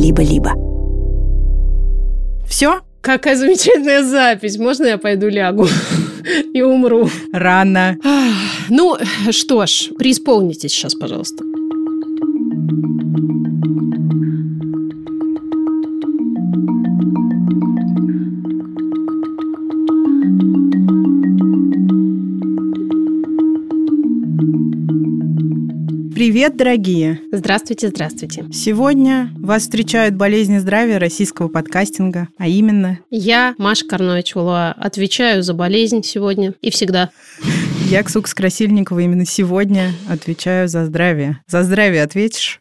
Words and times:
либо-либо. 0.00 0.54
Все? 2.48 2.80
Какая 3.00 3.36
замечательная 3.36 4.02
запись. 4.02 4.58
Можно 4.58 4.86
я 4.86 4.98
пойду 4.98 5.28
лягу 5.28 5.66
и 6.54 6.62
умру? 6.62 7.08
Рано. 7.32 7.96
Ну, 8.68 8.96
что 9.30 9.66
ж, 9.66 9.90
преисполнитесь 9.98 10.72
сейчас, 10.72 10.94
пожалуйста. 10.94 11.44
Привет, 26.20 26.54
дорогие! 26.54 27.18
Здравствуйте, 27.32 27.88
здравствуйте. 27.88 28.44
Сегодня 28.52 29.30
вас 29.38 29.62
встречают 29.62 30.16
болезни 30.16 30.58
здравия 30.58 30.98
российского 30.98 31.48
подкастинга, 31.48 32.28
а 32.36 32.46
именно... 32.46 32.98
Я, 33.08 33.54
Маша 33.56 33.86
Карнович-Улуа, 33.86 34.72
отвечаю 34.72 35.42
за 35.42 35.54
болезнь 35.54 36.02
сегодня 36.02 36.52
и 36.60 36.70
всегда. 36.70 37.08
Я, 37.88 38.02
Ксукс 38.02 38.34
Красильникова, 38.34 38.98
именно 38.98 39.24
сегодня 39.24 39.94
отвечаю 40.10 40.68
за 40.68 40.84
здравие. 40.84 41.40
За 41.46 41.64
здравие 41.64 42.02
ответишь? 42.02 42.60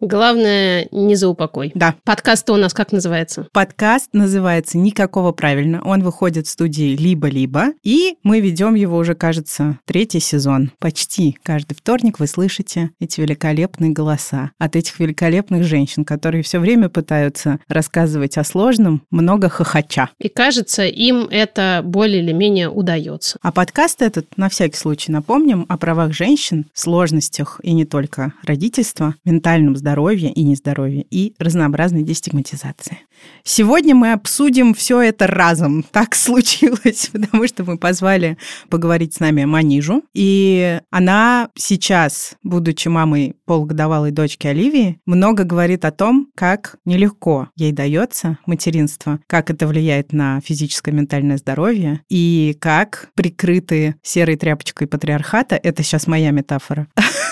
Главное, 0.00 0.86
не 0.92 1.16
за 1.16 1.28
упокой. 1.28 1.72
Да. 1.74 1.96
Подкаст 2.04 2.48
у 2.50 2.56
нас 2.56 2.72
как 2.72 2.92
называется? 2.92 3.48
Подкаст 3.52 4.10
называется 4.12 4.78
«Никакого 4.78 5.32
правильно». 5.32 5.82
Он 5.84 6.04
выходит 6.04 6.46
в 6.46 6.50
студии 6.50 6.94
«Либо-либо», 6.96 7.72
и 7.82 8.14
мы 8.22 8.38
ведем 8.38 8.76
его 8.76 8.96
уже, 8.96 9.16
кажется, 9.16 9.80
третий 9.86 10.20
сезон. 10.20 10.70
Почти 10.78 11.36
каждый 11.42 11.74
вторник 11.74 12.20
вы 12.20 12.28
слышите 12.28 12.90
эти 13.00 13.20
великолепные 13.20 13.90
голоса 13.90 14.52
от 14.60 14.76
этих 14.76 15.00
великолепных 15.00 15.64
женщин, 15.64 16.04
которые 16.04 16.44
все 16.44 16.60
время 16.60 16.88
пытаются 16.88 17.58
рассказывать 17.66 18.38
о 18.38 18.44
сложном, 18.44 19.02
много 19.10 19.48
хохоча. 19.48 20.10
И 20.20 20.28
кажется, 20.28 20.86
им 20.86 21.26
это 21.28 21.82
более 21.84 22.22
или 22.22 22.30
менее 22.30 22.70
удается. 22.70 23.38
А 23.42 23.50
подкаст 23.50 24.00
этот, 24.00 24.36
на 24.36 24.48
всякий 24.48 24.76
случай 24.76 25.10
напомним, 25.10 25.66
о 25.68 25.76
правах 25.76 26.12
женщин, 26.12 26.66
сложностях 26.72 27.60
и 27.64 27.72
не 27.72 27.84
только 27.84 28.32
родительства, 28.44 29.16
ментальном 29.24 29.74
здоровье, 29.74 29.87
здоровья 29.88 30.28
и 30.28 30.42
нездоровья 30.42 31.02
и 31.10 31.34
разнообразной 31.38 32.02
дестигматизации. 32.02 32.98
Сегодня 33.42 33.94
мы 33.94 34.12
обсудим 34.12 34.74
все 34.74 35.00
это 35.00 35.26
разом. 35.26 35.84
Так 35.98 36.14
случилось, 36.14 37.08
потому 37.12 37.48
что 37.48 37.64
мы 37.64 37.76
позвали 37.76 38.36
поговорить 38.68 39.14
с 39.14 39.20
нами 39.20 39.44
Манижу. 39.44 40.04
И 40.14 40.80
она 40.90 41.48
сейчас, 41.56 42.36
будучи 42.44 42.88
мамой 42.88 43.34
полугодовалой 43.46 44.12
дочки 44.12 44.46
Оливии, 44.46 45.00
много 45.06 45.44
говорит 45.44 45.84
о 45.84 45.90
том, 45.90 46.28
как 46.36 46.76
нелегко 46.84 47.48
ей 47.56 47.72
дается 47.72 48.38
материнство, 48.46 49.18
как 49.26 49.50
это 49.50 49.66
влияет 49.66 50.12
на 50.12 50.40
физическое 50.40 50.92
и 50.92 50.94
ментальное 50.94 51.38
здоровье, 51.38 52.02
и 52.08 52.56
как 52.60 53.08
прикрытые 53.14 53.96
серой 54.02 54.36
тряпочкой 54.36 54.86
патриархата, 54.86 55.56
это 55.56 55.82
сейчас 55.82 56.06
моя 56.06 56.30
метафора, 56.30 56.86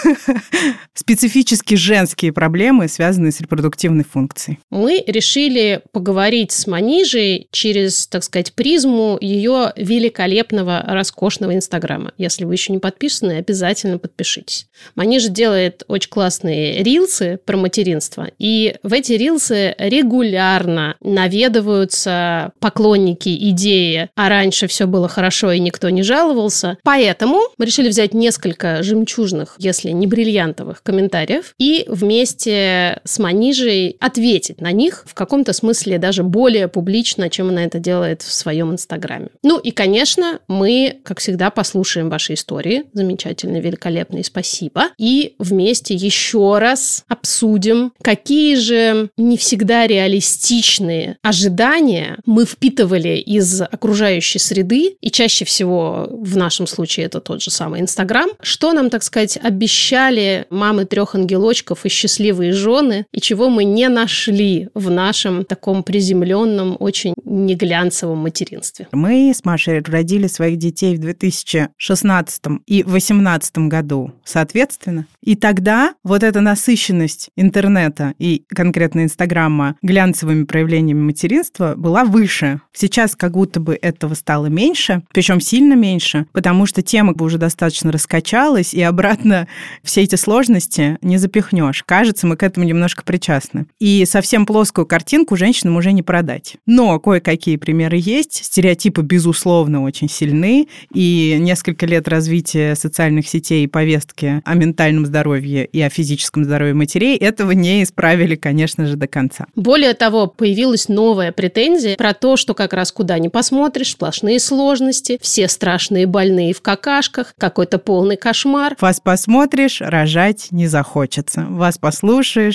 специфически 0.94 1.74
женские 1.74 2.32
проблемы, 2.32 2.45
связанные 2.88 3.32
с 3.32 3.40
репродуктивной 3.40 4.04
функцией. 4.04 4.58
Мы 4.70 5.02
решили 5.06 5.82
поговорить 5.92 6.52
с 6.52 6.66
Манижей 6.66 7.48
через, 7.50 8.06
так 8.06 8.22
сказать, 8.24 8.52
призму 8.54 9.18
ее 9.20 9.72
великолепного, 9.76 10.82
роскошного 10.86 11.54
Инстаграма. 11.54 12.12
Если 12.18 12.44
вы 12.44 12.54
еще 12.54 12.72
не 12.72 12.78
подписаны, 12.78 13.32
обязательно 13.32 13.98
подпишитесь. 13.98 14.66
Манижа 14.94 15.28
делает 15.28 15.82
очень 15.88 16.10
классные 16.10 16.82
рилсы 16.82 17.38
про 17.44 17.56
материнство, 17.56 18.28
и 18.38 18.76
в 18.82 18.92
эти 18.92 19.12
рилсы 19.12 19.74
регулярно 19.78 20.96
наведываются 21.00 22.52
поклонники 22.60 23.34
идеи 23.50 24.08
«а 24.14 24.28
раньше 24.28 24.66
все 24.66 24.86
было 24.86 25.08
хорошо 25.08 25.52
и 25.52 25.58
никто 25.58 25.90
не 25.90 26.02
жаловался». 26.02 26.78
Поэтому 26.82 27.40
мы 27.58 27.66
решили 27.66 27.88
взять 27.88 28.14
несколько 28.14 28.82
жемчужных, 28.82 29.56
если 29.58 29.90
не 29.90 30.06
бриллиантовых 30.06 30.82
комментариев 30.82 31.54
и 31.58 31.84
вместе 31.88 32.35
с 32.44 33.18
Манижей 33.18 33.96
ответить 34.00 34.60
на 34.60 34.72
них 34.72 35.04
в 35.06 35.14
каком-то 35.14 35.52
смысле 35.52 35.98
даже 35.98 36.22
более 36.22 36.68
публично, 36.68 37.30
чем 37.30 37.48
она 37.48 37.64
это 37.64 37.78
делает 37.78 38.22
в 38.22 38.32
своем 38.32 38.72
Инстаграме. 38.72 39.28
Ну 39.42 39.58
и, 39.58 39.70
конечно, 39.70 40.40
мы, 40.48 40.98
как 41.04 41.20
всегда, 41.20 41.50
послушаем 41.50 42.10
ваши 42.10 42.34
истории. 42.34 42.84
Замечательные, 42.92 43.62
великолепные, 43.62 44.24
спасибо. 44.24 44.88
И 44.98 45.34
вместе 45.38 45.94
еще 45.94 46.58
раз 46.58 47.04
обсудим, 47.08 47.92
какие 48.02 48.56
же 48.56 49.10
не 49.16 49.36
всегда 49.36 49.86
реалистичные 49.86 51.18
ожидания 51.22 52.18
мы 52.26 52.44
впитывали 52.44 53.16
из 53.16 53.60
окружающей 53.62 54.38
среды, 54.38 54.96
и 55.00 55.10
чаще 55.10 55.44
всего 55.44 56.08
в 56.10 56.36
нашем 56.36 56.66
случае 56.66 57.06
это 57.06 57.20
тот 57.20 57.42
же 57.42 57.50
самый 57.50 57.80
Инстаграм, 57.80 58.30
что 58.40 58.72
нам, 58.72 58.90
так 58.90 59.02
сказать, 59.02 59.38
обещали 59.42 60.46
мамы 60.50 60.84
трех 60.84 61.14
ангелочков 61.14 61.84
и 61.84 61.88
счастливые 62.26 62.52
жены, 62.52 63.06
и 63.12 63.20
чего 63.20 63.50
мы 63.50 63.64
не 63.64 63.88
нашли 63.88 64.68
в 64.74 64.90
нашем 64.90 65.44
таком 65.44 65.82
приземленном, 65.82 66.76
очень 66.80 67.14
неглянцевом 67.24 68.18
материнстве. 68.18 68.88
Мы 68.92 69.32
с 69.34 69.44
Машей 69.44 69.80
родили 69.80 70.26
своих 70.26 70.58
детей 70.58 70.96
в 70.96 71.00
2016 71.00 72.42
и 72.66 72.82
2018 72.82 73.58
году, 73.68 74.12
соответственно. 74.24 75.06
И 75.22 75.36
тогда 75.36 75.94
вот 76.02 76.22
эта 76.22 76.40
насыщенность 76.40 77.30
интернета 77.36 78.14
и 78.18 78.44
конкретно 78.48 79.04
Инстаграма 79.04 79.76
глянцевыми 79.82 80.44
проявлениями 80.44 81.00
материнства 81.00 81.74
была 81.76 82.04
выше. 82.04 82.60
Сейчас 82.72 83.14
как 83.14 83.32
будто 83.32 83.60
бы 83.60 83.78
этого 83.80 84.14
стало 84.14 84.46
меньше, 84.46 85.02
причем 85.12 85.40
сильно 85.40 85.74
меньше, 85.74 86.26
потому 86.32 86.66
что 86.66 86.82
тема 86.82 87.14
уже 87.18 87.38
достаточно 87.38 87.92
раскачалась, 87.92 88.74
и 88.74 88.82
обратно 88.82 89.48
все 89.82 90.02
эти 90.02 90.16
сложности 90.16 90.98
не 91.02 91.18
запихнешь. 91.18 91.82
Кажется, 91.84 92.15
мы 92.24 92.36
к 92.36 92.42
этому 92.42 92.66
немножко 92.66 93.02
причастны. 93.02 93.66
И 93.80 94.04
совсем 94.06 94.46
плоскую 94.46 94.86
картинку 94.86 95.36
женщинам 95.36 95.76
уже 95.76 95.92
не 95.92 96.02
продать. 96.02 96.56
Но 96.66 96.98
кое-какие 97.00 97.56
примеры 97.56 97.98
есть. 98.00 98.44
Стереотипы, 98.44 99.02
безусловно, 99.02 99.82
очень 99.82 100.08
сильны. 100.08 100.68
И 100.92 101.36
несколько 101.38 101.86
лет 101.86 102.08
развития 102.08 102.74
социальных 102.74 103.28
сетей 103.28 103.64
и 103.64 103.66
повестки 103.66 104.42
о 104.44 104.54
ментальном 104.54 105.06
здоровье 105.06 105.64
и 105.64 105.80
о 105.80 105.90
физическом 105.90 106.44
здоровье 106.44 106.74
матерей 106.74 107.16
этого 107.16 107.50
не 107.52 107.82
исправили, 107.82 108.36
конечно 108.36 108.86
же, 108.86 108.96
до 108.96 109.06
конца. 109.06 109.46
Более 109.54 109.94
того, 109.94 110.26
появилась 110.26 110.88
новая 110.88 111.32
претензия 111.32 111.96
про 111.96 112.14
то, 112.14 112.36
что 112.36 112.54
как 112.54 112.72
раз 112.72 112.92
куда 112.92 113.18
ни 113.18 113.28
посмотришь, 113.28 113.92
сплошные 113.92 114.38
сложности, 114.40 115.18
все 115.20 115.48
страшные 115.48 116.06
больные 116.06 116.52
в 116.52 116.62
какашках, 116.62 117.34
какой-то 117.38 117.78
полный 117.78 118.16
кошмар. 118.16 118.76
Вас 118.80 119.00
посмотришь, 119.00 119.80
рожать 119.80 120.48
не 120.50 120.66
захочется. 120.66 121.46
Вас 121.48 121.78
послушаешь, 121.78 122.05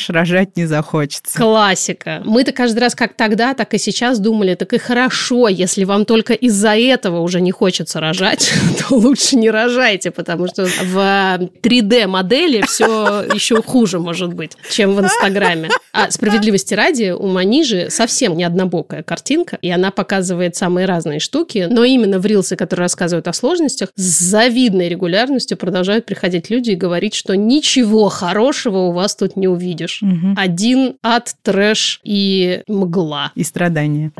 рожать 0.09 0.57
не 0.57 0.65
захочется. 0.65 1.37
Классика. 1.37 2.21
Мы-то 2.25 2.51
каждый 2.51 2.79
раз 2.79 2.95
как 2.95 3.15
тогда, 3.15 3.53
так 3.53 3.73
и 3.73 3.77
сейчас 3.77 4.19
думали, 4.19 4.55
так 4.55 4.73
и 4.73 4.77
хорошо, 4.77 5.47
если 5.47 5.83
вам 5.83 6.05
только 6.05 6.33
из-за 6.33 6.75
этого 6.75 7.19
уже 7.19 7.41
не 7.41 7.51
хочется 7.51 7.99
рожать, 7.99 8.51
то 8.79 8.95
лучше 8.95 9.35
не 9.35 9.49
рожайте, 9.49 10.11
потому 10.11 10.47
что 10.47 10.65
в 10.65 11.39
3D-модели 11.61 12.61
все 12.65 13.23
еще 13.33 13.61
хуже 13.61 13.99
может 13.99 14.33
быть, 14.33 14.51
чем 14.69 14.95
в 14.95 15.01
Инстаграме. 15.01 15.69
А 15.93 16.09
справедливости 16.11 16.73
ради, 16.73 17.11
у 17.11 17.27
Манижи 17.27 17.87
совсем 17.89 18.37
не 18.37 18.43
однобокая 18.43 19.03
картинка, 19.03 19.57
и 19.61 19.69
она 19.69 19.91
показывает 19.91 20.55
самые 20.55 20.85
разные 20.85 21.19
штуки, 21.19 21.67
но 21.69 21.83
именно 21.83 22.19
в 22.19 22.25
рилсы, 22.25 22.55
которые 22.55 22.85
рассказывают 22.85 23.27
о 23.27 23.33
сложностях, 23.33 23.89
с 23.95 24.19
завидной 24.19 24.89
регулярностью 24.89 25.57
продолжают 25.57 26.05
приходить 26.05 26.49
люди 26.49 26.71
и 26.71 26.75
говорить, 26.75 27.13
что 27.13 27.35
ничего 27.35 28.09
хорошего 28.09 28.79
у 28.79 28.91
вас 28.91 29.15
тут 29.15 29.35
не 29.35 29.47
увидишь. 29.47 30.01
Угу. 30.01 30.35
Один 30.37 30.95
ад, 31.03 31.35
трэш 31.43 31.99
и 32.03 32.63
мгла. 32.67 33.31
И 33.35 33.43
страдания. 33.43 34.11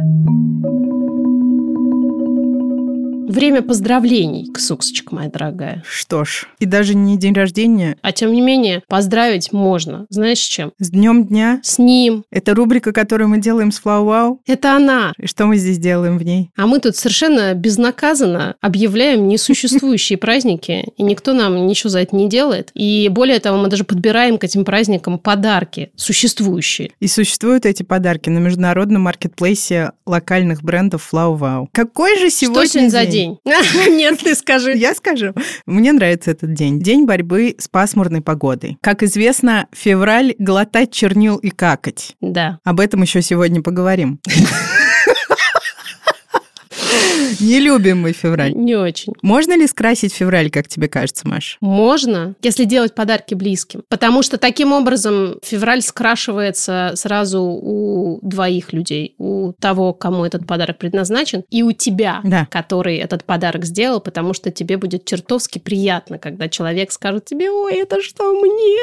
Время 3.31 3.61
поздравлений, 3.61 4.51
Ксуксочка 4.51 5.15
моя 5.15 5.29
дорогая. 5.29 5.85
Что 5.87 6.25
ж, 6.25 6.49
и 6.59 6.65
даже 6.65 6.95
не 6.95 7.17
день 7.17 7.33
рождения. 7.33 7.95
А 8.01 8.11
тем 8.11 8.33
не 8.33 8.41
менее, 8.41 8.83
поздравить 8.89 9.53
можно. 9.53 10.05
Знаешь 10.09 10.39
с 10.39 10.47
чем? 10.47 10.73
С 10.79 10.89
днем 10.89 11.25
дня. 11.25 11.61
С 11.63 11.79
ним. 11.79 12.25
Это 12.29 12.53
рубрика, 12.53 12.91
которую 12.91 13.29
мы 13.29 13.39
делаем 13.39 13.71
с 13.71 13.81
Wow. 13.81 14.39
Это 14.47 14.75
она. 14.75 15.13
И 15.17 15.27
что 15.27 15.45
мы 15.45 15.55
здесь 15.55 15.77
делаем 15.77 16.17
в 16.17 16.23
ней? 16.23 16.49
А 16.57 16.67
мы 16.67 16.79
тут 16.79 16.97
совершенно 16.97 17.53
безнаказанно 17.53 18.55
объявляем 18.59 19.29
несуществующие 19.29 20.17
праздники, 20.17 20.91
и 20.97 21.01
никто 21.01 21.31
нам 21.31 21.65
ничего 21.65 21.89
за 21.89 22.01
это 22.01 22.13
не 22.17 22.27
делает. 22.27 22.71
И 22.73 23.07
более 23.09 23.39
того, 23.39 23.57
мы 23.57 23.69
даже 23.69 23.85
подбираем 23.85 24.39
к 24.39 24.43
этим 24.43 24.65
праздникам 24.65 25.17
подарки 25.17 25.91
существующие. 25.95 26.91
И 26.99 27.07
существуют 27.07 27.65
эти 27.65 27.83
подарки 27.83 28.29
на 28.29 28.39
международном 28.39 29.03
маркетплейсе 29.03 29.93
локальных 30.05 30.61
брендов 30.63 31.07
Wow. 31.13 31.67
Какой 31.71 32.19
же 32.19 32.29
сегодня 32.29 32.65
Что 32.65 32.73
сегодня 32.73 32.89
за 32.89 33.05
день? 33.05 33.20
День. 33.21 33.39
Нет, 33.95 34.19
ты 34.19 34.35
скажи. 34.35 34.73
Я 34.73 34.93
скажу. 34.95 35.33
Мне 35.65 35.91
нравится 35.93 36.31
этот 36.31 36.53
день. 36.53 36.79
День 36.79 37.05
борьбы 37.05 37.55
с 37.57 37.67
пасмурной 37.67 38.21
погодой. 38.21 38.77
Как 38.81 39.03
известно, 39.03 39.67
февраль 39.73 40.35
глотать 40.39 40.91
чернил 40.91 41.37
и 41.37 41.49
какать. 41.49 42.15
Да. 42.21 42.59
Об 42.63 42.79
этом 42.79 43.01
еще 43.01 43.21
сегодня 43.21 43.61
поговорим. 43.61 44.19
Не 47.39 47.59
любим 47.59 48.01
мы 48.01 48.11
февраль. 48.11 48.53
Не 48.53 48.75
очень. 48.75 49.13
Можно 49.21 49.57
ли 49.57 49.67
скрасить 49.67 50.13
февраль, 50.13 50.49
как 50.49 50.67
тебе 50.67 50.87
кажется, 50.87 51.27
Маш? 51.27 51.57
Можно, 51.61 52.35
если 52.41 52.65
делать 52.65 52.93
подарки 52.93 53.33
близким. 53.33 53.83
Потому 53.89 54.21
что 54.21 54.37
таким 54.37 54.73
образом 54.73 55.35
февраль 55.43 55.81
скрашивается 55.81 56.91
сразу 56.95 57.41
у 57.41 58.19
двоих 58.21 58.73
людей. 58.73 59.15
У 59.17 59.53
того, 59.59 59.93
кому 59.93 60.25
этот 60.25 60.45
подарок 60.45 60.77
предназначен, 60.77 61.43
и 61.49 61.63
у 61.63 61.71
тебя, 61.71 62.21
Да. 62.23 62.47
который 62.51 62.97
этот 62.97 63.23
подарок 63.23 63.65
сделал, 63.65 63.99
потому 64.01 64.33
что 64.33 64.51
тебе 64.51 64.77
будет 64.77 65.05
чертовски 65.05 65.59
приятно, 65.59 66.17
когда 66.19 66.49
человек 66.49 66.91
скажет 66.91 67.25
тебе, 67.25 67.49
ой, 67.49 67.75
это 67.75 68.01
что 68.01 68.33
мне? 68.33 68.77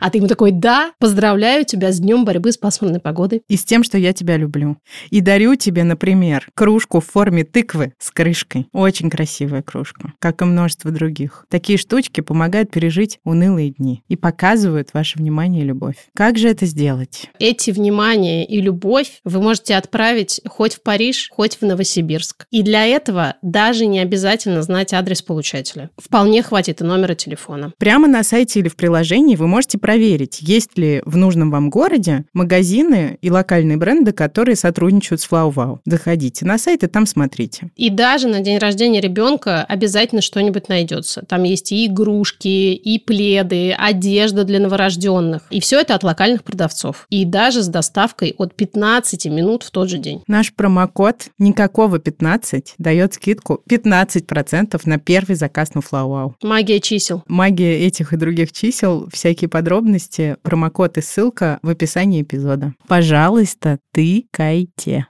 А 0.00 0.10
ты 0.10 0.18
ему 0.18 0.28
такой, 0.28 0.52
да, 0.52 0.92
поздравляю 0.98 1.64
тебя 1.64 1.92
с 1.92 1.98
днем 2.00 2.24
борьбы 2.24 2.52
с 2.52 2.56
пасмурной 2.58 3.00
погодой. 3.00 3.42
И 3.48 3.56
с 3.56 3.64
тем, 3.64 3.82
что 3.82 3.98
я 3.98 4.12
тебя 4.12 4.36
люблю. 4.36 4.76
И 5.10 5.20
дарю 5.20 5.56
тебе, 5.56 5.84
например, 5.84 6.48
кружку 6.54 7.00
в 7.00 7.06
форме 7.06 7.44
тыквы 7.54 7.92
с 8.00 8.10
крышкой. 8.10 8.66
Очень 8.72 9.08
красивая 9.08 9.62
кружка, 9.62 10.12
как 10.18 10.42
и 10.42 10.44
множество 10.44 10.90
других. 10.90 11.46
Такие 11.48 11.78
штучки 11.78 12.20
помогают 12.20 12.72
пережить 12.72 13.20
унылые 13.24 13.70
дни 13.70 14.02
и 14.08 14.16
показывают 14.16 14.88
ваше 14.92 15.18
внимание 15.18 15.62
и 15.62 15.66
любовь. 15.66 15.94
Как 16.16 16.36
же 16.36 16.48
это 16.48 16.66
сделать? 16.66 17.30
Эти 17.38 17.70
внимание 17.70 18.44
и 18.44 18.60
любовь 18.60 19.20
вы 19.22 19.40
можете 19.40 19.76
отправить 19.76 20.40
хоть 20.48 20.74
в 20.74 20.82
Париж, 20.82 21.28
хоть 21.30 21.60
в 21.60 21.62
Новосибирск. 21.62 22.46
И 22.50 22.62
для 22.62 22.86
этого 22.86 23.36
даже 23.40 23.86
не 23.86 24.00
обязательно 24.00 24.60
знать 24.62 24.92
адрес 24.92 25.22
получателя. 25.22 25.90
Вполне 25.96 26.42
хватит 26.42 26.80
и 26.80 26.84
номера 26.84 27.14
телефона. 27.14 27.72
Прямо 27.78 28.08
на 28.08 28.24
сайте 28.24 28.58
или 28.58 28.68
в 28.68 28.74
приложении 28.74 29.36
вы 29.36 29.46
можете 29.46 29.78
проверить, 29.78 30.40
есть 30.40 30.76
ли 30.76 31.02
в 31.06 31.16
нужном 31.16 31.52
вам 31.52 31.70
городе 31.70 32.24
магазины 32.32 33.16
и 33.22 33.30
локальные 33.30 33.76
бренды, 33.76 34.10
которые 34.10 34.56
сотрудничают 34.56 35.20
с 35.20 35.30
FlowWow. 35.30 35.78
Заходите 35.84 36.44
на 36.44 36.58
сайт 36.58 36.82
и 36.82 36.88
там 36.88 37.06
смотрите. 37.06 37.43
И 37.76 37.90
даже 37.90 38.28
на 38.28 38.40
день 38.40 38.58
рождения 38.58 39.00
ребенка 39.00 39.64
обязательно 39.64 40.22
что-нибудь 40.22 40.68
найдется. 40.68 41.22
Там 41.28 41.42
есть 41.44 41.72
и 41.72 41.86
игрушки, 41.86 42.74
и 42.74 42.98
пледы, 42.98 43.72
одежда 43.72 44.44
для 44.44 44.60
новорожденных. 44.60 45.42
И 45.50 45.60
все 45.60 45.80
это 45.80 45.94
от 45.94 46.02
локальных 46.02 46.44
продавцов. 46.44 47.06
И 47.10 47.24
даже 47.24 47.62
с 47.62 47.68
доставкой 47.68 48.34
от 48.38 48.54
15 48.54 49.26
минут 49.26 49.62
в 49.62 49.70
тот 49.70 49.88
же 49.88 49.98
день. 49.98 50.22
Наш 50.26 50.52
промокод 50.52 51.28
«Никакого 51.38 51.98
15» 51.98 52.74
дает 52.78 53.14
скидку 53.14 53.62
15% 53.68 54.80
на 54.84 54.98
первый 54.98 55.36
заказ 55.36 55.74
на 55.74 55.80
FlowWow. 55.80 56.34
Магия 56.42 56.80
чисел. 56.80 57.22
Магия 57.28 57.78
этих 57.86 58.12
и 58.12 58.16
других 58.16 58.52
чисел, 58.52 59.08
всякие 59.12 59.48
подробности, 59.48 60.36
промокод 60.42 60.98
и 60.98 61.00
ссылка 61.00 61.58
в 61.62 61.68
описании 61.68 62.22
эпизода. 62.22 62.74
Пожалуйста, 62.88 63.78
тыкайте. 63.92 65.06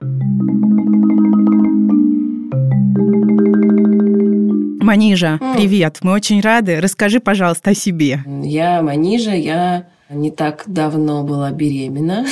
Манижа, 4.85 5.41
привет, 5.57 5.99
мы 6.03 6.13
очень 6.13 6.41
рады. 6.41 6.81
Расскажи, 6.81 7.19
пожалуйста, 7.19 7.71
о 7.71 7.75
себе. 7.75 8.21
Я 8.43 8.83
Манижа, 8.83 9.33
я 9.33 9.87
не 10.11 10.31
так 10.31 10.65
давно 10.67 11.23
была 11.23 11.51
беременна, 11.51 12.27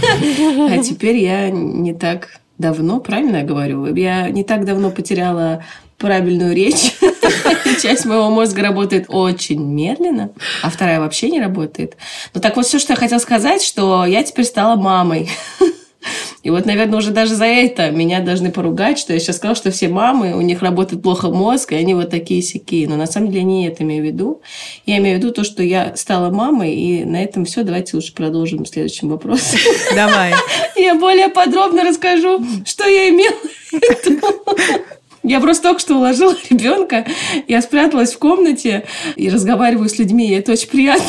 а 0.70 0.78
теперь 0.78 1.16
я 1.16 1.50
не 1.50 1.92
так 1.92 2.40
давно, 2.58 3.00
правильно 3.00 3.38
я 3.38 3.44
говорю, 3.44 3.94
я 3.94 4.30
не 4.30 4.44
так 4.44 4.64
давно 4.64 4.90
потеряла 4.90 5.62
правильную 5.98 6.54
речь. 6.54 6.96
Часть 7.82 8.04
моего 8.04 8.30
мозга 8.30 8.62
работает 8.62 9.06
очень 9.08 9.62
медленно, 9.62 10.30
а 10.62 10.70
вторая 10.70 11.00
вообще 11.00 11.30
не 11.30 11.40
работает. 11.40 11.96
Ну 12.32 12.40
так 12.40 12.56
вот, 12.56 12.66
все, 12.66 12.78
что 12.78 12.92
я 12.92 12.96
хотела 12.96 13.18
сказать, 13.18 13.62
что 13.62 14.04
я 14.04 14.22
теперь 14.22 14.44
стала 14.44 14.76
мамой. 14.76 15.28
И 16.44 16.50
вот, 16.50 16.66
наверное, 16.66 16.98
уже 16.98 17.10
даже 17.10 17.34
за 17.34 17.46
это 17.46 17.90
меня 17.90 18.20
должны 18.20 18.52
поругать, 18.52 18.98
что 18.98 19.14
я 19.14 19.18
сейчас 19.18 19.36
сказала, 19.36 19.56
что 19.56 19.70
все 19.70 19.88
мамы, 19.88 20.36
у 20.36 20.42
них 20.42 20.60
работает 20.60 21.02
плохо 21.02 21.30
мозг, 21.30 21.72
и 21.72 21.74
они 21.74 21.94
вот 21.94 22.10
такие 22.10 22.42
сякие. 22.42 22.86
Но 22.86 22.96
на 22.96 23.06
самом 23.06 23.28
деле 23.28 23.40
я 23.40 23.44
не 23.44 23.66
это 23.66 23.82
имею 23.82 24.02
в 24.02 24.06
виду. 24.06 24.42
Я 24.84 24.98
имею 24.98 25.16
в 25.16 25.22
виду 25.22 25.32
то, 25.32 25.42
что 25.42 25.62
я 25.62 25.96
стала 25.96 26.28
мамой, 26.28 26.74
и 26.74 27.04
на 27.06 27.24
этом 27.24 27.46
все. 27.46 27.62
Давайте 27.62 27.96
лучше 27.96 28.12
продолжим 28.12 28.66
следующим 28.66 29.08
вопросом. 29.08 29.58
Давай. 29.96 30.34
Я 30.76 30.94
более 30.96 31.28
подробно 31.28 31.82
расскажу, 31.82 32.44
что 32.66 32.86
я 32.86 33.08
имела 33.08 33.36
в 33.70 33.72
виду. 33.72 34.20
Я 35.22 35.40
просто 35.40 35.62
только 35.68 35.80
что 35.80 35.96
уложила 35.96 36.36
ребенка, 36.50 37.06
я 37.48 37.62
спряталась 37.62 38.12
в 38.12 38.18
комнате 38.18 38.84
и 39.16 39.30
разговариваю 39.30 39.88
с 39.88 39.98
людьми, 39.98 40.28
и 40.28 40.34
это 40.34 40.52
очень 40.52 40.68
приятно. 40.68 41.06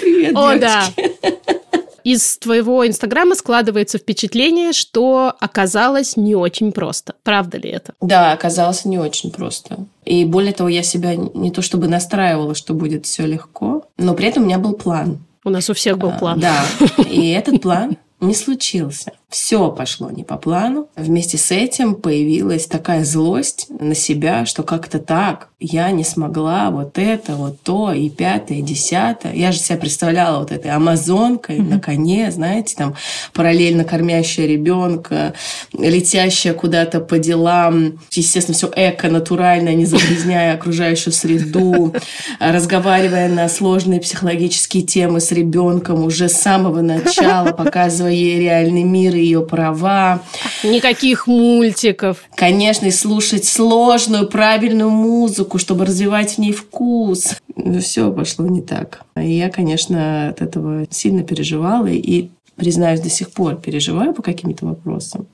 Привет, 0.00 0.32
О, 0.34 0.54
девочки. 0.54 1.18
да. 1.20 1.80
Из 2.08 2.38
твоего 2.38 2.88
инстаграма 2.88 3.34
складывается 3.34 3.98
впечатление, 3.98 4.72
что 4.72 5.34
оказалось 5.40 6.16
не 6.16 6.34
очень 6.34 6.72
просто. 6.72 7.16
Правда 7.22 7.58
ли 7.58 7.68
это? 7.68 7.92
Да, 8.00 8.32
оказалось 8.32 8.86
не 8.86 8.98
очень 8.98 9.30
просто. 9.30 9.76
И 10.06 10.24
более 10.24 10.54
того, 10.54 10.70
я 10.70 10.82
себя 10.82 11.16
не 11.16 11.50
то 11.50 11.60
чтобы 11.60 11.86
настраивала, 11.86 12.54
что 12.54 12.72
будет 12.72 13.04
все 13.04 13.26
легко, 13.26 13.84
но 13.98 14.14
при 14.14 14.28
этом 14.28 14.44
у 14.44 14.46
меня 14.46 14.58
был 14.58 14.72
план. 14.72 15.18
У 15.44 15.50
нас 15.50 15.68
у 15.68 15.74
всех 15.74 15.98
был 15.98 16.08
А, 16.08 16.18
план. 16.18 16.40
Да. 16.40 16.64
И 17.10 17.28
этот 17.28 17.60
план 17.60 17.98
не 18.20 18.34
случился. 18.34 19.12
Все 19.28 19.70
пошло 19.70 20.10
не 20.10 20.24
по 20.24 20.38
плану. 20.38 20.88
Вместе 20.96 21.36
с 21.36 21.50
этим 21.50 21.94
появилась 21.94 22.66
такая 22.66 23.04
злость 23.04 23.66
на 23.68 23.94
себя, 23.94 24.46
что 24.46 24.62
как-то 24.62 24.98
так 24.98 25.50
я 25.60 25.90
не 25.90 26.02
смогла 26.02 26.70
вот 26.70 26.96
это, 26.98 27.34
вот 27.34 27.60
то, 27.62 27.92
и 27.92 28.08
пятое, 28.08 28.58
и 28.58 28.62
десятое. 28.62 29.34
Я 29.34 29.52
же 29.52 29.58
себя 29.58 29.76
представляла 29.76 30.38
вот 30.38 30.50
этой 30.50 30.70
амазонкой 30.70 31.58
на 31.58 31.78
коне, 31.78 32.30
знаете, 32.30 32.74
там 32.76 32.94
параллельно 33.34 33.84
кормящая 33.84 34.46
ребенка, 34.46 35.34
летящая 35.76 36.54
куда-то 36.54 37.00
по 37.00 37.18
делам. 37.18 38.00
Естественно, 38.12 38.56
все 38.56 38.70
эко, 38.74 39.08
натурально, 39.08 39.74
не 39.74 39.84
загрязняя 39.84 40.54
окружающую 40.54 41.12
среду, 41.12 41.94
разговаривая 42.40 43.28
на 43.28 43.48
сложные 43.50 44.00
психологические 44.00 44.84
темы 44.84 45.20
с 45.20 45.32
ребенком 45.32 46.04
уже 46.04 46.30
с 46.30 46.40
самого 46.40 46.80
начала, 46.80 47.52
показывая 47.52 48.07
ей 48.08 48.40
реальный 48.40 48.82
мир 48.82 49.14
и 49.14 49.20
ее 49.20 49.42
права. 49.42 50.22
Никаких 50.62 51.26
мультиков. 51.26 52.18
Конечно, 52.34 52.86
и 52.86 52.90
слушать 52.90 53.44
сложную, 53.44 54.28
правильную 54.28 54.90
музыку, 54.90 55.58
чтобы 55.58 55.84
развивать 55.84 56.34
в 56.34 56.38
ней 56.38 56.52
вкус. 56.52 57.36
Все 57.80 58.12
пошло 58.12 58.46
не 58.46 58.62
так. 58.62 59.02
И 59.16 59.30
я, 59.30 59.50
конечно, 59.50 60.28
от 60.28 60.42
этого 60.42 60.86
сильно 60.90 61.22
переживала 61.22 61.86
и 61.86 62.28
признаюсь, 62.58 63.00
до 63.00 63.08
сих 63.08 63.30
пор 63.30 63.56
переживаю 63.56 64.12
по 64.12 64.22
каким-то 64.22 64.66
вопросам. 64.66 65.28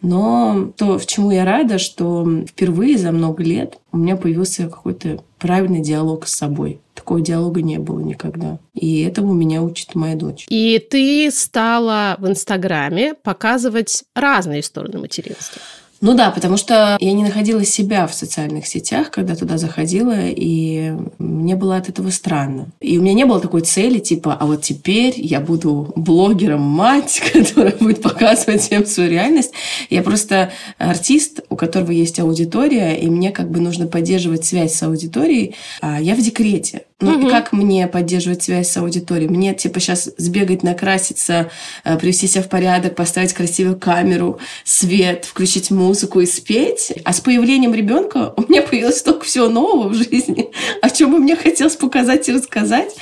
Но 0.00 0.72
то, 0.76 0.98
в 0.98 1.06
чему 1.06 1.32
я 1.32 1.44
рада, 1.44 1.78
что 1.78 2.26
впервые 2.46 2.96
за 2.96 3.10
много 3.10 3.42
лет 3.42 3.78
у 3.92 3.98
меня 3.98 4.16
появился 4.16 4.68
какой-то 4.68 5.20
правильный 5.38 5.80
диалог 5.80 6.26
с 6.26 6.36
собой. 6.36 6.80
Такого 6.94 7.20
диалога 7.20 7.62
не 7.62 7.78
было 7.78 8.00
никогда. 8.00 8.58
И 8.74 9.02
этому 9.02 9.34
меня 9.34 9.62
учит 9.62 9.94
моя 9.94 10.14
дочь. 10.14 10.46
И 10.48 10.78
ты 10.90 11.30
стала 11.32 12.16
в 12.18 12.28
Инстаграме 12.28 13.14
показывать 13.14 14.04
разные 14.14 14.62
стороны 14.62 14.98
материнства. 14.98 15.60
Ну 16.00 16.14
да, 16.14 16.30
потому 16.30 16.56
что 16.56 16.96
я 17.00 17.12
не 17.12 17.24
находила 17.24 17.64
себя 17.64 18.06
в 18.06 18.14
социальных 18.14 18.66
сетях, 18.66 19.10
когда 19.10 19.34
туда 19.34 19.58
заходила, 19.58 20.14
и 20.16 20.92
мне 21.18 21.56
было 21.56 21.76
от 21.76 21.88
этого 21.88 22.10
странно. 22.10 22.68
И 22.80 22.98
у 22.98 23.02
меня 23.02 23.14
не 23.14 23.24
было 23.24 23.40
такой 23.40 23.62
цели, 23.62 23.98
типа, 23.98 24.36
а 24.38 24.46
вот 24.46 24.62
теперь 24.62 25.14
я 25.16 25.40
буду 25.40 25.92
блогером-мать, 25.96 27.22
которая 27.32 27.74
будет 27.78 28.00
показывать 28.00 28.62
всем 28.62 28.86
свою 28.86 29.10
реальность. 29.10 29.52
Я 29.90 30.02
просто 30.02 30.52
артист, 30.78 31.40
у 31.50 31.56
которого 31.56 31.90
есть 31.90 32.20
аудитория, 32.20 32.94
и 32.94 33.08
мне 33.08 33.32
как 33.32 33.50
бы 33.50 33.60
нужно 33.60 33.86
поддерживать 33.86 34.44
связь 34.44 34.74
с 34.74 34.82
аудиторией. 34.82 35.56
А 35.80 36.00
я 36.00 36.14
в 36.14 36.20
декрете. 36.20 36.82
Ну, 37.00 37.28
и 37.28 37.30
как 37.30 37.52
мне 37.52 37.86
поддерживать 37.86 38.42
связь 38.42 38.70
с 38.70 38.76
аудиторией? 38.76 39.30
Мне, 39.30 39.54
типа, 39.54 39.78
сейчас 39.78 40.10
сбегать, 40.16 40.64
накраситься, 40.64 41.48
э, 41.84 41.96
привести 41.96 42.26
себя 42.26 42.42
в 42.42 42.48
порядок, 42.48 42.96
поставить 42.96 43.32
красивую 43.32 43.78
камеру, 43.78 44.40
свет, 44.64 45.24
включить 45.24 45.70
музыку 45.70 46.18
и 46.18 46.26
спеть. 46.26 46.92
А 47.04 47.12
с 47.12 47.20
появлением 47.20 47.72
ребенка 47.72 48.34
у 48.36 48.42
меня 48.42 48.62
появилось 48.62 48.98
столько 48.98 49.26
всего 49.26 49.48
нового 49.48 49.90
в 49.90 49.94
жизни, 49.94 50.50
о 50.82 50.90
чем 50.90 51.12
бы 51.12 51.18
мне 51.18 51.36
хотелось 51.36 51.76
показать 51.76 52.28
и 52.28 52.32
рассказать. 52.32 52.92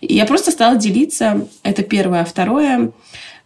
И 0.00 0.14
я 0.14 0.24
просто 0.24 0.50
стала 0.50 0.76
делиться. 0.76 1.46
Это 1.62 1.82
первое. 1.82 2.22
А 2.22 2.24
второе, 2.24 2.92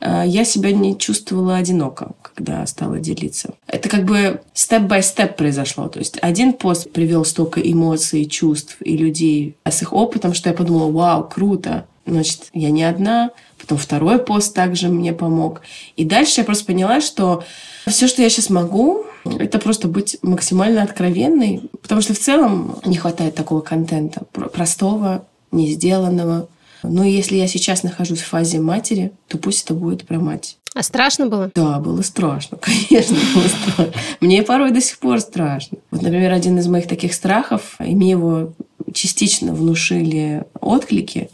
я 0.01 0.45
себя 0.45 0.73
не 0.73 0.97
чувствовала 0.97 1.57
одиноко, 1.57 2.13
когда 2.23 2.65
стала 2.67 3.01
делиться. 3.01 3.55
Это 3.67 3.89
как 3.89 4.05
бы 4.05 4.41
степ-бай-степ 4.55 5.37
произошло. 5.37 5.89
То 5.89 5.99
есть 5.99 6.19
один 6.23 6.53
пост 6.53 6.93
привел 6.93 7.25
столько 7.25 7.61
эмоций, 7.61 8.27
чувств 8.27 8.77
и 8.81 8.97
людей 8.97 9.57
с 9.65 9.83
их 9.83 9.93
опытом, 9.93 10.35
что 10.35 10.49
я 10.49 10.55
подумала, 10.55 10.91
вау, 10.91 11.29
круто. 11.29 11.87
Значит, 12.07 12.49
я 12.55 12.71
не 12.71 12.85
одна. 12.85 13.31
Потом 13.61 13.77
второй 13.77 14.19
пост 14.19 14.55
также 14.55 14.89
мне 14.89 15.13
помог. 15.13 15.63
И 15.97 16.05
дальше 16.05 16.41
я 16.41 16.45
просто 16.45 16.65
поняла, 16.65 17.01
что 17.01 17.43
все, 17.87 18.07
что 18.07 18.23
я 18.23 18.31
сейчас 18.31 18.51
могу, 18.51 19.05
это 19.25 19.59
просто 19.59 19.89
быть 19.89 20.17
максимально 20.23 20.83
откровенной, 20.83 21.63
потому 21.83 22.01
что 22.01 22.15
в 22.15 22.19
целом 22.19 22.79
не 22.85 22.97
хватает 22.97 23.35
такого 23.35 23.61
контента, 23.61 24.25
простого, 24.53 25.27
не 25.51 25.69
сделанного. 25.73 26.49
Но 26.83 27.05
если 27.05 27.37
я 27.37 27.49
сейчас 27.49 27.83
нахожусь 27.83 28.21
в 28.21 28.27
фазе 28.27 28.61
матери, 28.61 29.13
то 29.27 29.39
пусть 29.39 29.65
это 29.65 29.75
будет 29.75 30.07
про 30.07 30.19
мать. 30.19 30.59
А 30.75 30.83
страшно 30.83 31.27
было? 31.27 31.51
Да, 31.55 31.79
было 31.81 32.03
страшно, 32.03 32.59
конечно, 32.61 33.17
было 33.35 33.49
страшно. 33.49 33.93
Мне 34.21 34.43
порой 34.43 34.71
до 34.71 34.81
сих 34.81 34.99
пор 34.99 35.21
страшно. 35.21 35.79
Вот, 35.91 36.03
например, 36.03 36.33
один 36.33 36.59
из 36.59 36.67
моих 36.69 36.87
таких 36.87 37.15
страхов, 37.15 37.77
и 37.81 37.95
мне 37.95 38.11
его 38.11 38.53
частично 38.95 39.55
внушили 39.55 40.45
отклики, 40.61 41.31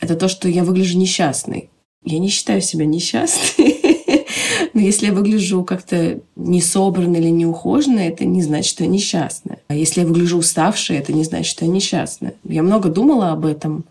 это 0.00 0.16
то, 0.16 0.28
что 0.28 0.48
я 0.48 0.64
выгляжу 0.64 0.98
несчастной. 0.98 1.70
Я 2.04 2.18
не 2.18 2.28
считаю 2.28 2.60
себя 2.60 2.84
несчастной. 2.84 3.80
Но 4.74 4.80
если 4.80 5.06
я 5.06 5.12
выгляжу 5.12 5.64
как-то 5.64 6.20
не 6.36 6.60
собранной 6.60 7.20
или 7.20 7.30
неухоженной, 7.30 8.08
это 8.08 8.24
не 8.24 8.42
значит, 8.42 8.70
что 8.70 8.84
я 8.84 8.90
несчастная. 8.90 9.58
А 9.68 9.74
если 9.74 10.00
я 10.00 10.06
выгляжу 10.06 10.38
уставшей, 10.38 10.98
это 10.98 11.12
не 11.12 11.24
значит, 11.24 11.50
что 11.50 11.64
я 11.64 11.70
несчастная. 11.70 12.34
Я 12.44 12.62
много 12.62 12.88
думала 12.88 13.32
об 13.32 13.46
этом. 13.46 13.84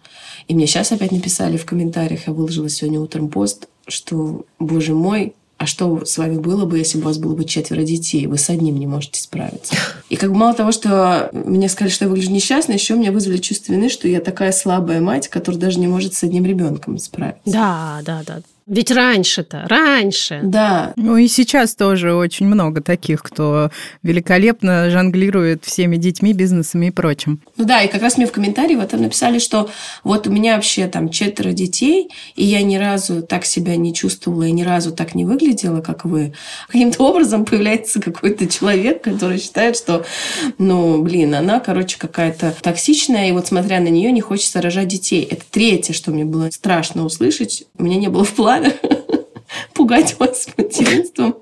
И 0.47 0.55
мне 0.55 0.67
сейчас 0.67 0.91
опять 0.91 1.11
написали 1.11 1.57
в 1.57 1.65
комментариях, 1.65 2.27
я 2.27 2.33
выложила 2.33 2.69
сегодня 2.69 2.99
утром 2.99 3.29
пост, 3.29 3.67
что, 3.87 4.45
боже 4.59 4.93
мой, 4.93 5.33
а 5.57 5.65
что 5.65 6.03
с 6.03 6.17
вами 6.17 6.37
было 6.37 6.65
бы, 6.65 6.77
если 6.77 6.97
бы 6.97 7.05
у 7.05 7.07
вас 7.07 7.17
было 7.17 7.35
бы 7.35 7.45
четверо 7.45 7.83
детей? 7.83 8.27
Вы 8.27 8.37
с 8.37 8.49
одним 8.49 8.77
не 8.77 8.85
можете 8.87 9.21
справиться. 9.21 9.73
И 10.09 10.17
как 10.17 10.31
бы 10.31 10.35
мало 10.35 10.53
того, 10.53 10.73
что 10.73 11.29
мне 11.31 11.69
сказали, 11.69 11.93
что 11.93 12.05
я 12.05 12.09
выгляжу 12.09 12.31
несчастной, 12.31 12.75
еще 12.75 12.95
меня 12.95 13.13
вызвали 13.13 13.37
чувство 13.37 13.71
вины, 13.71 13.87
что 13.87 14.07
я 14.07 14.19
такая 14.19 14.51
слабая 14.51 14.99
мать, 14.99 15.29
которая 15.29 15.61
даже 15.61 15.79
не 15.79 15.87
может 15.87 16.15
с 16.15 16.23
одним 16.23 16.45
ребенком 16.45 16.97
справиться. 16.97 17.41
Да, 17.45 18.01
да, 18.03 18.23
да. 18.25 18.41
Ведь 18.65 18.91
раньше-то, 18.91 19.65
раньше. 19.67 20.39
Да. 20.43 20.93
Ну 20.95 21.17
и 21.17 21.27
сейчас 21.27 21.75
тоже 21.75 22.13
очень 22.13 22.47
много 22.47 22.81
таких, 22.81 23.21
кто 23.21 23.71
великолепно 24.03 24.89
жонглирует 24.89 25.65
всеми 25.65 25.97
детьми, 25.97 26.33
бизнесами 26.33 26.87
и 26.87 26.91
прочим. 26.91 27.41
Ну 27.57 27.65
да, 27.65 27.81
и 27.81 27.89
как 27.89 28.01
раз 28.01 28.17
мне 28.17 28.25
в 28.25 28.31
комментарии 28.31 28.75
вот 28.75 28.89
там 28.89 29.01
написали, 29.01 29.39
что 29.39 29.69
вот 30.03 30.27
у 30.27 30.31
меня 30.31 30.55
вообще 30.55 30.87
там 30.87 31.09
четверо 31.09 31.51
детей, 31.51 32.09
и 32.35 32.45
я 32.45 32.63
ни 32.63 32.77
разу 32.77 33.21
так 33.21 33.45
себя 33.45 33.75
не 33.75 33.93
чувствовала, 33.93 34.43
и 34.43 34.51
ни 34.51 34.63
разу 34.63 34.91
так 34.93 35.13
не 35.13 35.25
выглядела, 35.25 35.81
как 35.81 36.05
вы. 36.05 36.33
Каким-то 36.67 37.03
образом 37.03 37.43
появляется 37.43 37.99
какой-то 37.99 38.47
человек, 38.47 39.03
который 39.03 39.39
считает, 39.39 39.75
что, 39.75 40.05
ну, 40.57 41.01
блин, 41.01 41.35
она, 41.35 41.59
короче, 41.59 41.97
какая-то 41.99 42.55
токсичная, 42.61 43.27
и 43.27 43.33
вот 43.33 43.47
смотря 43.47 43.81
на 43.81 43.89
нее 43.89 44.11
не 44.11 44.21
хочется 44.21 44.61
рожать 44.61 44.87
детей. 44.87 45.27
Это 45.29 45.43
третье, 45.51 45.93
что 45.93 46.11
мне 46.11 46.23
было 46.23 46.49
страшно 46.49 47.03
услышать. 47.03 47.65
У 47.77 47.83
меня 47.83 47.97
не 47.97 48.07
было 48.07 48.23
в 48.23 48.33
плане 48.33 48.52
плана 48.53 48.73
пугать 49.73 50.19
вас 50.19 50.47
материнством. 50.57 51.35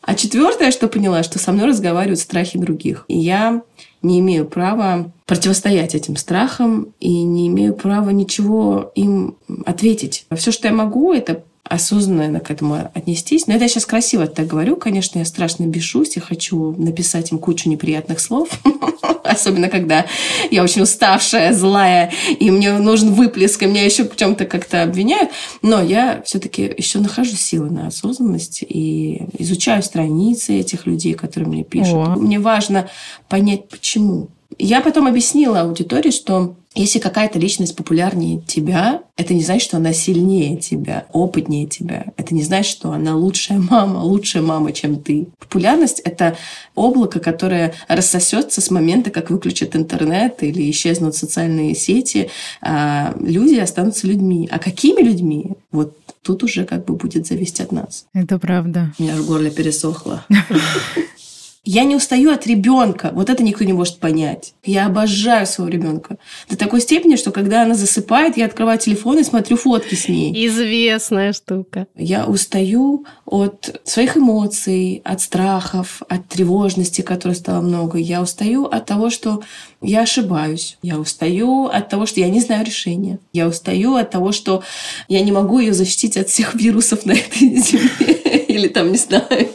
А 0.00 0.14
четвертое, 0.14 0.72
что 0.72 0.88
поняла, 0.88 1.22
что 1.22 1.38
со 1.38 1.52
мной 1.52 1.68
разговаривают 1.68 2.18
страхи 2.18 2.58
других. 2.58 3.04
И 3.06 3.16
я 3.18 3.62
не 4.02 4.18
имею 4.18 4.46
права 4.46 5.12
противостоять 5.26 5.94
этим 5.94 6.16
страхам 6.16 6.88
и 6.98 7.22
не 7.22 7.46
имею 7.46 7.74
права 7.74 8.10
ничего 8.10 8.90
им 8.96 9.36
ответить. 9.64 10.26
Все, 10.34 10.50
что 10.50 10.66
я 10.66 10.74
могу, 10.74 11.12
это 11.12 11.44
осознанно 11.72 12.40
к 12.40 12.50
этому 12.50 12.90
отнестись. 12.92 13.46
Но 13.46 13.54
это 13.54 13.64
я 13.64 13.68
сейчас 13.68 13.86
красиво 13.86 14.26
так 14.26 14.46
говорю. 14.46 14.76
Конечно, 14.76 15.18
я 15.20 15.24
страшно 15.24 15.64
бешусь 15.64 16.16
и 16.16 16.20
хочу 16.20 16.74
написать 16.76 17.32
им 17.32 17.38
кучу 17.38 17.70
неприятных 17.70 18.20
слов. 18.20 18.50
Особенно, 19.24 19.68
когда 19.68 20.04
я 20.50 20.62
очень 20.62 20.82
уставшая, 20.82 21.54
злая, 21.54 22.12
и 22.38 22.50
мне 22.50 22.72
нужен 22.78 23.14
выплеск, 23.14 23.62
и 23.62 23.66
меня 23.66 23.84
еще 23.84 24.04
в 24.04 24.14
чем-то 24.14 24.44
как-то 24.44 24.82
обвиняют. 24.82 25.30
Но 25.62 25.80
я 25.80 26.22
все-таки 26.26 26.74
еще 26.76 26.98
нахожу 26.98 27.36
силы 27.36 27.70
на 27.70 27.86
осознанность 27.86 28.62
и 28.68 29.22
изучаю 29.38 29.82
страницы 29.82 30.58
этих 30.58 30.86
людей, 30.86 31.14
которые 31.14 31.48
мне 31.48 31.64
пишут. 31.64 31.94
О. 31.94 32.16
Мне 32.16 32.38
важно 32.38 32.90
понять, 33.28 33.68
почему. 33.70 34.28
Я 34.58 34.82
потом 34.82 35.06
объяснила 35.06 35.62
аудитории, 35.62 36.10
что 36.10 36.56
если 36.74 36.98
какая-то 36.98 37.38
личность 37.38 37.76
популярнее 37.76 38.40
тебя, 38.40 39.02
это 39.16 39.34
не 39.34 39.42
значит, 39.42 39.68
что 39.68 39.76
она 39.76 39.92
сильнее 39.92 40.56
тебя, 40.56 41.06
опытнее 41.12 41.66
тебя. 41.66 42.06
Это 42.16 42.34
не 42.34 42.42
значит, 42.42 42.72
что 42.72 42.92
она 42.92 43.14
лучшая 43.16 43.58
мама, 43.70 43.98
лучшая 43.98 44.42
мама, 44.42 44.72
чем 44.72 44.96
ты. 44.96 45.28
Популярность— 45.38 46.00
это 46.04 46.36
облако, 46.74 47.20
которое 47.20 47.74
рассосется 47.88 48.60
с 48.60 48.70
момента, 48.70 49.10
как 49.10 49.30
выключат 49.30 49.76
интернет 49.76 50.42
или 50.42 50.70
исчезнут 50.70 51.14
социальные 51.14 51.74
сети. 51.74 52.30
А 52.62 53.14
люди 53.20 53.56
останутся 53.56 54.06
людьми. 54.06 54.48
А 54.50 54.58
какими 54.58 55.02
людьми? 55.02 55.52
Вот 55.70 55.96
тут 56.22 56.42
уже 56.42 56.64
как 56.64 56.84
бы 56.84 56.94
будет 56.94 57.26
зависеть 57.26 57.60
от 57.60 57.72
нас. 57.72 58.06
Это 58.14 58.38
правда. 58.38 58.92
У 58.98 59.02
меня 59.02 59.14
аж 59.14 59.20
горло 59.20 59.50
пересохло. 59.50 60.24
Я 61.64 61.84
не 61.84 61.94
устаю 61.94 62.32
от 62.32 62.44
ребенка. 62.48 63.12
Вот 63.14 63.30
это 63.30 63.44
никто 63.44 63.62
не 63.62 63.72
может 63.72 63.98
понять. 63.98 64.54
Я 64.64 64.86
обожаю 64.86 65.46
своего 65.46 65.72
ребенка. 65.72 66.18
До 66.48 66.56
такой 66.56 66.80
степени, 66.80 67.14
что 67.14 67.30
когда 67.30 67.62
она 67.62 67.74
засыпает, 67.74 68.36
я 68.36 68.46
открываю 68.46 68.80
телефон 68.80 69.18
и 69.18 69.22
смотрю 69.22 69.56
фотки 69.56 69.94
с 69.94 70.08
ней. 70.08 70.32
Известная 70.48 71.32
штука. 71.32 71.86
Я 71.94 72.26
устаю 72.26 73.06
от 73.26 73.80
своих 73.84 74.16
эмоций, 74.16 75.02
от 75.04 75.20
страхов, 75.20 76.02
от 76.08 76.26
тревожности, 76.26 77.02
которой 77.02 77.34
стало 77.34 77.60
много. 77.60 77.96
Я 77.96 78.22
устаю 78.22 78.64
от 78.64 78.86
того, 78.86 79.10
что 79.10 79.40
я 79.80 80.02
ошибаюсь. 80.02 80.78
Я 80.82 80.98
устаю 80.98 81.66
от 81.66 81.88
того, 81.88 82.06
что 82.06 82.18
я 82.18 82.28
не 82.28 82.40
знаю 82.40 82.66
решения. 82.66 83.20
Я 83.32 83.46
устаю 83.46 83.94
от 83.94 84.10
того, 84.10 84.32
что 84.32 84.64
я 85.06 85.20
не 85.20 85.30
могу 85.30 85.60
ее 85.60 85.74
защитить 85.74 86.16
от 86.16 86.28
всех 86.28 86.56
вирусов 86.56 87.06
на 87.06 87.12
этой 87.12 87.56
земле. 87.56 88.44
Или 88.48 88.66
там, 88.66 88.90
не 88.90 88.98
знаю, 88.98 89.48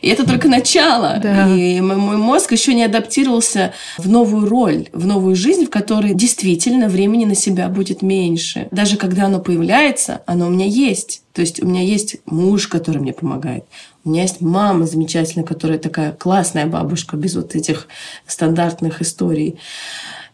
и 0.00 0.08
это 0.08 0.26
только 0.26 0.48
начало. 0.48 1.18
Да. 1.22 1.48
И 1.54 1.80
мой 1.80 2.16
мозг 2.16 2.52
еще 2.52 2.74
не 2.74 2.84
адаптировался 2.84 3.72
в 3.98 4.08
новую 4.08 4.48
роль, 4.48 4.88
в 4.92 5.06
новую 5.06 5.36
жизнь, 5.36 5.66
в 5.66 5.70
которой 5.70 6.14
действительно 6.14 6.88
времени 6.88 7.24
на 7.24 7.34
себя 7.34 7.68
будет 7.68 8.02
меньше. 8.02 8.68
Даже 8.70 8.96
когда 8.96 9.26
оно 9.26 9.40
появляется, 9.40 10.22
оно 10.26 10.46
у 10.46 10.50
меня 10.50 10.66
есть. 10.66 11.22
То 11.32 11.40
есть 11.40 11.62
у 11.62 11.66
меня 11.66 11.82
есть 11.82 12.16
муж, 12.26 12.68
который 12.68 12.98
мне 12.98 13.12
помогает. 13.12 13.64
У 14.04 14.10
меня 14.10 14.22
есть 14.22 14.40
мама 14.40 14.86
замечательная, 14.86 15.46
которая 15.46 15.78
такая 15.78 16.12
классная 16.12 16.66
бабушка, 16.66 17.16
без 17.16 17.34
вот 17.34 17.54
этих 17.54 17.88
стандартных 18.26 19.02
историй. 19.02 19.58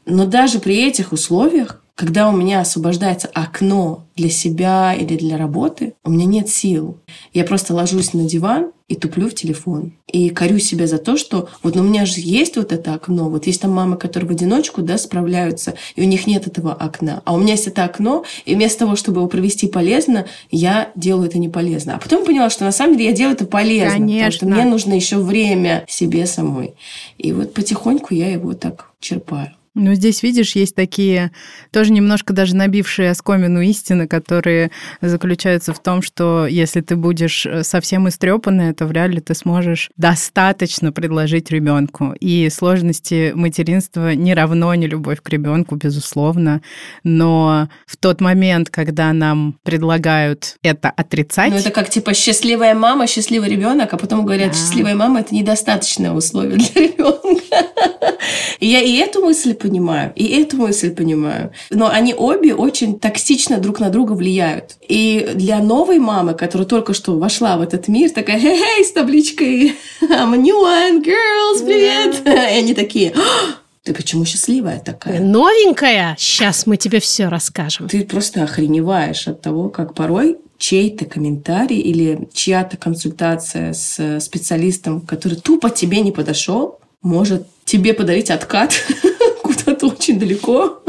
Но 0.04 0.26
даже 0.26 0.58
при 0.58 0.76
этих 0.86 1.12
условиях 1.12 1.79
когда 1.94 2.28
у 2.28 2.36
меня 2.36 2.60
освобождается 2.60 3.28
окно 3.32 4.06
для 4.16 4.30
себя 4.30 4.94
или 4.94 5.16
для 5.16 5.36
работы, 5.36 5.94
у 6.04 6.10
меня 6.10 6.24
нет 6.24 6.48
сил. 6.48 6.98
Я 7.32 7.44
просто 7.44 7.74
ложусь 7.74 8.12
на 8.14 8.24
диван 8.24 8.72
и 8.90 8.96
туплю 8.96 9.28
в 9.28 9.34
телефон. 9.34 9.92
И 10.10 10.30
корю 10.30 10.58
себя 10.58 10.88
за 10.88 10.98
то, 10.98 11.16
что 11.16 11.48
вот 11.62 11.76
ну, 11.76 11.82
у 11.82 11.84
меня 11.84 12.04
же 12.06 12.14
есть 12.16 12.56
вот 12.56 12.72
это 12.72 12.92
окно. 12.92 13.30
Вот 13.30 13.46
есть 13.46 13.60
там 13.60 13.70
мамы, 13.70 13.96
которые 13.96 14.28
в 14.28 14.32
одиночку 14.32 14.82
да, 14.82 14.98
справляются, 14.98 15.74
и 15.94 16.02
у 16.02 16.04
них 16.04 16.26
нет 16.26 16.48
этого 16.48 16.72
окна. 16.72 17.22
А 17.24 17.34
у 17.34 17.38
меня 17.38 17.52
есть 17.52 17.68
это 17.68 17.84
окно, 17.84 18.24
и 18.44 18.56
вместо 18.56 18.80
того, 18.80 18.96
чтобы 18.96 19.20
его 19.20 19.28
провести 19.28 19.68
полезно, 19.68 20.26
я 20.50 20.90
делаю 20.96 21.28
это 21.28 21.38
не 21.38 21.48
полезно. 21.48 21.94
А 21.94 21.98
потом 21.98 22.24
поняла, 22.24 22.50
что 22.50 22.64
на 22.64 22.72
самом 22.72 22.96
деле 22.96 23.10
я 23.10 23.16
делаю 23.16 23.36
это 23.36 23.46
полезно. 23.46 23.92
Конечно. 23.92 24.24
Потому 24.24 24.32
что 24.32 24.46
мне 24.46 24.64
нужно 24.64 24.94
еще 24.94 25.18
время 25.18 25.84
себе 25.86 26.26
самой. 26.26 26.74
И 27.16 27.32
вот 27.32 27.54
потихоньку 27.54 28.12
я 28.14 28.32
его 28.32 28.54
так 28.54 28.90
черпаю. 28.98 29.52
Ну, 29.80 29.94
здесь, 29.94 30.22
видишь, 30.22 30.56
есть 30.56 30.74
такие 30.74 31.32
тоже 31.70 31.90
немножко 31.92 32.34
даже 32.34 32.54
набившие 32.54 33.10
оскомину 33.10 33.62
истины, 33.62 34.06
которые 34.06 34.70
заключаются 35.00 35.72
в 35.72 35.78
том, 35.78 36.02
что 36.02 36.46
если 36.46 36.82
ты 36.82 36.96
будешь 36.96 37.46
э, 37.46 37.62
совсем 37.62 38.06
истрепанная, 38.06 38.74
то 38.74 38.84
вряд 38.84 39.10
ли 39.10 39.20
ты 39.22 39.34
сможешь 39.34 39.88
достаточно 39.96 40.92
предложить 40.92 41.50
ребенку. 41.50 42.14
И 42.20 42.50
сложности 42.50 43.32
материнства 43.34 44.14
не 44.14 44.34
равно 44.34 44.74
не 44.74 44.86
любовь 44.86 45.22
к 45.22 45.28
ребенку, 45.30 45.76
безусловно. 45.76 46.60
Но 47.02 47.70
в 47.86 47.96
тот 47.96 48.20
момент, 48.20 48.68
когда 48.68 49.14
нам 49.14 49.56
предлагают 49.62 50.56
это 50.62 50.90
отрицать... 50.90 51.52
Ну, 51.52 51.56
это 51.56 51.70
как 51.70 51.88
типа 51.88 52.12
счастливая 52.12 52.74
мама, 52.74 53.06
счастливый 53.06 53.48
ребенок, 53.48 53.94
а 53.94 53.96
потом 53.96 54.26
говорят, 54.26 54.48
да. 54.48 54.58
счастливая 54.58 54.94
мама 54.94 55.20
это 55.20 55.34
недостаточное 55.34 56.12
условие 56.12 56.58
для 56.58 56.82
ребенка. 56.82 58.09
И 58.58 58.66
я 58.66 58.80
и 58.80 58.96
эту 58.96 59.22
мысль 59.22 59.54
понимаю, 59.54 60.12
и 60.14 60.24
эту 60.40 60.56
мысль 60.56 60.94
понимаю. 60.94 61.52
Но 61.70 61.88
они 61.88 62.14
обе 62.14 62.54
очень 62.54 62.98
токсично 62.98 63.58
друг 63.58 63.80
на 63.80 63.90
друга 63.90 64.12
влияют. 64.12 64.76
И 64.88 65.30
для 65.34 65.58
новой 65.58 65.98
мамы, 65.98 66.34
которая 66.34 66.66
только 66.66 66.94
что 66.94 67.18
вошла 67.18 67.56
в 67.56 67.62
этот 67.62 67.88
мир, 67.88 68.10
такая, 68.10 68.38
хей, 68.38 68.84
с 68.84 68.92
табличкой 68.92 69.76
I'm 70.02 70.34
a 70.34 70.38
new 70.38 70.62
one, 70.62 71.04
girls, 71.04 71.64
привет! 71.64 72.22
И 72.26 72.58
они 72.58 72.74
такие, 72.74 73.12
«А, 73.14 73.60
ты 73.82 73.94
почему 73.94 74.24
счастливая 74.24 74.78
такая? 74.78 75.20
Новенькая? 75.20 76.14
Сейчас 76.18 76.66
мы 76.66 76.76
тебе 76.76 77.00
все 77.00 77.28
расскажем. 77.28 77.88
Ты 77.88 78.04
просто 78.04 78.42
охреневаешь 78.42 79.26
от 79.26 79.40
того, 79.40 79.70
как 79.70 79.94
порой 79.94 80.38
чей-то 80.58 81.06
комментарий 81.06 81.78
или 81.80 82.28
чья-то 82.34 82.76
консультация 82.76 83.72
с 83.72 84.20
специалистом, 84.20 85.00
который 85.00 85.38
тупо 85.38 85.70
тебе 85.70 86.00
не 86.02 86.12
подошел, 86.12 86.78
может 87.00 87.46
тебе 87.70 87.94
подарить 87.94 88.30
откат 88.30 88.74
куда-то 89.42 89.86
очень 89.86 90.18
далеко, 90.18 90.82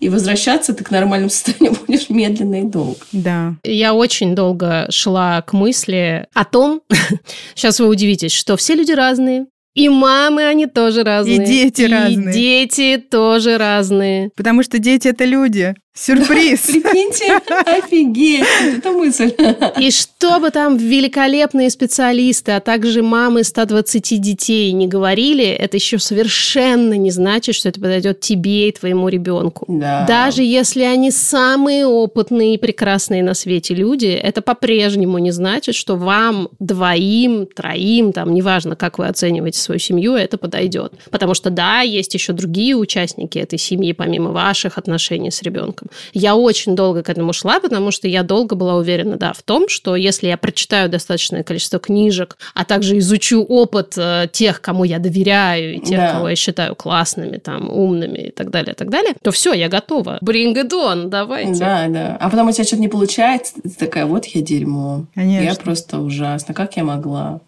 и 0.00 0.08
возвращаться 0.08 0.74
ты 0.74 0.82
к 0.82 0.90
нормальному 0.90 1.30
состоянию 1.30 1.78
будешь 1.86 2.10
медленно 2.10 2.62
и 2.62 2.64
долго. 2.64 2.98
Да. 3.12 3.54
Я 3.62 3.94
очень 3.94 4.34
долго 4.34 4.86
шла 4.90 5.40
к 5.42 5.52
мысли 5.52 6.26
о 6.34 6.44
том, 6.44 6.82
сейчас 7.54 7.78
вы 7.78 7.86
удивитесь, 7.86 8.32
что 8.32 8.56
все 8.56 8.74
люди 8.74 8.92
разные, 8.92 9.46
и 9.74 9.88
мамы, 9.90 10.46
они 10.46 10.66
тоже 10.66 11.04
разные. 11.04 11.36
И 11.36 11.46
дети 11.46 11.82
и 11.82 11.86
разные. 11.86 12.32
дети 12.32 12.96
тоже 13.10 13.58
разные. 13.58 14.30
Потому 14.34 14.62
что 14.62 14.78
дети— 14.78 15.08
это 15.08 15.26
люди. 15.26 15.74
Сюрприз. 15.96 16.60
Прикиньте, 16.66 17.40
офигеть, 17.64 18.44
это 18.76 18.90
мысль. 18.92 19.34
И 19.80 19.90
чтобы 19.90 20.50
там 20.50 20.76
великолепные 20.76 21.70
специалисты, 21.70 22.52
а 22.52 22.60
также 22.60 23.02
мамы 23.02 23.44
120 23.44 24.20
детей 24.20 24.72
не 24.72 24.88
говорили, 24.88 25.46
это 25.46 25.78
еще 25.78 25.98
совершенно 25.98 26.94
не 26.94 27.10
значит, 27.10 27.54
что 27.54 27.70
это 27.70 27.80
подойдет 27.80 28.20
тебе 28.20 28.68
и 28.68 28.72
твоему 28.72 29.08
ребенку. 29.08 29.64
Да. 29.68 30.04
Даже 30.06 30.42
если 30.42 30.82
они 30.82 31.10
самые 31.10 31.86
опытные 31.86 32.54
и 32.54 32.58
прекрасные 32.58 33.22
на 33.22 33.32
свете 33.32 33.74
люди, 33.74 34.06
это 34.06 34.42
по-прежнему 34.42 35.16
не 35.16 35.30
значит, 35.30 35.74
что 35.74 35.96
вам 35.96 36.50
двоим, 36.58 37.46
троим, 37.46 38.12
там, 38.12 38.34
неважно, 38.34 38.76
как 38.76 38.98
вы 38.98 39.06
оцениваете 39.06 39.58
свою 39.58 39.78
семью, 39.78 40.14
это 40.14 40.36
подойдет. 40.36 40.92
Потому 41.10 41.32
что, 41.32 41.48
да, 41.48 41.80
есть 41.80 42.12
еще 42.12 42.34
другие 42.34 42.76
участники 42.76 43.38
этой 43.38 43.58
семьи, 43.58 43.92
помимо 43.92 44.32
ваших 44.32 44.76
отношений 44.76 45.30
с 45.30 45.40
ребенком. 45.42 45.85
Я 46.12 46.36
очень 46.36 46.74
долго 46.76 47.02
к 47.02 47.08
этому 47.10 47.32
шла, 47.32 47.60
потому 47.60 47.90
что 47.90 48.08
я 48.08 48.22
долго 48.22 48.56
была 48.56 48.76
уверена, 48.76 49.16
да, 49.16 49.32
в 49.32 49.42
том, 49.42 49.68
что 49.68 49.96
если 49.96 50.28
я 50.28 50.36
прочитаю 50.36 50.88
достаточное 50.88 51.42
количество 51.42 51.78
книжек, 51.78 52.36
а 52.54 52.64
также 52.64 52.98
изучу 52.98 53.42
опыт 53.42 53.94
э, 53.96 54.28
тех, 54.32 54.60
кому 54.60 54.84
я 54.84 54.98
доверяю, 54.98 55.74
и 55.76 55.80
тех, 55.80 55.98
Да. 55.98 56.12
кого 56.12 56.28
я 56.30 56.36
считаю 56.36 56.74
классными, 56.74 57.38
там, 57.38 57.68
умными 57.70 58.18
и 58.18 58.30
так 58.30 58.50
далее, 58.50 58.72
и 58.72 58.76
так 58.76 58.90
далее, 58.90 59.14
то 59.22 59.30
все, 59.30 59.52
я 59.52 59.68
готова. 59.68 60.18
Bring 60.22 60.54
it 60.54 60.70
on, 60.70 61.06
давайте. 61.08 61.60
Да, 61.60 61.86
да. 61.88 62.16
А 62.20 62.30
потом 62.30 62.48
у 62.48 62.52
тебя 62.52 62.64
что-то 62.64 62.82
не 62.82 62.88
получается, 62.88 63.54
ты 63.62 63.70
такая, 63.70 64.06
вот 64.06 64.26
я 64.26 64.42
дерьмо. 64.42 65.06
Конечно. 65.14 65.44
Я 65.44 65.54
просто 65.54 66.00
ужасно. 66.00 66.54
Как 66.54 66.76
я 66.76 66.84
могла? 66.84 67.40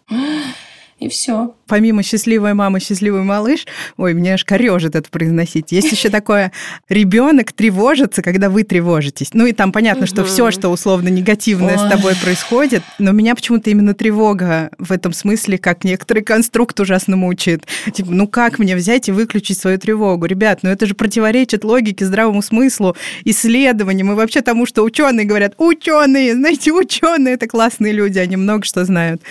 И 0.99 1.07
все. 1.07 1.55
Помимо 1.65 2.03
счастливой 2.03 2.53
мамы, 2.53 2.81
счастливый 2.81 3.21
малыш, 3.21 3.65
ой, 3.95 4.13
мне 4.13 4.33
аж 4.33 4.43
корежит 4.43 4.95
это 4.95 5.09
произносить. 5.09 5.71
Есть 5.71 5.91
еще 5.91 6.09
такое, 6.09 6.51
ребенок 6.89 7.53
тревожится, 7.53 8.21
когда 8.21 8.49
вы 8.49 8.63
тревожитесь. 8.63 9.29
Ну 9.33 9.45
и 9.45 9.53
там 9.53 9.71
понятно, 9.71 10.07
что 10.07 10.25
все, 10.25 10.51
что 10.51 10.67
условно 10.69 11.07
негативное 11.07 11.77
с 11.77 11.83
Ой. 11.83 11.89
тобой 11.89 12.15
происходит, 12.21 12.83
но 12.97 13.11
меня 13.13 13.33
почему-то 13.33 13.69
именно 13.69 13.93
тревога 13.93 14.71
в 14.77 14.91
этом 14.91 15.13
смысле, 15.13 15.57
как 15.57 15.85
некоторый 15.85 16.21
конструкт 16.21 16.77
ужасно 16.79 17.15
мучает. 17.15 17.65
Типа, 17.93 18.11
ну 18.11 18.27
как 18.27 18.59
мне 18.59 18.75
взять 18.75 19.07
и 19.07 19.13
выключить 19.13 19.57
свою 19.57 19.77
тревогу? 19.77 20.25
Ребят, 20.25 20.59
ну 20.63 20.69
это 20.69 20.85
же 20.85 20.95
противоречит 20.95 21.63
логике, 21.63 22.05
здравому 22.05 22.41
смыслу, 22.41 22.97
исследованиям 23.23 24.11
и 24.11 24.15
вообще 24.15 24.41
тому, 24.41 24.65
что 24.65 24.83
ученые 24.83 25.25
говорят. 25.25 25.53
Ученые, 25.57 26.33
знаете, 26.33 26.73
ученые 26.73 27.35
это 27.35 27.47
классные 27.47 27.93
люди, 27.93 28.19
они 28.19 28.35
много 28.35 28.65
что 28.65 28.83
знают. 28.83 29.21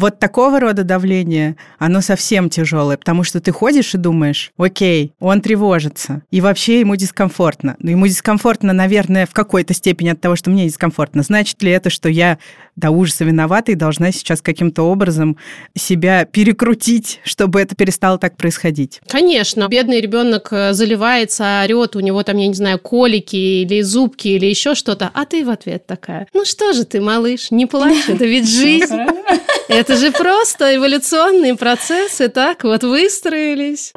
Вот 0.00 0.18
такого 0.18 0.60
рода 0.60 0.82
давление, 0.82 1.56
оно 1.78 2.00
совсем 2.00 2.48
тяжелое, 2.48 2.96
потому 2.96 3.22
что 3.22 3.38
ты 3.38 3.52
ходишь 3.52 3.94
и 3.94 3.98
думаешь, 3.98 4.50
окей, 4.56 5.12
он 5.20 5.42
тревожится, 5.42 6.22
и 6.30 6.40
вообще 6.40 6.80
ему 6.80 6.96
дискомфортно. 6.96 7.76
Но 7.80 7.90
ему 7.90 8.06
дискомфортно, 8.06 8.72
наверное, 8.72 9.26
в 9.26 9.34
какой-то 9.34 9.74
степени 9.74 10.08
от 10.08 10.18
того, 10.18 10.36
что 10.36 10.48
мне 10.48 10.64
дискомфортно. 10.64 11.22
Значит 11.22 11.62
ли 11.62 11.70
это, 11.70 11.90
что 11.90 12.08
я 12.08 12.38
до 12.80 12.90
ужаса 12.90 13.24
виновата 13.24 13.72
и 13.72 13.74
должна 13.74 14.10
сейчас 14.10 14.42
каким-то 14.42 14.82
образом 14.82 15.36
себя 15.76 16.24
перекрутить, 16.24 17.20
чтобы 17.24 17.60
это 17.60 17.74
перестало 17.74 18.18
так 18.18 18.36
происходить? 18.36 19.00
Конечно, 19.08 19.68
бедный 19.68 20.00
ребенок 20.00 20.48
э, 20.50 20.72
заливается, 20.72 21.62
орет, 21.64 21.94
у 21.96 22.00
него 22.00 22.22
там, 22.22 22.38
я 22.38 22.48
не 22.48 22.54
знаю, 22.54 22.78
колики 22.78 23.36
или 23.36 23.82
зубки 23.82 24.28
или 24.28 24.46
еще 24.46 24.74
что-то, 24.74 25.10
а 25.14 25.24
ты 25.26 25.44
в 25.44 25.50
ответ 25.50 25.86
такая, 25.86 26.26
ну 26.34 26.44
что 26.44 26.72
же 26.72 26.84
ты, 26.84 27.00
малыш, 27.00 27.50
не 27.50 27.66
плачь, 27.66 28.08
это 28.08 28.24
ведь 28.24 28.50
жизнь. 28.50 28.96
Это 29.68 29.96
же 29.96 30.10
просто 30.10 30.74
эволюционные 30.74 31.54
процессы, 31.54 32.28
так 32.28 32.64
вот 32.64 32.82
выстроились. 32.82 33.92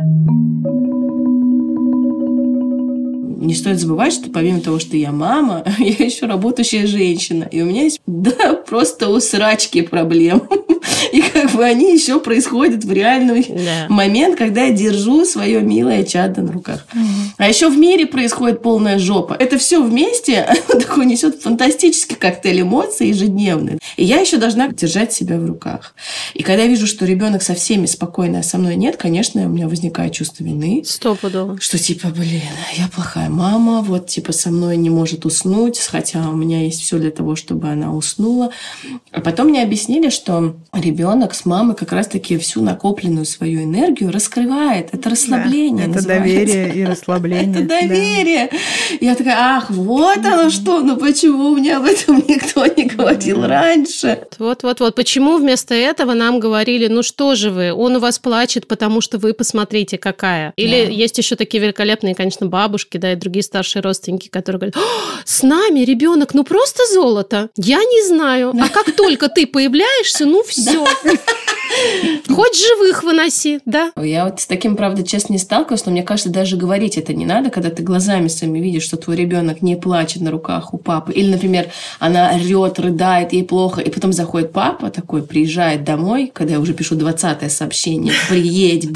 Не 3.44 3.54
стоит 3.56 3.80
забывать, 3.80 4.14
что 4.14 4.30
помимо 4.30 4.62
того, 4.62 4.80
что 4.80 4.96
я 4.98 5.12
мама, 5.12 5.64
я 5.80 6.06
еще 6.06 6.26
работающая 6.26 6.88
женщина. 6.88 7.44
И 7.52 7.62
у 7.62 7.66
меня 7.66 7.84
есть, 7.84 8.00
да, 8.08 8.54
просто 8.54 9.10
у 9.10 9.20
срачки 9.20 9.82
проблем. 9.82 10.44
И 11.12 11.22
как 11.22 11.52
бы 11.52 11.64
они 11.64 11.94
еще 11.94 12.20
происходят 12.20 12.84
в 12.84 12.92
реальный 12.92 13.44
Да. 13.48 13.86
момент, 13.90 14.38
когда 14.38 14.64
я 14.64 14.74
держу 14.74 15.24
свое 15.26 15.62
милое 15.62 16.04
чадо 16.04 16.42
на 16.42 16.52
руках. 16.52 16.86
А 17.38 17.48
еще 17.48 17.70
в 17.70 17.78
мире 17.78 18.06
происходит 18.06 18.62
полная 18.62 19.00
жопа. 19.00 19.36
Это 19.40 19.58
все 19.58 19.82
вместе 19.82 20.46
такой 20.68 21.06
несет 21.06 21.42
фантастический 21.42 22.16
коктейль 22.16 22.62
эмоций 22.62 23.10
ежедневный. 23.10 23.80
И 23.98 24.04
я 24.04 24.20
еще 24.20 24.38
должна 24.38 24.68
держать 24.70 25.14
себя 25.14 25.38
в 25.38 25.46
руках. 25.46 25.94
И 26.34 26.44
когда 26.44 26.64
я 26.64 26.70
вижу, 26.70 26.88
что 26.88 27.06
ребенок 27.06 27.44
со 27.44 27.54
всеми 27.54 27.86
спокойно, 27.86 28.40
а 28.40 28.44
со 28.44 28.58
мной 28.58 28.76
нет, 28.76 28.98
конечно, 28.98 29.44
у 29.46 29.50
меня 29.50 29.68
возникает 29.68 30.14
чувство 30.14 30.44
вины. 30.44 30.84
Стопудово. 30.86 31.60
Что 31.62 31.78
типа, 31.78 32.08
блин, 32.10 32.42
я 32.78 32.88
плохая 32.94 33.30
мама, 33.34 33.82
вот 33.82 34.08
типа 34.08 34.32
со 34.32 34.52
мной 34.52 34.78
не 34.78 34.90
может 34.90 35.26
уснуть, 35.26 35.80
хотя 35.80 36.30
у 36.30 36.36
меня 36.36 36.64
есть 36.64 36.82
все 36.82 36.98
для 36.98 37.12
того, 37.12 37.36
чтобы 37.36 37.68
она 37.70 37.94
уснула. 37.94 38.52
А 39.12 39.22
потом 39.22 39.48
мне 39.48 39.64
объяснили, 39.64 40.10
что 40.10 40.56
ребенок 40.72 41.34
с 41.34 41.46
мамой 41.46 41.76
как 41.76 41.92
раз-таки 41.92 42.38
всю 42.38 42.62
накопленную 42.62 43.26
свою 43.26 43.64
энергию 43.64 44.12
раскрывает. 44.12 44.90
Это 44.94 45.10
расслабление. 45.10 45.88
Да, 45.88 45.92
это 45.92 45.96
называется. 45.96 46.46
доверие 46.46 46.76
и 46.76 46.86
расслабление. 46.86 47.52
Это 47.52 47.68
да. 47.68 47.82
доверие. 47.82 48.50
Я 49.02 49.16
такая, 49.16 49.36
ах, 49.38 49.70
вот 49.70 50.18
оно 50.20 50.50
что, 50.50 50.82
ну 50.82 50.98
почему 50.98 51.56
мне 51.56 51.78
об 51.78 51.86
этом 51.86 52.24
никто 52.28 52.66
не 52.66 52.86
говорил 52.86 53.46
раньше? 53.46 54.20
Вот-вот-вот. 54.38 54.96
Почему 54.96 55.38
вместо 55.38 55.74
этого 55.74 56.14
нам 56.14 56.40
говорили, 56.40 56.88
ну 56.88 57.04
что 57.04 57.36
же 57.36 57.50
вы, 57.50 57.74
он 57.74 57.96
у 57.96 58.00
вас 58.00 58.20
плачет, 58.20 58.68
потому 58.68 59.02
что 59.02 59.18
вы 59.18 59.34
посмотрите, 59.34 59.98
какая. 59.98 60.54
Или 60.56 60.86
Да. 60.86 60.92
есть 60.92 61.18
еще 61.18 61.36
такие 61.36 61.64
великолепные, 61.64 62.16
конечно, 62.16 62.46
бабушки, 62.46 62.98
да, 62.98 63.14
и 63.14 63.16
другие 63.24 63.44
старшие 63.44 63.82
родственники, 63.82 64.28
которые 64.28 64.60
говорят, 64.60 64.78
«О, 64.78 64.82
с 65.26 65.44
нами 65.44 65.80
ребенок, 65.82 66.34
ну 66.34 66.44
просто 66.44 66.84
золото. 66.94 67.50
Я 67.56 67.78
не 67.78 68.08
знаю. 68.08 68.54
А 68.60 68.70
как 68.70 68.96
только 68.96 69.30
ты 69.30 69.48
появляешься, 69.48 70.26
ну 70.26 70.44
все. 70.44 70.86
Хоть 72.30 72.58
живых 72.58 73.04
выноси, 73.04 73.60
да? 73.66 73.92
Я 74.02 74.26
вот 74.26 74.42
с 74.42 74.46
таким, 74.46 74.76
правда, 74.76 75.04
честно, 75.04 75.34
не 75.34 75.40
сталкивалась, 75.40 75.86
но 75.86 75.92
мне 75.92 76.04
кажется, 76.04 76.30
даже 76.30 76.58
говорить 76.58 76.98
это 76.98 77.14
не 77.14 77.26
надо, 77.26 77.50
когда 77.50 77.70
ты 77.70 77.84
глазами 77.84 78.28
своими 78.28 78.60
видишь, 78.60 78.84
что 78.84 78.98
твой 78.98 79.16
ребенок 79.16 79.62
не 79.62 79.76
плачет 79.76 80.22
на 80.22 80.32
руках 80.32 80.74
у 80.74 80.78
папы. 80.78 81.14
Или, 81.14 81.32
например, 81.32 81.72
она 82.00 82.34
орет, 82.36 82.80
рыдает, 82.80 83.34
ей 83.34 83.44
плохо, 83.44 83.82
и 83.82 83.90
потом 83.90 84.14
заходит 84.14 84.52
папа 84.52 84.90
такой, 84.90 85.24
приезжает 85.24 85.84
домой, 85.84 86.32
когда 86.34 86.54
я 86.54 86.60
уже 86.60 86.74
пишу 86.74 86.96
20 86.96 87.52
сообщение, 87.52 88.14
приедь, 88.30 88.90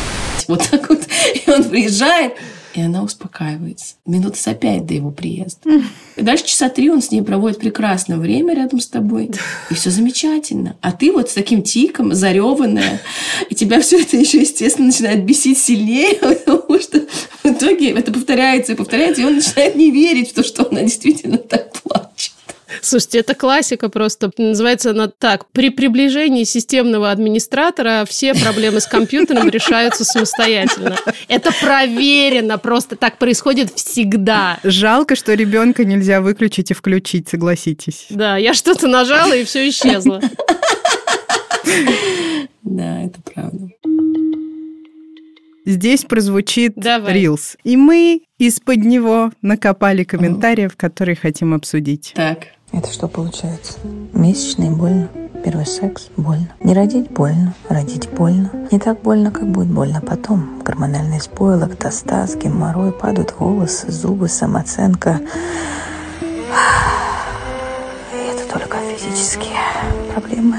вот 0.48 0.68
так 0.70 0.90
вот. 0.90 1.02
И 1.34 1.50
он 1.50 1.63
приезжает, 1.63 2.34
и 2.78 2.82
она 2.82 3.02
успокаивается. 3.02 3.96
Минут 4.06 4.38
за 4.38 4.54
пять 4.54 4.86
до 4.86 4.94
его 4.94 5.10
приезда. 5.10 5.68
И 6.16 6.22
дальше 6.22 6.46
часа 6.46 6.70
три 6.70 6.90
он 6.92 7.02
с 7.02 7.10
ней 7.10 7.22
проводит 7.24 7.60
прекрасное 7.60 8.18
время 8.18 8.54
рядом 8.54 8.80
с 8.80 8.88
тобой. 8.88 9.32
И 9.72 9.74
все 9.74 9.90
замечательно. 9.90 10.78
А 10.82 10.92
ты 10.92 11.12
вот 11.12 11.30
с 11.30 11.34
таким 11.34 11.63
тиком, 11.63 12.13
зареванная, 12.13 13.02
и 13.50 13.56
тебя 13.56 13.82
все 13.82 14.02
это 14.02 14.18
еще, 14.18 14.42
естественно, 14.42 14.88
начинает 14.88 15.26
бесить 15.26 15.58
сильнее, 15.58 16.16
потому 16.22 16.80
что 16.80 17.00
в 17.44 17.46
итоге 17.46 17.92
это 17.92 18.12
повторяется 18.12 18.74
и 18.74 18.76
повторяется, 18.76 19.22
и 19.22 19.26
он 19.26 19.36
начинает 19.36 19.76
не 19.76 19.90
верить 19.90 20.30
в 20.30 20.34
то, 20.34 20.44
что 20.44 20.70
она 20.70 20.84
действительно 20.84 21.40
так 21.40 21.74
плачет. 21.74 22.07
Слушайте, 22.82 23.20
это 23.20 23.36
классика 23.36 23.90
просто. 23.90 24.32
Называется 24.38 24.92
она 24.92 25.08
так. 25.08 25.50
При 25.52 25.70
приближении 25.70 26.44
системного 26.44 27.12
администратора 27.12 28.06
все 28.08 28.34
проблемы 28.34 28.80
с 28.80 28.88
компьютером 28.88 29.50
решаются 29.50 30.04
самостоятельно. 30.04 30.98
Это 31.28 31.52
проверено. 31.62 32.58
Просто 32.58 32.96
так 32.96 33.18
происходит 33.18 33.72
всегда. 33.74 34.60
Жалко, 34.63 35.16
что 35.16 35.34
ребенка 35.34 35.86
нельзя 35.86 36.22
выключить 36.22 36.72
и 36.72 36.74
включить, 36.74 37.30
согласитесь. 37.30 38.08
Да, 38.10 38.38
я 38.38 38.54
что-то 38.54 38.88
нажала, 38.88 39.34
и 39.34 39.44
все 39.44 39.68
исчезло. 39.70 40.22
Да, 42.63 43.02
это 43.04 43.22
правда. 43.34 43.70
Здесь 45.66 46.06
прозвучит 46.06 46.74
Давай. 46.78 47.13
Рилс. 47.13 47.58
И 47.66 47.76
мы 47.76 48.22
из-под 48.38 48.78
него 48.78 49.32
накопали 49.42 50.06
комментариев, 50.06 50.78
которые 50.78 51.18
хотим 51.18 51.54
обсудить. 51.54 52.13
Так. 52.16 52.48
Это 52.71 52.91
что 52.91 53.08
получается? 53.08 53.80
Месячные 54.13 54.71
больно. 54.71 55.10
Первый 55.43 55.65
секс 55.65 56.10
больно. 56.17 56.49
Не 56.62 56.73
родить 56.73 57.10
больно, 57.10 57.53
родить 57.69 58.10
больно. 58.10 58.51
Не 58.71 58.80
так 58.80 59.01
больно, 59.01 59.32
как 59.32 59.47
будет 59.47 59.69
больно 59.69 60.01
потом. 60.01 60.62
Гормональный 60.63 61.19
сбой, 61.19 61.56
лактостаз, 61.56 62.36
геморрой, 62.36 62.91
падают 62.91 63.34
волосы, 63.39 63.91
зубы, 63.91 64.27
самооценка. 64.27 65.21
И 68.13 68.15
это 68.15 68.51
только 68.51 68.77
физические 68.97 69.58
проблемы. 70.13 70.58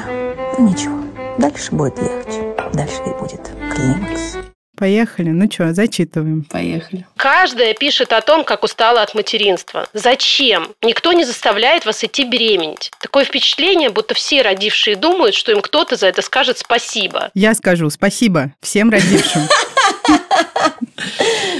Ну, 0.59 0.68
Ничего. 0.68 0.99
Дальше 1.38 1.75
будет 1.75 1.99
легче. 2.01 2.55
Дальше 2.73 3.03
и 3.07 3.21
будет 3.21 3.51
климакс. 3.73 4.48
Поехали. 4.79 5.31
Ну 5.31 5.51
что, 5.51 5.75
зачитываем. 5.75 6.45
Поехали. 6.45 7.05
Каждая 7.17 7.75
пишет 7.75 8.12
о 8.12 8.21
том, 8.21 8.45
как 8.45 8.62
устала 8.62 9.03
от 9.03 9.12
материнства. 9.14 9.88
Зачем? 9.93 10.69
Никто 10.83 11.12
не 11.12 11.25
заставляет 11.25 11.85
вас 11.85 12.05
идти 12.05 12.25
беременеть. 12.25 12.93
Такое 13.01 13.25
впечатление, 13.25 13.91
будто 13.91 14.14
все 14.14 14.41
родившие 14.43 14.95
думают, 14.95 15.35
что 15.35 15.51
им 15.51 15.62
кто-то 15.62 15.97
за 15.97 16.07
это 16.07 16.23
скажет 16.23 16.59
спасибо. 16.59 17.31
Я 17.35 17.55
скажу 17.55 17.91
спасибо 17.91 18.53
всем 18.61 18.91
родившим. 18.91 19.43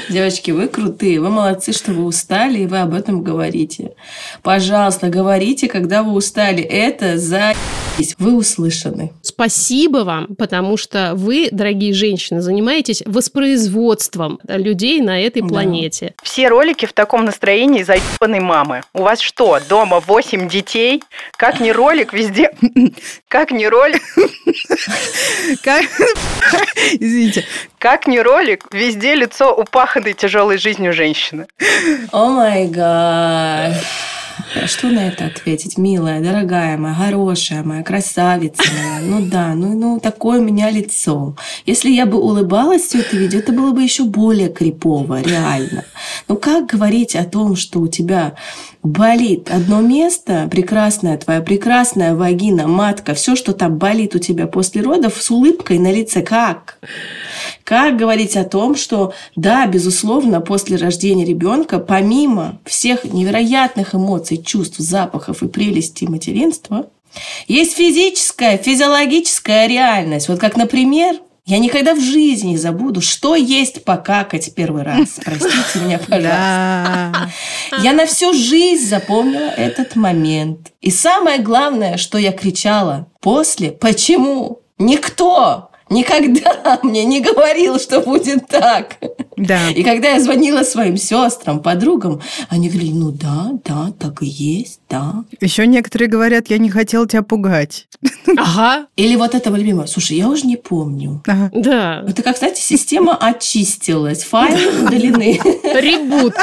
Девочки, 0.09 0.51
вы 0.51 0.68
крутые, 0.68 1.21
вы 1.21 1.29
молодцы, 1.31 1.73
что 1.73 1.92
вы 1.92 2.05
устали, 2.05 2.61
и 2.61 2.66
вы 2.66 2.79
об 2.81 2.94
этом 2.94 3.23
говорите. 3.23 3.92
Пожалуйста, 4.42 5.09
говорите, 5.09 5.68
когда 5.68 6.03
вы 6.03 6.12
устали. 6.12 6.62
Это 6.62 7.18
за 7.18 7.55
вы 8.18 8.37
услышаны. 8.37 9.11
Спасибо 9.23 9.99
вам, 9.99 10.29
потому 10.37 10.77
что 10.77 11.14
вы, 11.16 11.49
дорогие 11.51 11.92
женщины, 11.92 12.40
занимаетесь 12.40 13.03
воспроизводством 13.05 14.38
людей 14.47 15.01
на 15.01 15.21
этой 15.21 15.42
Да. 15.42 15.49
планете. 15.49 16.14
Все 16.23 16.47
ролики 16.49 16.87
в 16.87 16.92
таком 16.92 17.25
настроении 17.25 17.83
заебанной 17.83 18.38
мамы. 18.38 18.83
У 18.94 19.03
вас 19.03 19.21
что, 19.21 19.59
дома 19.68 19.99
8 19.99 20.49
детей? 20.49 21.03
Как 21.37 21.59
ни 21.61 21.71
ролик, 21.71 22.12
везде... 22.12 22.51
Как 23.29 23.51
ни 23.51 23.64
ролик, 23.64 24.01
Как- 25.64 25.85
Извините. 27.01 27.44
Как 27.78 28.06
ни 28.06 28.18
ролик, 28.18 28.66
везде 28.72 29.14
лицо 29.14 29.54
упаханной 29.54 30.14
тяжелой 30.14 30.58
жизнью 30.58 30.92
женщины. 30.92 31.46
О 32.12 32.30
май 32.30 32.66
гад. 32.66 33.74
Что 34.66 34.88
на 34.88 35.08
это 35.08 35.26
ответить, 35.26 35.78
милая, 35.78 36.20
дорогая 36.20 36.78
моя, 36.78 36.94
хорошая 36.94 37.62
моя, 37.62 37.82
красавица 37.82 38.62
моя? 38.72 39.00
Ну 39.00 39.26
да, 39.26 39.54
ну, 39.54 39.74
ну 39.78 40.00
такое 40.00 40.40
у 40.40 40.42
меня 40.42 40.70
лицо. 40.70 41.36
Если 41.66 41.90
я 41.90 42.06
бы 42.06 42.18
улыбалась 42.18 42.82
все 42.82 43.00
это 43.00 43.16
видео, 43.16 43.40
это 43.40 43.52
было 43.52 43.72
бы 43.72 43.82
еще 43.82 44.04
более 44.04 44.48
крипово, 44.48 45.20
реально. 45.22 45.84
Ну 46.28 46.36
как 46.36 46.66
говорить 46.66 47.14
о 47.14 47.24
том, 47.24 47.56
что 47.56 47.80
у 47.80 47.88
тебя 47.88 48.34
болит 48.88 49.51
одно 49.51 49.81
место, 49.81 50.48
прекрасная 50.51 51.18
твоя 51.18 51.40
прекрасная 51.40 52.14
вагина, 52.14 52.66
матка, 52.66 53.14
все, 53.14 53.37
что 53.37 53.53
там 53.53 53.77
болит 53.77 54.14
у 54.14 54.18
тебя 54.18 54.46
после 54.46 54.83
родов, 54.83 55.20
с 55.20 55.31
улыбкой 55.31 55.79
на 55.79 55.92
лице, 55.92 56.22
как? 56.22 56.79
Как 57.64 57.96
говорить 57.96 58.37
о 58.37 58.44
том, 58.44 58.77
что 58.77 59.12
да, 59.37 59.66
безусловно, 59.66 60.40
после 60.40 60.77
рождения 60.77 61.24
ребенка, 61.24 61.79
помимо 61.79 62.59
всех 62.64 63.05
невероятных 63.05 63.94
эмоций, 63.94 64.38
чувств, 64.38 64.79
запахов 64.79 65.42
и 65.42 65.48
прелестей 65.48 66.09
материнства, 66.09 66.87
есть 67.46 67.74
физическая, 67.74 68.59
физиологическая 68.59 69.66
реальность. 69.66 70.29
Вот 70.29 70.38
как, 70.38 70.57
например, 70.57 71.16
я 71.48 71.58
никогда 71.61 71.94
в 71.94 72.00
жизни 72.00 72.50
не 72.50 72.58
забуду, 72.58 73.00
что 73.00 73.34
есть 73.34 73.82
покакать 73.82 74.54
первый 74.54 74.82
раз. 74.82 75.18
Простите 75.24 75.82
меня, 75.82 75.98
пожалуйста. 75.98 77.32
Я 77.82 77.94
на 77.94 78.04
всю 78.04 78.34
жизнь 78.34 78.87
запомнила 78.87 79.48
этот 79.56 79.96
момент. 79.96 80.72
И 80.82 80.90
самое 80.90 81.38
главное, 81.38 81.96
что 81.96 82.18
я 82.18 82.32
кричала 82.32 83.08
после, 83.22 83.72
почему? 83.72 84.61
Никто 84.78 85.67
никогда 85.90 86.79
мне 86.83 87.05
не 87.05 87.20
говорил, 87.20 87.79
что 87.79 88.01
будет 88.01 88.46
так. 88.48 88.96
Да. 89.37 89.70
И 89.70 89.83
когда 89.83 90.09
я 90.09 90.20
звонила 90.20 90.62
своим 90.62 90.96
сестрам, 90.96 91.61
подругам, 91.61 92.20
они 92.48 92.68
говорили, 92.68 92.92
ну 92.92 93.11
да, 93.12 93.51
да, 93.64 93.92
так 93.98 94.22
и 94.22 94.27
есть, 94.27 94.81
да. 94.88 95.24
Еще 95.40 95.66
некоторые 95.66 96.09
говорят, 96.09 96.51
я 96.51 96.59
не 96.59 96.70
хотел 96.70 97.07
тебя 97.07 97.22
пугать. 97.22 97.87
Ага, 98.37 98.87
Или 98.96 99.16
вот 99.16 99.35
этого 99.35 99.57
любимого, 99.57 99.87
слушай, 99.87 100.16
я 100.16 100.29
уже 100.29 100.46
не 100.46 100.57
помню. 100.57 101.22
Ага. 101.27 101.51
да. 101.55 102.05
Это 102.07 102.22
как, 102.22 102.38
знаете, 102.38 102.62
система 102.62 103.16
очистилась, 103.16 104.22
файлы 104.22 104.85
удалены. 104.85 105.40
Ребут. 105.64 106.35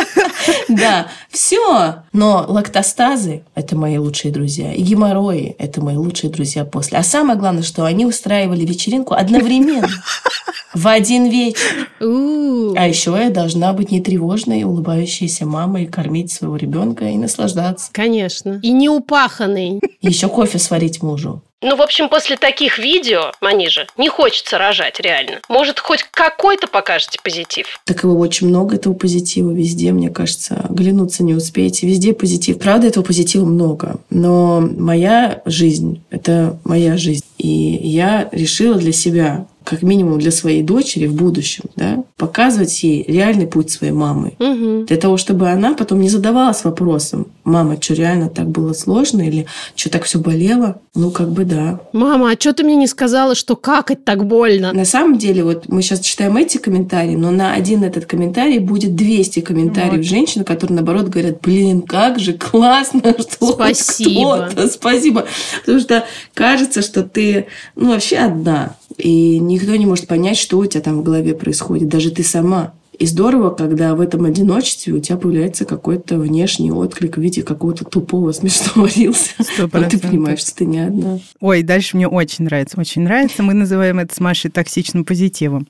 Да, 0.67 1.07
все. 1.29 2.03
Но 2.11 2.45
лактостазы– 2.47 3.43
это 3.55 3.75
мои 3.75 3.97
лучшие 3.97 4.31
друзья. 4.33 4.73
И 4.73 4.81
геморрои– 4.81 5.55
это 5.59 5.81
мои 5.81 5.95
лучшие 5.95 6.31
друзья 6.31 6.65
после. 6.65 6.97
А 6.97 7.03
самое 7.03 7.37
главное, 7.37 7.63
что 7.63 7.85
они 7.85 8.05
устраивали 8.05 8.65
вечеринку 8.65 9.13
одновременно. 9.35 9.89
В 10.73 10.87
один 10.87 11.29
вечер. 11.29 11.89
А 11.99 12.87
еще 12.87 13.11
я 13.11 13.29
должна 13.29 13.71
быть 13.71 13.91
нетревожной, 13.91 14.63
улыбающейся 14.63 15.45
мамой, 15.45 15.85
кормить 15.85 16.33
своего 16.33 16.57
ребенка 16.57 17.05
и 17.05 17.17
наслаждаться. 17.17 17.89
Конечно. 17.93 18.59
И 18.61 18.71
не 18.71 18.89
упаханный. 18.89 19.79
Еще 20.01 20.27
кофе 20.27 20.59
сварить 20.59 21.01
мужу. 21.01 21.41
Ну, 21.67 21.75
в 21.75 21.81
общем, 21.81 22.09
после 22.09 22.37
таких 22.37 22.77
видео, 22.77 23.31
Манижа, 23.41 23.87
не 23.97 24.07
хочется 24.07 24.59
рожать, 24.59 24.99
реально. 24.99 25.39
Может, 25.49 25.79
хоть 25.79 26.03
какой-то 26.03 26.67
покажете 26.67 27.17
позитив? 27.23 27.79
Так 27.85 28.03
его 28.03 28.19
очень 28.19 28.49
много, 28.49 28.75
этого 28.75 28.93
позитива 28.93 29.49
везде, 29.49 29.91
мне 29.91 30.11
кажется. 30.11 30.63
Оглянуться 30.69 31.23
не 31.23 31.33
успеете. 31.33 31.87
Везде 31.87 32.13
позитив. 32.13 32.59
Правда, 32.59 32.85
этого 32.85 33.03
позитива 33.03 33.45
много. 33.45 33.95
Но 34.11 34.61
моя 34.61 35.41
жизнь– 35.45 36.03
это 36.11 36.59
моя 36.63 36.97
жизнь. 36.97 37.25
И 37.39 37.47
я 37.47 38.29
решила 38.31 38.75
для 38.75 38.91
себя, 38.91 39.47
как 39.65 39.81
минимум 39.81 40.19
для 40.19 40.31
своей 40.31 40.61
дочери 40.61 41.07
в 41.07 41.15
будущем, 41.15 41.63
да, 41.75 42.03
показывать 42.17 42.83
ей 42.83 43.03
реальный 43.07 43.47
путь 43.47 43.71
своей 43.71 43.91
мамы. 43.93 44.33
Угу. 44.39 44.85
Для 44.85 44.97
того, 44.97 45.17
чтобы 45.17 45.49
она 45.49 45.73
потом 45.73 45.99
не 45.99 46.09
задавалась 46.09 46.63
вопросом, 46.63 47.27
мама, 47.43 47.81
что 47.81 47.95
реально 47.95 48.29
так 48.29 48.47
было 48.47 48.73
сложно 48.73 49.21
или 49.21 49.47
что 49.75 49.89
так 49.89 50.03
все 50.03 50.19
болело? 50.19 50.79
Ну, 50.93 51.11
как 51.11 51.31
бы 51.31 51.43
да. 51.43 51.81
Мама, 51.93 52.31
а 52.31 52.39
что 52.39 52.53
ты 52.53 52.63
мне 52.63 52.75
не 52.75 52.87
сказала, 52.87 53.35
что 53.35 53.55
какать 53.55 54.05
так 54.05 54.25
больно? 54.25 54.71
На 54.71 54.85
самом 54.85 55.17
деле, 55.17 55.43
вот 55.43 55.67
мы 55.67 55.81
сейчас 55.81 55.99
читаем 55.99 56.37
эти 56.37 56.57
комментарии, 56.57 57.15
но 57.15 57.31
на 57.31 57.53
один 57.53 57.83
этот 57.83 58.05
комментарий 58.05 58.59
будет 58.59 58.95
200 58.95 59.41
комментариев 59.41 59.97
Вот. 59.97 60.05
женщин, 60.05 60.43
которые, 60.45 60.75
наоборот, 60.75 61.07
говорят, 61.07 61.41
блин, 61.41 61.81
как 61.81 62.19
же 62.19 62.33
классно, 62.33 63.01
что 63.19 63.53
Спасибо. 63.53 64.47
кто-то, 64.51 64.67
спасибо. 64.69 65.25
Потому 65.61 65.79
что 65.79 66.05
кажется, 66.33 66.81
что 66.81 67.03
ты, 67.03 67.47
ну, 67.75 67.89
вообще 67.89 68.17
одна, 68.17 68.75
и 68.97 69.39
никто 69.39 69.75
не 69.75 69.85
может 69.85 70.07
понять, 70.07 70.37
что 70.37 70.57
у 70.57 70.65
тебя 70.65 70.81
там 70.81 70.99
в 70.99 71.03
голове 71.03 71.35
происходит, 71.35 71.89
даже 71.89 72.11
ты 72.11 72.23
сама. 72.23 72.73
И 72.97 73.05
здорово, 73.05 73.49
когда 73.49 73.93
в 73.93 73.99
этом 73.99 74.23
одиночестве 74.23 74.93
у 74.93 74.99
тебя 74.99 75.17
появляется 75.17 75.65
какой-то 75.65 76.17
внешний 76.17 76.71
отклик 76.71 77.17
в 77.17 77.21
виде 77.21 77.43
какого-то 77.43 77.83
тупого 77.83 78.31
смешного 78.31 78.87
рилса. 78.87 79.31
Вот 79.57 79.89
ты 79.89 79.99
понимаешь, 79.99 80.39
что 80.39 80.55
ты 80.55 80.65
не 80.65 80.79
одна. 80.79 81.19
Ой, 81.39 81.61
дальше 81.63 81.97
мне 81.97 82.07
очень 82.07 82.45
нравится, 82.45 82.79
очень 82.79 83.01
нравится. 83.01 83.43
Мы 83.43 83.53
называем 83.53 83.99
это 83.99 84.15
с 84.15 84.19
Машей 84.19 84.49
токсичным 84.49 85.03
позитивом. 85.03 85.67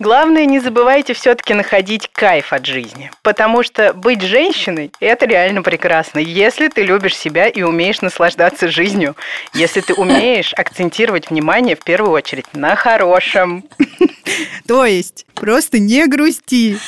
Главное, 0.00 0.46
не 0.46 0.60
забывайте 0.60 1.12
все-таки 1.12 1.52
находить 1.52 2.08
кайф 2.10 2.54
от 2.54 2.64
жизни. 2.64 3.10
Потому 3.22 3.62
что 3.62 3.92
быть 3.92 4.22
женщиной– 4.22 4.92
это 5.00 5.26
реально 5.26 5.60
прекрасно, 5.60 6.20
если 6.20 6.68
ты 6.68 6.84
любишь 6.84 7.14
себя 7.14 7.48
и 7.48 7.60
умеешь 7.60 8.00
наслаждаться 8.00 8.68
жизнью. 8.68 9.14
Если 9.52 9.82
ты 9.82 9.92
умеешь 9.92 10.54
акцентировать 10.54 11.28
внимание 11.28 11.76
в 11.76 11.84
первую 11.84 12.12
очередь 12.12 12.46
на 12.54 12.76
хорошем. 12.76 13.64
То 14.66 14.86
есть, 14.86 15.26
просто 15.34 15.78
не 15.78 16.06
грусти. 16.06 16.78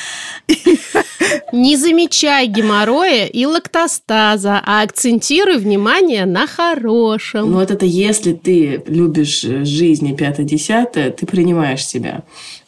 Не 1.51 1.77
замечай 1.77 2.47
геморроя 2.47 3.25
и 3.25 3.45
лактостаза, 3.45 4.61
а 4.65 4.81
акцентируй 4.81 5.57
внимание 5.57 6.25
на 6.25 6.47
хорошем. 6.47 7.51
Ну, 7.51 7.59
вот 7.59 7.71
это 7.71 7.85
если 7.85 8.33
ты 8.33 8.83
любишь 8.87 9.43
э, 9.43 9.63
жизнь 9.63 10.07
и 10.07 10.15
пятое-десятое, 10.15 11.11
ты 11.11 11.25
принимаешь 11.25 11.85
себя. 11.85 12.23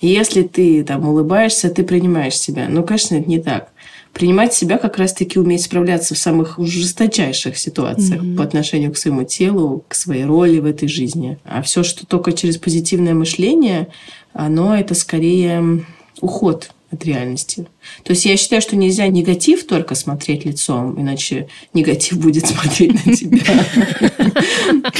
Если 0.06 0.44
ты 0.44 0.84
там 0.84 1.08
улыбаешься, 1.08 1.70
ты 1.70 1.84
принимаешь 1.84 2.38
себя. 2.38 2.68
Ну, 2.70 2.84
конечно, 2.84 3.16
это 3.16 3.28
не 3.28 3.40
так. 3.40 3.70
Принимать 4.14 4.54
себя 4.54 4.78
как 4.78 4.98
раз-таки 4.98 5.40
уметь 5.40 5.64
справляться 5.64 6.16
в 6.16 6.18
самых 6.18 6.58
жесточайших 6.58 7.58
ситуациях 7.58 8.22
по 8.38 8.44
отношению 8.44 8.94
к 8.94 8.98
своему 8.98 9.24
телу, 9.24 9.84
к 9.88 9.96
своей 9.96 10.24
роли 10.24 10.60
в 10.60 10.66
этой 10.66 10.88
жизни. 10.88 11.38
А 11.44 11.62
все, 11.62 11.84
что 11.84 12.06
только 12.06 12.32
через 12.32 12.58
позитивное 12.58 13.14
мышление, 13.14 13.88
оно 14.32 14.76
это 14.76 14.94
скорее 14.94 15.84
уход 16.22 16.70
от 16.92 17.04
реальности. 17.04 17.68
То 18.04 18.12
есть 18.12 18.26
я 18.26 18.38
считаю, 18.38 18.62
что 18.62 18.76
нельзя 18.76 19.08
негатив 19.08 19.66
только 19.66 19.96
смотреть 19.96 20.46
лицом, 20.46 21.00
иначе 21.02 21.48
негатив 21.74 22.20
будет 22.20 22.46
смотреть 22.48 23.06
на 23.06 23.16
тебя. 23.16 23.44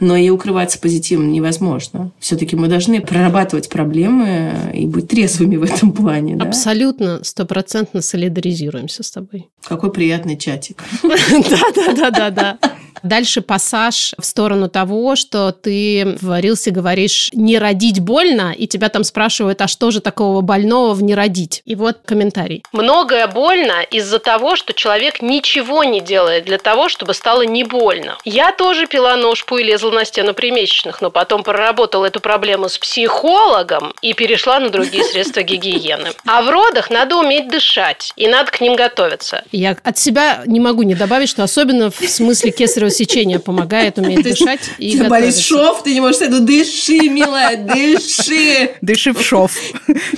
Но 0.00 0.16
и 0.16 0.30
укрываться 0.30 0.78
позитивом 0.78 1.32
невозможно. 1.32 2.10
Все-таки 2.18 2.56
мы 2.56 2.68
должны 2.68 3.00
прорабатывать 3.00 3.68
проблемы 3.68 4.52
и 4.74 4.86
быть 4.86 5.08
трезвыми 5.08 5.56
в 5.56 5.62
этом 5.64 5.92
плане. 5.92 6.36
Да? 6.36 6.46
Абсолютно 6.46 7.22
стопроцентно 7.24 8.02
солидаризируемся 8.02 9.02
с 9.02 9.10
тобой. 9.10 9.48
Какой 9.64 9.92
приятный 9.92 10.36
чатик. 10.36 10.82
Да-да-да-да-да. 11.02 12.58
Дальше 13.02 13.42
пассаж 13.42 14.14
в 14.18 14.24
сторону 14.24 14.70
того, 14.70 15.14
что 15.14 15.52
ты 15.52 16.16
в 16.22 16.40
Рилсе 16.40 16.70
говоришь 16.70 17.28
«не 17.34 17.58
родить 17.58 18.00
больно», 18.00 18.54
и 18.56 18.66
тебя 18.66 18.88
там 18.88 19.04
спрашивают, 19.04 19.60
а 19.60 19.68
что 19.68 19.90
же 19.90 20.00
такого 20.00 20.40
больного 20.40 20.94
в 20.94 21.02
«не 21.02 21.14
родить»? 21.14 21.60
И 21.66 21.74
вот 21.74 21.98
комментарий. 22.06 22.62
Многое 22.72 23.26
больно 23.26 23.82
из-за 23.90 24.18
того, 24.20 24.56
что 24.56 24.72
человек 24.72 25.20
ничего 25.20 25.84
не 25.84 26.00
делает 26.00 26.46
для 26.46 26.56
того, 26.56 26.88
чтобы 26.88 27.12
стало 27.12 27.42
не 27.42 27.62
больно. 27.64 28.16
Я 28.24 28.52
тоже 28.52 28.86
пила 28.86 29.16
ножку 29.16 29.58
и 29.58 29.63
лезла 29.64 29.90
на 29.90 30.04
стену 30.04 30.34
при 30.34 30.50
месячных, 30.50 31.00
но 31.00 31.10
потом 31.10 31.42
проработала 31.42 32.06
эту 32.06 32.20
проблему 32.20 32.68
с 32.68 32.78
психологом 32.78 33.94
и 34.02 34.12
перешла 34.12 34.60
на 34.60 34.70
другие 34.70 35.04
средства 35.04 35.42
гигиены. 35.42 36.10
А 36.26 36.42
в 36.42 36.50
родах 36.50 36.90
надо 36.90 37.16
уметь 37.16 37.48
дышать, 37.48 38.12
и 38.16 38.28
надо 38.28 38.50
к 38.50 38.60
ним 38.60 38.76
готовиться. 38.76 39.44
Я 39.50 39.76
от 39.82 39.98
себя 39.98 40.42
не 40.46 40.60
могу 40.60 40.82
не 40.82 40.94
добавить, 40.94 41.28
что 41.28 41.42
особенно 41.42 41.90
в 41.90 41.96
смысле 41.96 42.50
кесарево 42.50 42.90
сечения 42.90 43.38
помогает 43.38 43.98
уметь 43.98 44.22
дышать 44.22 44.60
и 44.78 44.96
болит 44.98 45.08
готовиться. 45.08 45.42
шов, 45.42 45.82
ты 45.82 45.94
не 45.94 46.00
можешь 46.00 46.16
сказать, 46.16 46.34
ну 46.34 46.40
дыши, 46.46 47.08
милая, 47.08 47.56
дыши. 47.56 48.76
Дыши 48.80 49.12
в 49.12 49.22
шов. 49.22 49.52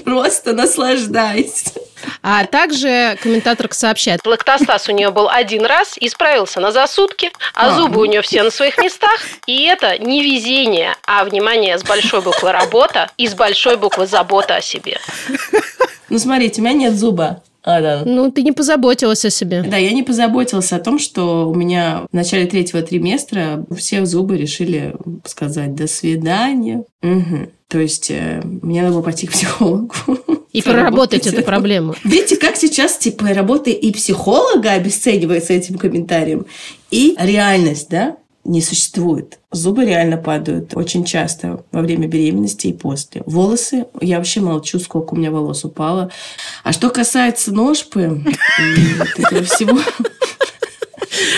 Просто 0.04 0.52
наслаждайся. 0.52 1.72
А 2.22 2.44
также 2.44 3.18
комментаторка 3.22 3.74
сообщает, 3.74 4.20
лактостаз 4.24 4.88
у 4.88 4.92
нее 4.92 5.10
был 5.10 5.28
один 5.28 5.64
раз 5.64 5.96
и 5.98 6.08
справился 6.08 6.60
на 6.60 6.72
за 6.72 6.86
сутки, 6.86 7.30
а 7.54 7.74
зубы 7.74 8.00
у 8.00 8.04
нее 8.04 8.22
все 8.22 8.42
на 8.42 8.50
своих 8.50 8.78
местах. 8.78 9.20
И 9.46 9.64
это 9.64 9.98
не 9.98 10.22
везение, 10.22 10.96
а, 11.06 11.24
внимание, 11.24 11.78
с 11.78 11.82
большой 11.82 12.22
буквы 12.22 12.52
«работа» 12.52 13.10
и 13.16 13.26
с 13.26 13.34
большой 13.34 13.76
буквы 13.76 14.06
«забота 14.06 14.56
о 14.56 14.60
себе». 14.60 14.98
Ну, 16.08 16.20
смотрите, 16.20 16.60
у 16.60 16.64
меня 16.64 16.74
нет 16.74 16.94
зуба. 16.96 17.42
А, 17.66 17.80
да. 17.80 18.02
Ну, 18.04 18.30
ты 18.30 18.42
не 18.42 18.52
позаботилась 18.52 19.24
о 19.24 19.30
себе. 19.30 19.64
Да, 19.68 19.76
я 19.76 19.90
не 19.90 20.04
позаботилась 20.04 20.72
о 20.72 20.78
том, 20.78 21.00
что 21.00 21.48
у 21.48 21.54
меня 21.54 22.04
в 22.12 22.14
начале 22.14 22.46
третьего 22.46 22.80
триместра 22.80 23.64
все 23.76 24.06
зубы 24.06 24.38
решили 24.38 24.94
сказать 25.24 25.74
«до 25.74 25.88
свидания». 25.88 26.84
Мгм. 27.02 27.50
То 27.68 27.80
есть 27.80 28.12
э, 28.12 28.40
мне 28.44 28.82
надо 28.82 28.94
было 28.94 29.02
пойти 29.02 29.26
к 29.26 29.32
психологу. 29.32 29.94
И 30.56 30.62
проработать 30.62 31.26
эту 31.26 31.42
проблему. 31.42 31.94
Видите, 32.04 32.36
как 32.36 32.56
сейчас 32.56 32.96
типа 32.96 33.28
работа 33.34 33.70
и 33.70 33.92
психолога 33.92 34.72
обесценивается 34.72 35.52
этим 35.52 35.78
комментарием, 35.78 36.46
и 36.90 37.14
реальность, 37.18 37.88
да, 37.90 38.16
не 38.44 38.62
существует. 38.62 39.38
Зубы 39.50 39.84
реально 39.84 40.16
падают 40.16 40.76
очень 40.76 41.04
часто 41.04 41.64
во 41.72 41.80
время 41.82 42.06
беременности 42.06 42.68
и 42.68 42.72
после. 42.72 43.22
Волосы, 43.26 43.86
я 44.00 44.18
вообще 44.18 44.40
молчу, 44.40 44.78
сколько 44.78 45.14
у 45.14 45.16
меня 45.16 45.30
волос 45.30 45.64
упало. 45.64 46.10
А 46.62 46.72
что 46.72 46.90
касается 46.90 47.52
ножпы 47.52 48.22
и 48.58 49.20
этого 49.20 49.42
всего, 49.44 49.78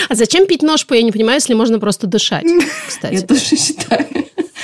А 0.09 0.15
зачем 0.15 0.45
пить 0.45 0.61
ножпу, 0.61 0.93
я 0.93 1.01
не 1.01 1.11
понимаю, 1.11 1.37
если 1.37 1.53
можно 1.53 1.79
просто 1.79 2.07
дышать, 2.07 2.43
я 2.45 2.59
кстати. 2.87 3.25
тоже 3.25 3.55
считаю. 3.55 4.05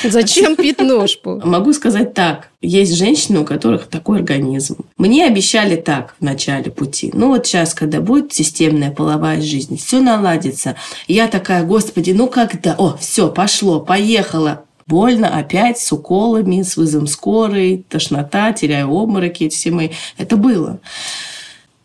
Зачем 0.09 0.55
пить 0.55 0.79
ножпу? 0.79 1.41
Могу 1.43 1.73
сказать 1.73 2.13
так. 2.13 2.49
Есть 2.61 2.95
женщины, 2.95 3.39
у 3.39 3.45
которых 3.45 3.87
такой 3.87 4.19
организм. 4.19 4.77
Мне 4.97 5.25
обещали 5.25 5.75
так 5.75 6.15
в 6.19 6.23
начале 6.23 6.71
пути. 6.71 7.11
Ну 7.13 7.29
вот 7.29 7.45
сейчас, 7.45 7.73
когда 7.73 8.01
будет 8.01 8.33
системная 8.33 8.91
половая 8.91 9.41
жизнь, 9.41 9.77
все 9.77 10.01
наладится. 10.01 10.75
Я 11.07 11.27
такая, 11.27 11.63
господи, 11.63 12.11
ну 12.11 12.27
когда? 12.27 12.75
О, 12.77 12.97
все, 12.99 13.29
пошло, 13.29 13.79
поехало. 13.79 14.63
Больно 14.87 15.35
опять 15.35 15.79
с 15.79 15.91
уколами, 15.91 16.61
с 16.61 16.77
вызовом 16.77 17.07
скорой, 17.07 17.83
тошнота, 17.89 18.53
теряю 18.53 18.95
обмороки, 18.95 19.45
эти 19.45 19.55
все 19.55 19.71
мои. 19.71 19.89
Это 20.17 20.37
было. 20.37 20.79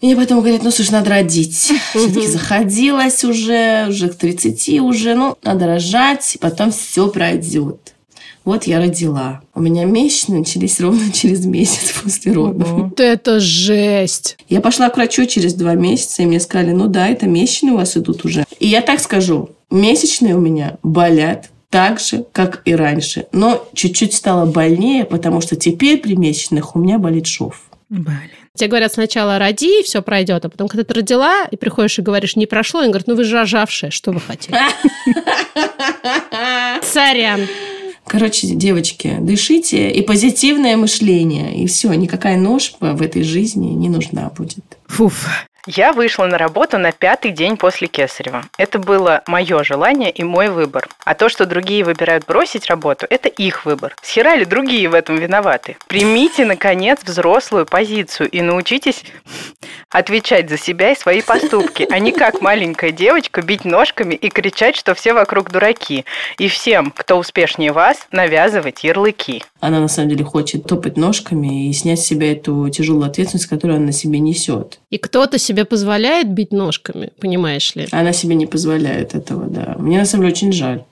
Мне 0.02 0.16
потом 0.16 0.40
говорят, 0.40 0.62
ну, 0.62 0.70
слушай, 0.70 0.92
надо 0.92 1.11
родить. 1.11 1.54
Все-таки 1.94 2.26
заходилась 2.26 3.22
уже, 3.22 3.87
уже 3.88 4.09
к 4.09 4.16
30 4.16 4.80
уже, 4.80 5.14
ну, 5.14 5.37
надо 5.42 5.66
рожать, 5.66 6.38
потом 6.40 6.72
все 6.72 7.09
пройдет. 7.09 7.94
Вот 8.44 8.64
я 8.64 8.79
родила. 8.79 9.42
У 9.55 9.61
меня 9.61 9.85
месячные 9.85 10.40
начались 10.40 10.81
ровно 10.81 11.11
через 11.12 11.44
месяц 11.44 11.92
после 12.03 12.33
родов. 12.33 12.68
Вот 12.70 13.00
это 13.00 13.40
жесть. 13.40 14.37
Я 14.48 14.61
пошла 14.61 14.88
к 14.88 14.96
врачу 14.96 15.26
через 15.26 15.55
два 15.55 15.74
месяца, 15.74 16.22
и 16.22 16.26
мне 16.26 16.40
сказали, 16.40 16.72
ну 16.72 16.87
да, 16.87 17.09
это 17.09 17.26
месячные 17.26 17.72
у 17.72 17.76
вас 17.76 17.96
идут 17.96 18.24
уже. 18.24 18.44
И 18.59 18.66
я 18.66 18.81
так 18.81 19.00
скажу, 19.00 19.50
месячные 19.70 20.37
у 20.37 20.40
меня 20.40 20.79
болят 20.83 21.50
так 21.70 22.00
же, 22.00 22.26
как 22.33 22.62
и 22.64 22.74
раньше. 22.74 23.26
Но 23.33 23.66
чуть-чуть 23.74 24.14
стало 24.14 24.44
больнее, 24.44 25.05
потому 25.05 25.40
что 25.40 25.57
теперь 25.57 25.98
при 25.98 26.16
месячных 26.16 26.74
у 26.74 26.81
меня 26.81 26.98
болит 26.98 27.26
шов. 27.26 27.62
Блин. 27.88 28.31
Тебе 28.55 28.68
говорят 28.68 28.92
сначала 28.92 29.38
роди, 29.38 29.81
и 29.81 29.83
все 29.85 30.03
пройдет, 30.03 30.44
а 30.44 30.48
потом, 30.48 30.68
когда 30.68 30.83
ты 30.83 30.92
родила, 30.94 31.44
и 31.50 31.57
приходишь 31.57 31.98
и 31.98 32.03
говоришь, 32.03 32.35
не 32.35 32.46
прошло, 32.46 32.83
и 32.83 32.85
он 32.85 32.90
говорит, 32.90 33.07
ну 33.07 33.14
вы 33.14 33.24
же 33.24 33.37
рожавшая, 33.37 33.90
что 33.90 34.11
вы 34.11 34.20
хотели? 34.20 34.59
Сорян. 36.85 37.40
Короче, 38.11 38.49
девочки, 38.49 39.18
дышите 39.20 39.88
и 39.88 40.03
позитивное 40.03 40.77
мышление. 40.77 41.55
И 41.55 41.68
все, 41.68 41.92
никакая 41.92 42.37
ножпа 42.37 42.94
в 42.94 43.03
этой 43.03 43.23
жизни 43.23 43.68
не 43.68 43.88
нужна 43.88 44.33
будет. 44.37 44.64
Фуф. 44.88 45.29
Я 45.72 45.92
вышла 45.92 46.26
на 46.26 46.37
работу 46.37 46.78
на 46.78 46.90
пятый 46.90 47.30
день 47.30 47.56
после 47.56 47.87
Кесарева. 47.87 48.42
Это 48.59 48.80
было 48.80 49.22
мое 49.28 49.62
желание 49.62 50.11
и 50.11 50.24
мой 50.24 50.48
выбор. 50.48 50.88
А 51.04 51.14
то, 51.14 51.28
что 51.28 51.46
другие 51.46 51.85
выбирают 51.85 52.26
бросить 52.26 52.66
работу, 52.66 53.06
это 53.09 53.28
их 53.28 53.64
выбор. 53.64 53.94
Схера 54.02 54.35
ли 54.35 54.44
другие 54.44 54.88
в 54.88 54.94
этом 54.94 55.14
виноваты? 55.14 55.76
Примите, 55.87 56.44
наконец, 56.44 56.98
взрослую 57.04 57.66
позицию 57.66 58.28
и 58.30 58.40
научитесь 58.40 59.04
отвечать 59.90 60.50
за 60.50 60.59
себя 60.59 60.90
и 60.90 60.96
свои 60.96 61.22
поступки, 61.22 61.87
а 61.88 62.00
не 62.00 62.11
как 62.11 62.40
маленькая 62.40 62.90
девочка 62.90 63.40
бить 63.40 63.64
ножками 63.64 64.14
и 64.14 64.28
кричать, 64.28 64.74
что 64.74 64.94
все 64.94 65.12
вокруг 65.12 65.52
дураки. 65.52 66.04
И 66.38 66.48
всем, 66.48 66.92
кто 66.96 67.16
успешнее 67.16 67.72
вас, 67.72 68.09
навязывать 68.11 68.83
ярлыки. 68.83 69.44
Она 69.61 69.78
на 69.78 69.88
самом 69.88 70.11
деле 70.11 70.24
хочет 70.24 70.64
топать 70.64 70.96
ножками 70.96 71.68
и 71.68 71.72
снять 71.72 72.00
с 72.00 72.06
себя 72.06 72.33
эту 72.33 72.68
тяжелую 72.70 73.06
ответственность, 73.06 73.46
которую 73.46 73.76
она 73.76 73.87
на 73.87 73.92
себе 73.92 74.18
несет. 74.18 74.80
И 74.90 74.98
кто-то 74.98 75.38
себе 75.61 75.64
позволяет 75.66 76.33
бить 76.33 76.53
ножками, 76.53 77.11
понимаешь 77.20 77.75
ли? 77.75 77.87
Она 77.92 78.12
себе 78.12 78.35
не 78.35 78.46
позволяет 78.46 79.14
этого, 79.14 79.46
да. 79.46 79.77
Мне 79.79 79.99
на 79.99 80.05
самом 80.07 80.25
деле 80.25 80.33
очень 80.33 80.53
жаль. 80.53 80.85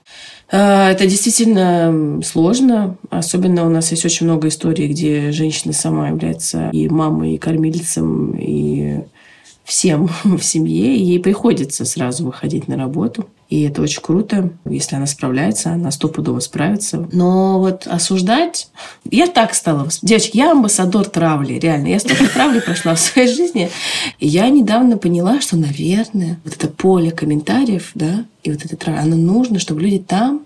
А, 0.51 0.91
Это 0.91 1.05
действительно 1.05 2.21
сложно. 2.23 2.97
Особенно 3.09 3.65
у 3.65 3.69
нас 3.69 3.91
есть 3.91 4.05
очень 4.05 4.25
много 4.25 4.47
историй, 4.47 4.87
где 4.87 5.31
женщина 5.31 5.73
сама 5.73 6.09
является 6.09 6.69
и 6.71 6.87
мамой, 6.87 7.35
и 7.35 7.37
кормильцем, 7.37 8.35
и 8.37 8.99
всем 9.63 10.09
в 10.23 10.41
семье. 10.41 10.95
И 10.95 11.03
ей 11.03 11.19
приходится 11.19 11.85
сразу 11.85 12.25
выходить 12.25 12.67
на 12.67 12.77
работу. 12.77 13.27
И 13.49 13.63
это 13.63 13.81
очень 13.81 14.01
круто. 14.01 14.51
Если 14.65 14.95
она 14.95 15.07
справляется, 15.07 15.71
она 15.71 15.89
стопудово 15.91 16.39
справится. 16.39 17.07
Но 17.11 17.59
вот 17.59 17.87
осуждать... 17.87 18.69
Я 19.09 19.27
так 19.27 19.55
стала. 19.55 19.89
Девочки, 20.03 20.37
я 20.37 20.51
амбассадор 20.51 21.09
травли, 21.09 21.53
реально. 21.55 21.87
Я 21.87 21.99
столько 21.99 22.27
травли 22.27 22.59
прошла 22.59 22.93
в 22.93 22.99
своей 22.99 23.27
жизни. 23.27 23.71
И 24.19 24.27
я 24.27 24.49
недавно 24.49 24.97
поняла, 24.97 25.41
что, 25.41 25.57
наверное, 25.57 26.39
вот 26.43 26.55
это 26.55 26.67
поле 26.67 27.09
комментариев, 27.11 27.91
да, 27.95 28.25
и 28.43 28.51
вот 28.51 28.63
это 28.63 28.75
травля, 28.75 29.01
оно 29.01 29.15
нужно, 29.15 29.57
чтобы 29.59 29.81
люди 29.81 29.99
там 29.99 30.41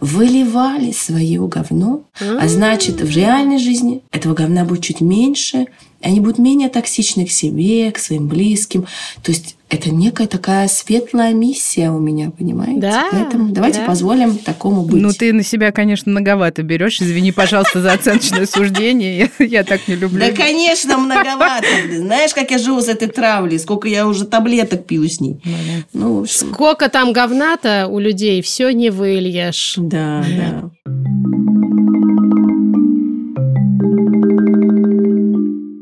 выливали 0.00 0.90
свое 0.92 1.46
говно. 1.46 2.02
А 2.18 2.48
значит, 2.48 3.00
в 3.00 3.10
реальной 3.10 3.58
жизни 3.58 4.02
этого 4.10 4.34
говна 4.34 4.64
будет 4.64 4.82
чуть 4.82 5.00
меньше, 5.00 5.66
и 6.00 6.06
они 6.06 6.20
будут 6.20 6.38
менее 6.38 6.68
токсичны 6.68 7.26
к 7.26 7.30
себе, 7.30 7.90
к 7.92 7.98
своим 7.98 8.26
близким. 8.26 8.86
То 9.22 9.32
есть 9.32 9.56
это 9.68 9.90
некая 9.90 10.26
такая 10.26 10.66
светлая 10.66 11.32
миссия 11.32 11.90
у 11.90 11.98
меня, 12.00 12.30
понимаете? 12.30 12.80
Да, 12.80 13.08
Поэтому 13.12 13.52
давайте 13.52 13.80
да. 13.80 13.86
позволим 13.86 14.36
такому 14.38 14.82
быть. 14.82 15.00
Ну, 15.00 15.12
ты 15.12 15.32
на 15.32 15.44
себя, 15.44 15.70
конечно, 15.72 16.10
многовато 16.10 16.62
берешь. 16.62 17.00
Извини, 17.00 17.32
пожалуйста, 17.32 17.80
за 17.80 17.92
оценочное 17.92 18.46
суждение. 18.46 19.30
Я, 19.38 19.46
я 19.46 19.64
так 19.64 19.86
не 19.86 19.94
люблю. 19.94 20.20
Да, 20.20 20.32
конечно, 20.32 20.96
многовато. 20.98 21.66
Знаешь, 21.94 22.32
как 22.34 22.50
я 22.50 22.58
живу 22.58 22.80
с 22.80 22.88
этой 22.88 23.08
травлей? 23.08 23.58
Сколько 23.58 23.86
я 23.88 24.06
уже 24.06 24.24
таблеток 24.24 24.86
пью 24.86 25.06
с 25.06 25.20
ней. 25.20 25.40
Ну, 25.92 26.16
в 26.16 26.22
общем, 26.22 26.52
Сколько 26.52 26.88
там 26.88 27.12
говна-то 27.12 27.86
у 27.88 27.98
людей, 27.98 28.42
все 28.42 28.70
не 28.70 28.90
выльешь. 28.90 29.74
да, 29.76 30.24
да. 30.36 30.70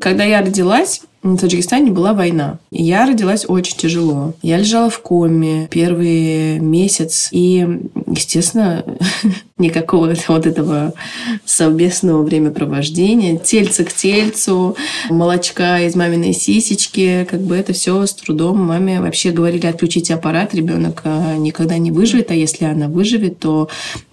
Когда 0.00 0.24
я 0.24 0.40
родилась, 0.40 1.02
в 1.22 1.36
Таджикистане 1.36 1.90
была 1.90 2.12
война. 2.12 2.58
Я 2.70 3.06
родилась 3.06 3.44
очень 3.48 3.76
тяжело. 3.76 4.34
Я 4.42 4.58
лежала 4.58 4.88
в 4.88 5.00
коме 5.00 5.68
первый 5.70 6.58
месяц. 6.60 7.28
И 7.32 7.66
естественно, 8.06 8.84
никакого 9.58 10.14
вот 10.28 10.46
этого 10.46 10.92
совместного 11.44 12.22
времяпровождения, 12.22 13.36
тельца 13.36 13.84
к 13.84 13.92
тельцу, 13.92 14.76
молочка 15.10 15.80
из 15.80 15.94
маминой 15.94 16.32
сисечки, 16.32 17.26
как 17.28 17.40
бы 17.40 17.56
это 17.56 17.72
все 17.72 18.06
с 18.06 18.14
трудом. 18.14 18.64
Маме 18.64 19.00
вообще 19.00 19.30
говорили 19.30 19.66
отключить 19.66 20.10
аппарат, 20.10 20.54
ребенок 20.54 21.02
э, 21.04 21.36
никогда 21.36 21.78
не 21.78 21.90
выживет, 21.90 22.30
а 22.30 22.34
если 22.34 22.64
она 22.64 22.88
выживет, 22.88 23.38
то 23.38 23.68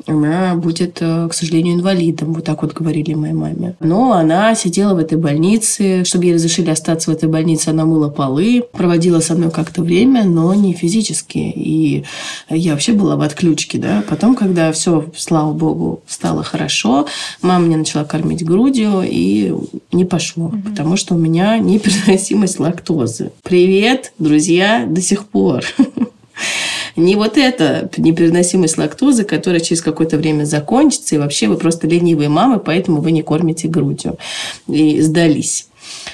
она 0.08 0.55
будет, 0.55 0.97
э, 1.01 1.27
к 1.29 1.34
сожалению, 1.34 1.75
инвалидом. 1.75 2.34
Вот 2.34 2.43
так 2.43 2.62
вот 2.62 2.73
говорили 2.73 3.13
моей 3.13 3.34
маме. 3.34 3.75
Но 3.79 4.13
она 4.13 4.53
сидела 4.55 4.93
в 4.93 4.97
этой 4.97 5.17
больнице. 5.17 6.03
Чтобы 6.05 6.25
ей 6.25 6.36
разрешили 6.36 6.69
остаться 6.69 7.12
в 7.12 7.13
этой 7.13 7.29
больнице, 7.29 7.69
она 7.69 7.86
мыла 7.86 8.10
полы, 8.10 8.63
проводила 8.71 9.19
со 9.19 9.36
мной 9.36 9.51
как-то 9.51 9.81
время, 9.81 10.23
но 10.23 10.53
не 10.53 10.73
физически. 10.73 11.38
И 11.38 12.03
я 12.49 12.73
вообще 12.73 12.93
была 12.93 13.15
в 13.15 13.21
отключке. 13.21 13.77
Да? 13.77 14.03
Потом, 14.08 14.36
когда 14.36 14.71
все, 14.71 15.05
слава 15.35 15.51
богу, 15.51 16.01
стало 16.07 16.43
хорошо, 16.43 17.07
мама 17.41 17.65
меня 17.65 17.75
начала 17.75 18.05
кормить 18.05 18.45
грудью, 18.45 19.01
и 19.03 19.53
не 19.91 20.05
пошло, 20.05 20.45
угу. 20.45 20.59
потому 20.59 20.95
что 20.95 21.15
у 21.15 21.17
меня 21.17 21.57
непереносимость 21.57 22.57
лактозы. 22.57 23.33
Привет, 23.43 24.13
друзья, 24.17 24.85
до 24.87 25.01
сих 25.01 25.25
пор. 25.25 25.65
Не 26.95 27.17
вот 27.17 27.37
эта 27.37 27.89
непереносимость 27.97 28.77
лактозы, 28.77 29.25
которая 29.25 29.59
через 29.59 29.81
какое-то 29.81 30.15
время 30.15 30.45
закончится, 30.45 31.15
и 31.15 31.17
вообще 31.17 31.47
вы 31.49 31.57
просто 31.57 31.85
ленивые 31.85 32.29
мамы, 32.29 32.57
поэтому 32.57 33.01
вы 33.01 33.11
не 33.11 33.21
кормите 33.21 33.67
грудью. 33.67 34.15
И 34.69 35.01
сдались. 35.01 35.67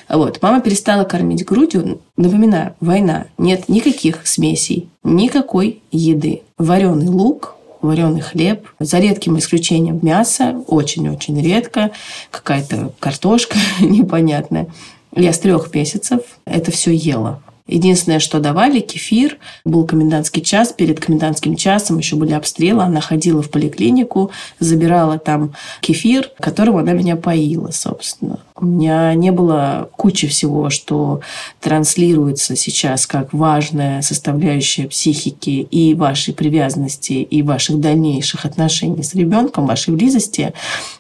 Вот. 0.09 0.41
Мама 0.41 0.61
перестала 0.61 1.03
кормить 1.03 1.45
грудью. 1.45 2.01
Напоминаю, 2.17 2.73
война. 2.79 3.25
Нет 3.37 3.69
никаких 3.69 4.25
смесей, 4.25 4.89
никакой 5.03 5.83
еды. 5.91 6.41
Вареный 6.57 7.09
лук, 7.09 7.57
вареный 7.81 8.21
хлеб, 8.21 8.67
за 8.79 8.99
редким 8.99 9.37
исключением 9.37 9.99
мясо, 10.01 10.63
очень-очень 10.67 11.41
редко, 11.41 11.91
какая-то 12.29 12.91
картошка 12.99 13.57
непонятная. 13.79 14.67
Я 15.15 15.33
с 15.33 15.39
трех 15.39 15.73
месяцев 15.73 16.21
это 16.45 16.71
все 16.71 16.91
ела. 16.91 17.41
Единственное, 17.71 18.19
что 18.19 18.39
давали, 18.39 18.81
кефир. 18.81 19.37
Был 19.63 19.85
комендантский 19.85 20.41
час. 20.41 20.73
Перед 20.73 20.99
комендантским 20.99 21.55
часом 21.55 21.97
еще 21.97 22.17
были 22.17 22.33
обстрелы. 22.33 22.83
Она 22.83 22.99
ходила 22.99 23.41
в 23.41 23.49
поликлинику, 23.49 24.29
забирала 24.59 25.17
там 25.17 25.53
кефир, 25.79 26.29
которым 26.39 26.77
она 26.77 26.91
меня 26.91 27.15
поила, 27.15 27.71
собственно. 27.71 28.39
У 28.57 28.65
меня 28.65 29.13
не 29.13 29.31
было 29.31 29.89
кучи 29.95 30.27
всего, 30.27 30.69
что 30.69 31.21
транслируется 31.61 32.57
сейчас 32.57 33.07
как 33.07 33.33
важная 33.33 34.01
составляющая 34.01 34.87
психики 34.87 35.67
и 35.71 35.95
вашей 35.95 36.33
привязанности, 36.33 37.13
и 37.13 37.41
ваших 37.41 37.79
дальнейших 37.79 38.45
отношений 38.45 39.01
с 39.01 39.15
ребенком, 39.15 39.65
вашей 39.65 39.95
близости. 39.95 40.53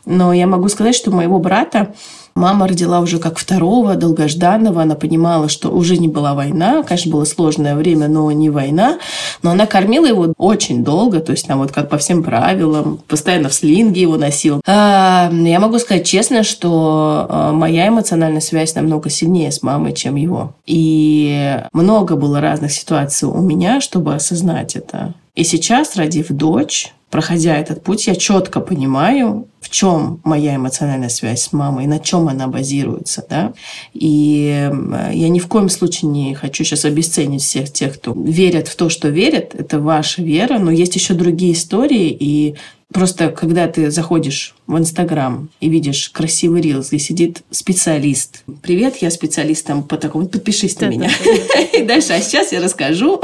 Но 0.05 0.31
я 0.31 0.47
могу 0.47 0.69
сказать, 0.69 0.95
что 0.95 1.11
моего 1.11 1.37
брата 1.37 1.93
Мама 2.35 2.67
родила 2.67 2.99
уже 2.99 3.19
как 3.19 3.37
второго, 3.37 3.95
долгожданного. 3.95 4.81
Она 4.81 4.95
понимала, 4.95 5.49
что 5.49 5.69
уже 5.69 5.97
не 5.97 6.07
была 6.07 6.33
война. 6.33 6.83
Конечно, 6.83 7.11
было 7.11 7.25
сложное 7.25 7.75
время, 7.75 8.07
но 8.07 8.31
не 8.31 8.49
война. 8.49 8.99
Но 9.43 9.51
она 9.51 9.65
кормила 9.65 10.05
его 10.05 10.33
очень 10.37 10.83
долго. 10.83 11.19
То 11.19 11.31
есть, 11.31 11.47
там 11.47 11.59
вот 11.59 11.71
как 11.71 11.89
по 11.89 11.97
всем 11.97 12.23
правилам. 12.23 12.99
Постоянно 13.07 13.49
в 13.49 13.53
слинге 13.53 14.01
его 14.01 14.17
носил. 14.17 14.61
А, 14.65 15.31
я 15.31 15.59
могу 15.59 15.79
сказать 15.79 16.05
честно, 16.05 16.43
что 16.43 17.27
а, 17.29 17.51
моя 17.51 17.87
эмоциональная 17.87 18.41
связь 18.41 18.75
намного 18.75 19.09
сильнее 19.09 19.51
с 19.51 19.61
мамой, 19.61 19.93
чем 19.93 20.15
его. 20.15 20.53
И 20.65 21.59
много 21.73 22.15
было 22.15 22.41
разных 22.41 22.71
ситуаций 22.71 23.27
у 23.27 23.41
меня, 23.41 23.81
чтобы 23.81 24.15
осознать 24.15 24.75
это. 24.75 25.13
И 25.35 25.43
сейчас, 25.43 25.95
родив 25.95 26.27
дочь, 26.29 26.93
проходя 27.11 27.57
этот 27.57 27.83
путь, 27.83 28.07
я 28.07 28.15
четко 28.15 28.61
понимаю, 28.61 29.47
в 29.59 29.69
чем 29.69 30.21
моя 30.23 30.55
эмоциональная 30.55 31.09
связь 31.09 31.43
с 31.43 31.53
мамой, 31.53 31.85
на 31.85 31.99
чем 31.99 32.27
она 32.29 32.47
базируется. 32.47 33.23
Да? 33.29 33.53
И 33.93 34.71
я 35.13 35.29
ни 35.29 35.39
в 35.39 35.47
коем 35.47 35.69
случае 35.69 36.09
не 36.09 36.33
хочу 36.33 36.63
сейчас 36.63 36.85
обесценить 36.85 37.43
всех 37.43 37.71
тех, 37.71 37.95
кто 37.95 38.13
верят 38.13 38.67
в 38.69 38.75
то, 38.75 38.89
что 38.89 39.09
верят. 39.09 39.53
Это 39.53 39.79
ваша 39.79 40.23
вера, 40.23 40.57
но 40.57 40.71
есть 40.71 40.95
еще 40.95 41.13
другие 41.13 41.53
истории, 41.53 42.15
и 42.19 42.55
Просто 42.93 43.29
когда 43.29 43.67
ты 43.67 43.89
заходишь 43.89 44.53
в 44.67 44.77
Инстаграм 44.77 45.49
и 45.61 45.69
видишь 45.69 46.09
красивый 46.09 46.61
рилс, 46.61 46.89
где 46.89 46.99
сидит 46.99 47.41
специалист. 47.49 48.43
Привет, 48.61 48.97
я 48.97 49.09
специалист 49.11 49.65
там 49.65 49.83
по 49.83 49.95
такому. 49.95 50.27
Подпишись 50.27 50.77
на 50.81 50.87
меня. 50.87 51.09
И 51.73 51.83
дальше, 51.83 52.11
а 52.11 52.19
сейчас 52.19 52.51
я 52.51 52.59
расскажу. 52.59 53.21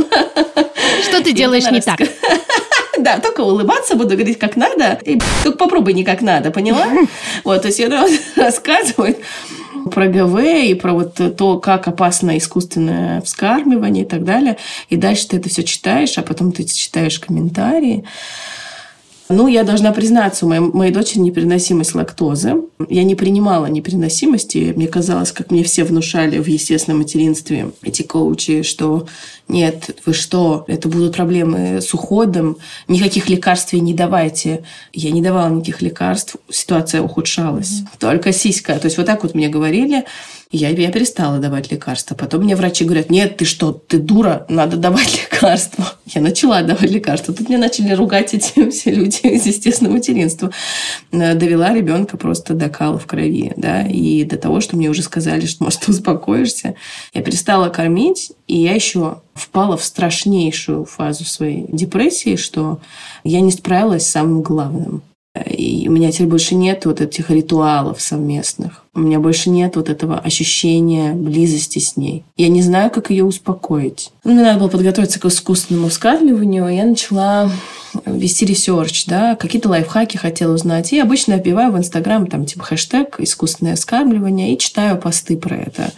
Что 1.04 1.22
ты 1.22 1.34
делаешь 1.34 1.70
не 1.70 1.82
так? 1.82 2.00
Да, 3.00 3.20
только 3.20 3.42
улыбаться 3.42 3.96
буду, 3.96 4.16
говорить 4.16 4.40
как 4.40 4.56
надо. 4.56 5.00
И 5.04 5.20
только 5.44 5.58
попробуй 5.58 5.94
не 5.94 6.04
как 6.04 6.22
надо, 6.22 6.52
поняла? 6.52 6.88
Вот, 7.44 7.62
то 7.62 7.68
есть 7.68 7.80
она 7.82 8.06
рассказывает 8.36 9.20
про 9.92 10.08
ГВ 10.08 10.40
и 10.44 10.74
про 10.74 10.94
вот 10.94 11.20
то, 11.38 11.60
как 11.60 11.88
опасно 11.88 12.38
искусственное 12.38 13.22
вскармливание 13.22 14.04
и 14.04 14.08
так 14.08 14.24
далее. 14.24 14.58
И 14.90 14.98
дальше 14.98 15.28
ты 15.30 15.38
это 15.38 15.50
все 15.50 15.64
читаешь, 15.64 16.18
а 16.18 16.22
потом 16.24 16.52
ты 16.52 16.66
читаешь 16.66 17.20
комментарии. 17.20 18.04
Ну, 19.30 19.48
я 19.48 19.64
должна 19.64 19.92
признаться, 19.92 20.46
у 20.46 20.50
моей, 20.50 20.62
моей 20.62 20.92
дочери 20.92 21.20
непереносимость 21.20 21.96
лактозы. 21.96 22.56
Я 22.88 23.04
не 23.04 23.16
принимала 23.16 23.66
непереносимости. 23.66 24.74
Мне 24.76 24.88
казалось, 24.88 25.32
как 25.32 25.52
мне 25.52 25.64
все 25.64 25.84
внушали 25.84 26.40
в 26.40 26.48
естественном 26.48 27.00
материнстве, 27.00 27.72
эти 27.82 28.04
коучи, 28.04 28.62
что 28.62 29.08
нет, 29.48 29.98
вы 30.06 30.14
что, 30.14 30.66
это 30.68 30.90
будут 30.90 31.16
проблемы 31.16 31.82
с 31.82 31.94
уходом, 31.94 32.58
никаких 32.88 33.30
лекарств 33.30 33.74
не 33.74 33.94
давайте. 33.94 34.64
Я 34.94 35.12
не 35.12 35.22
давала 35.22 35.50
никаких 35.50 35.82
лекарств, 35.82 36.36
ситуация 36.50 37.02
ухудшалась. 37.02 37.82
Mm-hmm. 37.82 38.00
Только 38.00 38.34
сиська. 38.34 38.78
То 38.78 38.86
есть 38.86 38.98
вот 38.98 39.06
так 39.06 39.24
вот 39.24 39.36
мне 39.36 39.48
говорили. 39.48 40.06
Я, 40.50 40.70
я 40.70 40.92
перестала 40.92 41.40
давать 41.40 41.72
лекарства. 41.72 42.16
Потом 42.16 42.44
мне 42.44 42.56
врачи 42.56 42.86
говорят, 42.86 43.10
нет, 43.10 43.36
ты 43.36 43.44
что, 43.44 43.74
ты 43.74 43.98
дура, 43.98 44.46
надо 44.48 44.78
давать 44.78 45.22
лекарства. 45.32 45.94
Я 46.06 46.22
начала 46.22 46.62
давать 46.62 46.90
лекарства. 46.90 47.34
Тут 47.34 47.50
мне 47.50 47.58
начали 47.58 47.94
ругать 47.94 48.34
эти 48.34 48.70
все 48.72 48.92
люди 48.92 49.20
из 49.24 49.46
естественного 49.46 49.96
материнства. 49.96 50.52
Э, 51.12 51.34
довела 51.36 51.74
ребенка 51.74 52.16
просто 52.16 52.54
до 52.54 52.70
кала 52.70 52.98
в 52.98 53.06
крови. 53.06 53.52
Да? 53.58 53.82
И 53.82 54.24
до 54.24 54.38
того, 54.38 54.62
что 54.62 54.78
мне 54.78 54.90
уже 54.90 55.04
сказали, 55.04 55.46
что, 55.46 55.66
может, 55.66 55.88
успокоишься. 55.90 56.76
Я 57.14 57.22
перестала 57.22 57.68
кормить, 57.68 58.32
и 58.48 58.58
я 58.58 58.74
еще 58.74 59.22
впала 59.34 59.76
в 59.76 59.84
страшнейшую 59.84 60.86
фазу 60.86 61.26
своей 61.26 61.66
депрессии, 61.68 62.38
что 62.38 62.80
я 63.26 63.42
не 63.42 63.52
справилась 63.52 64.08
с 64.08 64.12
самым 64.12 64.42
главным. 64.44 65.04
И 65.46 65.88
у 65.88 65.92
меня 65.92 66.12
теперь 66.12 66.28
больше 66.28 66.56
нет 66.56 66.86
вот 66.86 67.02
этих 67.02 67.30
ритуалов 67.30 68.02
совместных. 68.02 68.86
У 68.98 69.02
меня 69.02 69.20
больше 69.20 69.52
нет 69.52 69.76
вот 69.76 69.90
этого 69.90 70.18
ощущения 70.18 71.14
близости 71.14 71.78
с 71.78 71.98
ней. 71.98 72.24
Я 72.36 72.48
не 72.48 72.64
знаю, 72.64 72.90
как 72.90 73.12
ее 73.12 73.26
успокоить. 73.26 74.10
Ну, 74.24 74.34
мне 74.34 74.42
надо 74.42 74.60
было 74.60 74.70
подготовиться 74.70 75.20
к 75.20 75.26
искусственному 75.26 75.90
вскармливанию. 75.90 76.68
Я 76.68 76.84
начала 76.84 77.52
вести 78.06 78.46
research, 78.46 79.06
да, 79.06 79.36
какие-то 79.36 79.70
лайфхаки 79.70 80.18
хотела 80.18 80.54
узнать. 80.54 80.94
И 80.94 81.00
обычно 81.00 81.36
вбиваю 81.36 81.72
в 81.72 81.78
Инстаграм 81.78 82.28
там 82.28 82.46
типа 82.46 82.64
хэштег 82.64 83.20
«искусственное 83.20 83.76
вскармливание» 83.76 84.54
и 84.54 84.58
читаю 84.58 84.98
посты 84.98 85.38
про 85.38 85.56
это. 85.56 85.92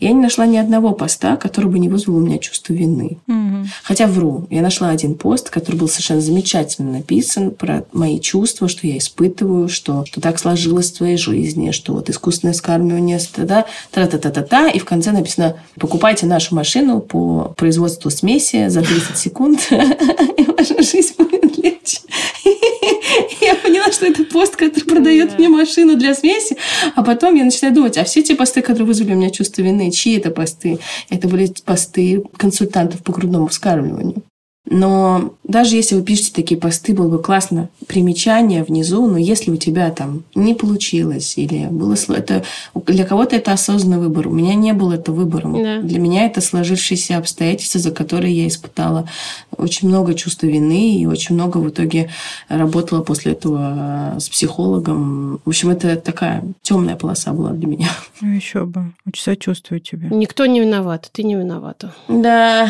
Я 0.00 0.12
не 0.12 0.20
нашла 0.20 0.46
ни 0.46 0.56
одного 0.56 0.92
поста, 0.92 1.36
который 1.36 1.70
бы 1.70 1.78
не 1.78 1.88
вызвал 1.88 2.16
у 2.16 2.20
меня 2.20 2.38
чувство 2.38 2.72
вины. 2.72 3.18
Угу. 3.26 3.66
Хотя 3.82 4.06
вру. 4.06 4.46
Я 4.50 4.62
нашла 4.62 4.90
один 4.90 5.14
пост, 5.14 5.50
который 5.50 5.76
был 5.76 5.88
совершенно 5.88 6.20
замечательно 6.20 6.92
написан 6.92 7.50
про 7.50 7.84
мои 7.92 8.20
чувства, 8.20 8.68
что 8.68 8.86
я 8.86 8.98
испытываю, 8.98 9.68
что, 9.68 10.04
что 10.06 10.20
так 10.20 10.38
сложилось 10.38 10.90
в 10.90 10.98
твоей 10.98 11.16
жизни, 11.16 11.70
что 11.70 11.94
вот 11.94 12.10
искусственное 12.10 12.41
вскармливание, 12.52 13.20
да, 13.36 13.64
та-та-та-та-та, 13.90 14.68
и 14.68 14.78
в 14.78 14.84
конце 14.84 15.12
написано 15.12 15.54
«покупайте 15.78 16.26
нашу 16.26 16.54
машину 16.54 17.00
по 17.00 17.54
производству 17.56 18.10
смеси 18.10 18.68
за 18.68 18.82
30 18.82 19.16
секунд, 19.16 19.60
и 20.36 20.42
ваша 20.42 20.82
жизнь 20.82 21.14
будет 21.18 21.58
легче. 21.58 21.98
Я 23.40 23.54
поняла, 23.54 23.92
что 23.92 24.06
это 24.06 24.24
пост, 24.24 24.56
который 24.56 24.84
продает 24.84 25.38
мне 25.38 25.48
машину 25.48 25.96
для 25.96 26.14
смеси. 26.14 26.56
А 26.94 27.02
потом 27.02 27.34
я 27.34 27.44
начинаю 27.44 27.74
думать, 27.74 27.98
а 27.98 28.04
все 28.04 28.22
те 28.22 28.34
посты, 28.34 28.62
которые 28.62 28.86
вызвали 28.86 29.12
у 29.12 29.16
меня 29.16 29.30
чувство 29.30 29.62
вины, 29.62 29.90
чьи 29.90 30.16
это 30.16 30.30
посты? 30.30 30.78
Это 31.10 31.28
были 31.28 31.52
посты 31.64 32.22
консультантов 32.36 33.02
по 33.02 33.12
грудному 33.12 33.48
вскармливанию. 33.48 34.22
Но 34.70 35.34
даже 35.42 35.74
если 35.74 35.96
вы 35.96 36.02
пишете 36.02 36.32
такие 36.32 36.58
посты, 36.58 36.94
было 36.94 37.08
бы 37.08 37.20
классно 37.20 37.68
примечание 37.88 38.62
внизу, 38.62 39.06
но 39.06 39.18
если 39.18 39.50
у 39.50 39.56
тебя 39.56 39.90
там 39.90 40.22
не 40.36 40.54
получилось 40.54 41.36
или 41.36 41.66
было 41.66 41.96
это 42.08 42.44
для 42.86 43.04
кого-то 43.04 43.34
это 43.34 43.52
осознанный 43.52 43.98
выбор, 43.98 44.28
у 44.28 44.32
меня 44.32 44.54
не 44.54 44.72
было 44.72 44.94
это 44.94 45.10
выбором. 45.10 45.60
Да. 45.60 45.80
Для 45.80 45.98
меня 45.98 46.26
это 46.26 46.40
сложившиеся 46.40 47.18
обстоятельства, 47.18 47.80
за 47.80 47.90
которые 47.90 48.34
я 48.34 48.46
испытала 48.46 49.08
очень 49.56 49.88
много 49.88 50.14
чувства 50.14 50.46
вины 50.46 50.96
и 50.96 51.06
очень 51.06 51.34
много 51.34 51.58
в 51.58 51.68
итоге 51.68 52.10
работала 52.48 53.02
после 53.02 53.32
этого 53.32 54.16
с 54.18 54.28
психологом. 54.28 55.40
В 55.44 55.48
общем, 55.48 55.70
это 55.70 55.96
такая 55.96 56.44
темная 56.62 56.94
полоса 56.94 57.32
была 57.32 57.50
для 57.50 57.66
меня. 57.66 57.88
Ну, 58.20 58.32
Еще 58.32 58.64
бы. 58.64 58.92
Очень 59.06 59.22
сочувствую 59.22 59.80
тебе. 59.80 60.08
Никто 60.10 60.46
не 60.46 60.60
виноват, 60.60 61.10
ты 61.12 61.24
не 61.24 61.34
виновата. 61.34 61.92
Да. 62.08 62.68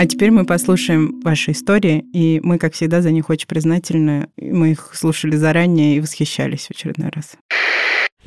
А 0.00 0.06
теперь 0.06 0.30
мы 0.30 0.46
послушаем 0.46 1.20
ваши 1.24 1.50
истории, 1.50 2.04
и 2.12 2.38
мы, 2.44 2.58
как 2.58 2.74
всегда, 2.74 3.02
за 3.02 3.10
них 3.10 3.30
очень 3.30 3.48
признательны. 3.48 4.28
Мы 4.36 4.70
их 4.70 4.92
слушали 4.94 5.34
заранее 5.34 5.96
и 5.96 6.00
восхищались 6.00 6.68
в 6.68 6.70
очередной 6.70 7.10
раз. 7.12 7.32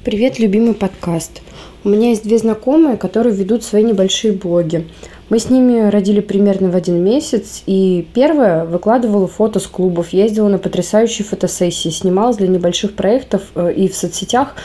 Привет, 0.03 0.37
любимый 0.37 0.73
подкаст. 0.73 1.41
У 1.85 1.89
меня 1.89 2.09
есть 2.09 2.23
две 2.23 2.37
знакомые, 2.39 2.97
которые 2.97 3.33
ведут 3.33 3.63
свои 3.63 3.85
небольшие 3.85 4.33
блоги. 4.33 4.89
Мы 5.29 5.39
с 5.39 5.49
ними 5.49 5.89
родили 5.89 6.19
примерно 6.19 6.69
в 6.69 6.75
один 6.75 7.01
месяц, 7.01 7.63
и 7.65 8.05
первая 8.13 8.65
выкладывала 8.65 9.29
фото 9.29 9.61
с 9.61 9.67
клубов, 9.67 10.09
ездила 10.09 10.49
на 10.49 10.57
потрясающие 10.57 11.25
фотосессии, 11.25 11.87
снималась 11.87 12.35
для 12.35 12.49
небольших 12.49 12.95
проектов 12.95 13.43
э, 13.55 13.71
и 13.73 13.87
в 13.87 13.95
соцсетях 13.95 14.55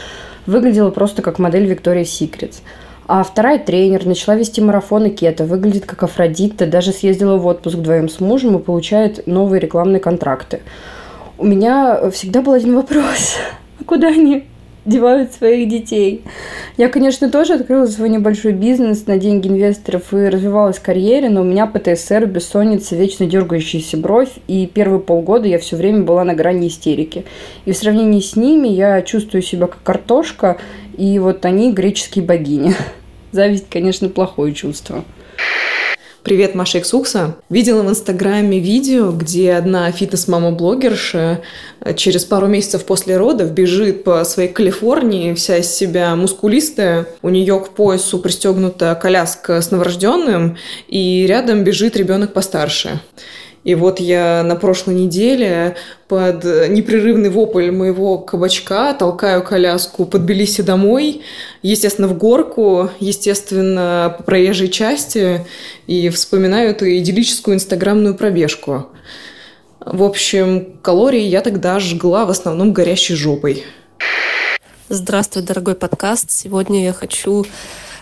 выглядела 0.46 0.90
просто 0.90 1.22
как 1.22 1.38
модель 1.38 1.70
Victoria's 1.70 2.06
Secret. 2.06 2.54
А 3.08 3.22
вторая 3.22 3.58
тренер, 3.58 4.04
начала 4.04 4.34
вести 4.34 4.60
марафоны 4.60 5.10
кето, 5.10 5.44
выглядит 5.44 5.86
как 5.86 6.02
Афродита, 6.02 6.66
даже 6.66 6.90
съездила 6.92 7.36
в 7.36 7.46
отпуск 7.46 7.76
вдвоем 7.76 8.08
с 8.08 8.18
мужем 8.18 8.56
и 8.56 8.62
получает 8.62 9.26
новые 9.26 9.60
рекламные 9.60 10.00
контракты. 10.00 10.60
У 11.38 11.46
меня 11.46 12.10
всегда 12.10 12.42
был 12.42 12.54
один 12.54 12.74
вопрос. 12.74 13.36
А 13.80 13.84
куда 13.86 14.08
они 14.08 14.44
девают 14.86 15.32
своих 15.32 15.68
детей. 15.68 16.22
Я, 16.76 16.88
конечно, 16.88 17.30
тоже 17.30 17.54
открыла 17.54 17.86
свой 17.86 18.08
небольшой 18.08 18.52
бизнес 18.52 19.06
на 19.06 19.18
деньги 19.18 19.48
инвесторов 19.48 20.14
и 20.14 20.28
развивалась 20.28 20.76
в 20.76 20.82
карьере, 20.82 21.28
но 21.28 21.40
у 21.40 21.44
меня 21.44 21.66
ПТСР, 21.66 22.26
бессонница, 22.26 22.94
вечно 22.94 23.26
дергающаяся 23.26 23.96
бровь, 23.96 24.30
и 24.46 24.66
первые 24.66 25.00
полгода 25.00 25.48
я 25.48 25.58
все 25.58 25.76
время 25.76 26.02
была 26.02 26.24
на 26.24 26.34
грани 26.34 26.68
истерики. 26.68 27.24
И 27.64 27.72
в 27.72 27.76
сравнении 27.76 28.20
с 28.20 28.36
ними 28.36 28.68
я 28.68 29.02
чувствую 29.02 29.42
себя 29.42 29.66
как 29.66 29.82
картошка, 29.82 30.58
и 30.96 31.18
вот 31.18 31.44
они 31.44 31.72
греческие 31.72 32.24
богини. 32.24 32.74
Зависть, 33.32 33.68
конечно, 33.70 34.08
плохое 34.08 34.54
чувство. 34.54 35.04
Привет, 36.26 36.56
Маша 36.56 36.78
Иксукса. 36.78 37.36
Видела 37.50 37.82
в 37.82 37.88
Инстаграме 37.88 38.58
видео, 38.58 39.12
где 39.12 39.52
одна 39.52 39.92
фитнес-мама-блогерша 39.92 41.42
э, 41.80 41.94
через 41.94 42.24
пару 42.24 42.48
месяцев 42.48 42.84
после 42.84 43.16
родов 43.16 43.52
бежит 43.52 44.02
по 44.02 44.24
своей 44.24 44.48
Калифорнии, 44.48 45.34
вся 45.34 45.58
из 45.58 45.72
себя 45.72 46.16
мускулистая. 46.16 47.06
У 47.22 47.28
нее 47.28 47.60
к 47.60 47.68
поясу 47.68 48.18
пристегнута 48.18 48.96
коляска 49.00 49.60
с 49.60 49.70
новорожденным, 49.70 50.56
и 50.88 51.26
рядом 51.28 51.62
бежит 51.62 51.96
ребенок 51.96 52.32
постарше. 52.32 53.00
И 53.66 53.74
вот 53.74 53.98
я 53.98 54.44
на 54.44 54.54
прошлой 54.54 54.94
неделе 54.94 55.74
под 56.06 56.44
непрерывный 56.44 57.30
вопль 57.30 57.72
моего 57.72 58.16
кабачка 58.16 58.94
толкаю 58.94 59.42
коляску 59.42 60.06
под 60.06 60.22
Тбилиси 60.22 60.60
домой, 60.60 61.22
естественно, 61.62 62.06
в 62.06 62.16
горку, 62.16 62.90
естественно, 63.00 64.14
по 64.16 64.22
проезжей 64.22 64.68
части, 64.68 65.44
и 65.88 66.10
вспоминаю 66.10 66.70
эту 66.70 66.88
идиллическую 66.88 67.56
инстаграмную 67.56 68.14
пробежку. 68.14 68.86
В 69.80 70.04
общем, 70.04 70.78
калории 70.80 71.22
я 71.22 71.40
тогда 71.40 71.80
жгла 71.80 72.24
в 72.24 72.30
основном 72.30 72.72
горящей 72.72 73.16
жопой. 73.16 73.64
Здравствуй, 74.88 75.42
дорогой 75.42 75.74
подкаст. 75.74 76.30
Сегодня 76.30 76.84
я 76.84 76.92
хочу 76.92 77.44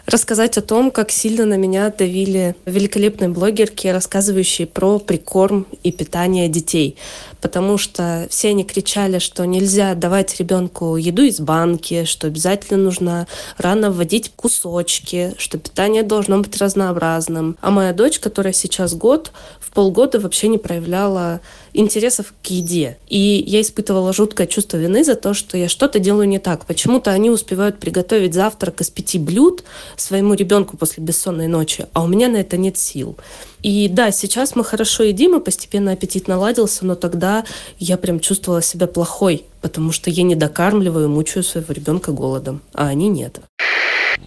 рассказать 0.06 0.58
о 0.58 0.62
том, 0.62 0.90
как 0.90 1.10
сильно 1.10 1.44
на 1.44 1.56
меня 1.56 1.90
давили 1.90 2.54
великолепные 2.66 3.28
блогерки, 3.28 3.88
рассказывающие 3.88 4.66
про 4.66 4.98
прикорм 4.98 5.66
и 5.82 5.92
питание 5.92 6.48
детей. 6.48 6.96
Потому 7.44 7.76
что 7.76 8.26
все 8.30 8.48
они 8.48 8.64
кричали, 8.64 9.18
что 9.18 9.44
нельзя 9.44 9.94
давать 9.94 10.40
ребенку 10.40 10.96
еду 10.96 11.24
из 11.24 11.40
банки, 11.40 12.04
что 12.04 12.28
обязательно 12.28 12.82
нужно 12.82 13.26
рано 13.58 13.90
вводить 13.90 14.32
кусочки, 14.34 15.34
что 15.36 15.58
питание 15.58 16.04
должно 16.04 16.38
быть 16.38 16.56
разнообразным. 16.56 17.58
А 17.60 17.70
моя 17.70 17.92
дочь, 17.92 18.18
которая 18.18 18.54
сейчас 18.54 18.94
год, 18.94 19.30
в 19.60 19.72
полгода 19.72 20.18
вообще 20.20 20.48
не 20.48 20.56
проявляла 20.56 21.42
интересов 21.74 22.32
к 22.42 22.46
еде. 22.46 22.96
И 23.08 23.44
я 23.46 23.60
испытывала 23.60 24.14
жуткое 24.14 24.46
чувство 24.46 24.78
вины 24.78 25.04
за 25.04 25.14
то, 25.14 25.34
что 25.34 25.58
я 25.58 25.68
что-то 25.68 25.98
делаю 25.98 26.26
не 26.26 26.38
так. 26.38 26.64
Почему-то 26.64 27.10
они 27.10 27.28
успевают 27.28 27.78
приготовить 27.78 28.32
завтрак 28.32 28.80
из 28.80 28.88
пяти 28.88 29.18
блюд 29.18 29.64
своему 29.98 30.32
ребенку 30.32 30.78
после 30.78 31.04
бессонной 31.04 31.48
ночи, 31.48 31.88
а 31.92 32.04
у 32.04 32.06
меня 32.06 32.28
на 32.28 32.38
это 32.38 32.56
нет 32.56 32.78
сил. 32.78 33.18
И 33.64 33.88
да, 33.88 34.12
сейчас 34.12 34.56
мы 34.56 34.62
хорошо 34.62 35.04
едим, 35.04 35.36
и 35.36 35.42
постепенно 35.42 35.92
аппетит 35.92 36.28
наладился, 36.28 36.84
но 36.84 36.96
тогда 36.96 37.46
я 37.78 37.96
прям 37.96 38.20
чувствовала 38.20 38.60
себя 38.60 38.86
плохой, 38.86 39.46
потому 39.62 39.90
что 39.90 40.10
я 40.10 40.22
не 40.22 40.34
докармливаю, 40.34 41.08
мучаю 41.08 41.42
своего 41.42 41.72
ребенка 41.72 42.12
голодом, 42.12 42.60
а 42.74 42.88
они 42.88 43.08
нет. 43.08 43.40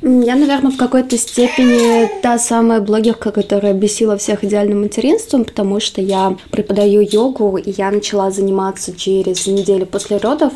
Я, 0.02 0.36
наверное, 0.36 0.72
в 0.72 0.78
какой-то 0.78 1.18
степени 1.18 2.10
та 2.22 2.38
самая 2.38 2.82
блогерка, 2.82 3.32
которая 3.32 3.74
бесила 3.74 4.16
всех 4.18 4.44
идеальным 4.44 4.82
материнством, 4.82 5.44
потому 5.44 5.80
что 5.80 6.02
я 6.02 6.36
преподаю 6.52 7.02
йогу, 7.02 7.58
и 7.58 7.74
я 7.76 7.90
начала 7.92 8.30
заниматься 8.32 8.96
через 8.96 9.48
неделю 9.48 9.86
после 9.86 10.18
родов. 10.18 10.54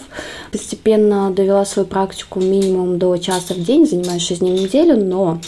Постепенно 0.51 1.31
довела 1.31 1.65
свою 1.65 1.87
практику 1.87 2.39
минимум 2.39 2.99
до 2.99 3.17
часа 3.17 3.53
в 3.53 3.59
день, 3.63 3.87
занимаюсь 3.87 4.25
6 4.27 4.41
дней 4.41 4.57
в 4.57 4.61
неделю, 4.61 4.95
но 4.97 5.39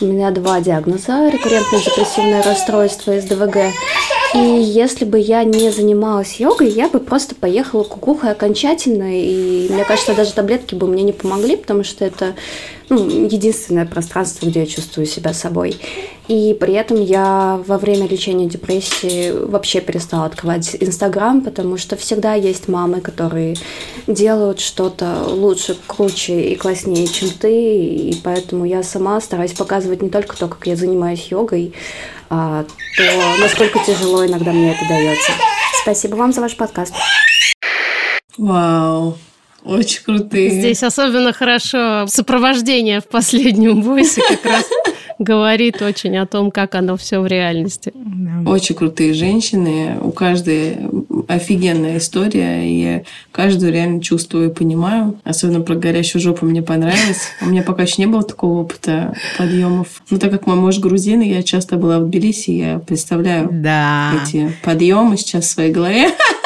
у 0.00 0.04
меня 0.04 0.30
два 0.30 0.60
диагноза– 0.60 1.28
рекуррентное 1.32 1.80
депрессивное 1.80 2.42
расстройство 2.42 3.18
СДВГ 3.20 3.56
и 4.34 4.38
если 4.38 5.04
бы 5.04 5.18
я 5.18 5.42
не 5.42 5.70
занималась 5.70 6.38
йогой, 6.38 6.70
я 6.70 6.88
бы 6.88 7.00
просто 7.00 7.34
поехала 7.34 7.82
кукухой 7.82 8.30
окончательно. 8.30 9.20
И 9.20 9.68
мне 9.70 9.84
кажется, 9.84 10.14
даже 10.14 10.32
таблетки 10.32 10.74
бы 10.74 10.86
мне 10.86 11.02
не 11.02 11.12
помогли, 11.12 11.56
потому 11.56 11.82
что 11.82 12.04
это 12.04 12.34
ну, 12.88 13.08
единственное 13.08 13.86
пространство, 13.86 14.46
где 14.46 14.60
я 14.60 14.66
чувствую 14.66 15.06
себя 15.06 15.32
собой. 15.32 15.76
И 16.28 16.56
при 16.60 16.74
этом 16.74 17.02
я 17.02 17.60
во 17.66 17.76
время 17.76 18.06
лечения 18.06 18.46
депрессии 18.46 19.32
вообще 19.32 19.80
перестала 19.80 20.26
открывать 20.26 20.76
Инстаграм, 20.78 21.40
потому 21.40 21.76
что 21.76 21.96
всегда 21.96 22.34
есть 22.34 22.68
мамы, 22.68 23.00
которые 23.00 23.56
делают 24.06 24.60
что-то 24.60 25.24
лучше, 25.26 25.76
круче 25.88 26.40
и 26.52 26.54
класснее, 26.54 27.08
чем 27.08 27.30
ты. 27.30 27.84
И 27.84 28.20
поэтому 28.22 28.64
я 28.64 28.84
сама 28.84 29.20
стараюсь 29.20 29.52
показывать 29.54 30.02
не 30.02 30.08
только 30.08 30.36
то, 30.36 30.46
как 30.46 30.68
я 30.68 30.76
занимаюсь 30.76 31.26
йогой, 31.32 31.72
то 32.30 32.66
насколько 33.40 33.80
тяжело 33.80 34.24
иногда 34.24 34.52
мне 34.52 34.72
это 34.72 34.88
дается. 34.88 35.32
Спасибо 35.82 36.14
вам 36.14 36.32
за 36.32 36.40
ваш 36.40 36.56
подкаст. 36.56 36.94
Вау. 38.38 39.18
Очень 39.64 40.04
крутые. 40.04 40.50
Здесь 40.50 40.82
особенно 40.82 41.32
хорошо 41.32 42.06
сопровождение 42.06 43.00
в 43.00 43.08
последнем 43.08 43.82
войсе 43.82 44.22
как 44.26 44.44
раз 44.46 44.64
говорит 45.20 45.82
очень 45.82 46.16
о 46.16 46.26
том, 46.26 46.50
как 46.50 46.74
оно 46.74 46.96
все 46.96 47.20
в 47.20 47.26
реальности. 47.26 47.92
Очень 48.46 48.74
крутые 48.74 49.14
женщины. 49.14 49.96
У 50.00 50.10
каждой 50.10 50.78
офигенная 51.28 51.98
история. 51.98 52.68
И 52.68 52.82
я 52.82 53.02
каждую 53.30 53.72
реально 53.72 54.02
чувствую 54.02 54.50
и 54.50 54.54
понимаю. 54.54 55.20
Особенно 55.22 55.60
про 55.60 55.76
горящую 55.76 56.22
жопу 56.22 56.46
мне 56.46 56.62
понравилось. 56.62 57.28
У 57.42 57.46
меня 57.46 57.62
пока 57.62 57.82
еще 57.82 57.96
не 57.98 58.06
было 58.06 58.22
такого 58.22 58.62
опыта 58.62 59.14
подъемов. 59.38 60.02
Но 60.10 60.18
так 60.18 60.32
как 60.32 60.46
мой 60.46 60.56
муж 60.56 60.78
грузин, 60.78 61.20
я 61.20 61.42
часто 61.42 61.76
была 61.76 62.00
в 62.00 62.08
Тбилиси, 62.08 62.50
я 62.50 62.78
представляю 62.78 63.48
да. 63.52 64.12
эти 64.24 64.52
подъемы 64.64 65.16
сейчас 65.18 65.44
в 65.44 65.50
своей 65.50 65.72
голове. 65.72 66.08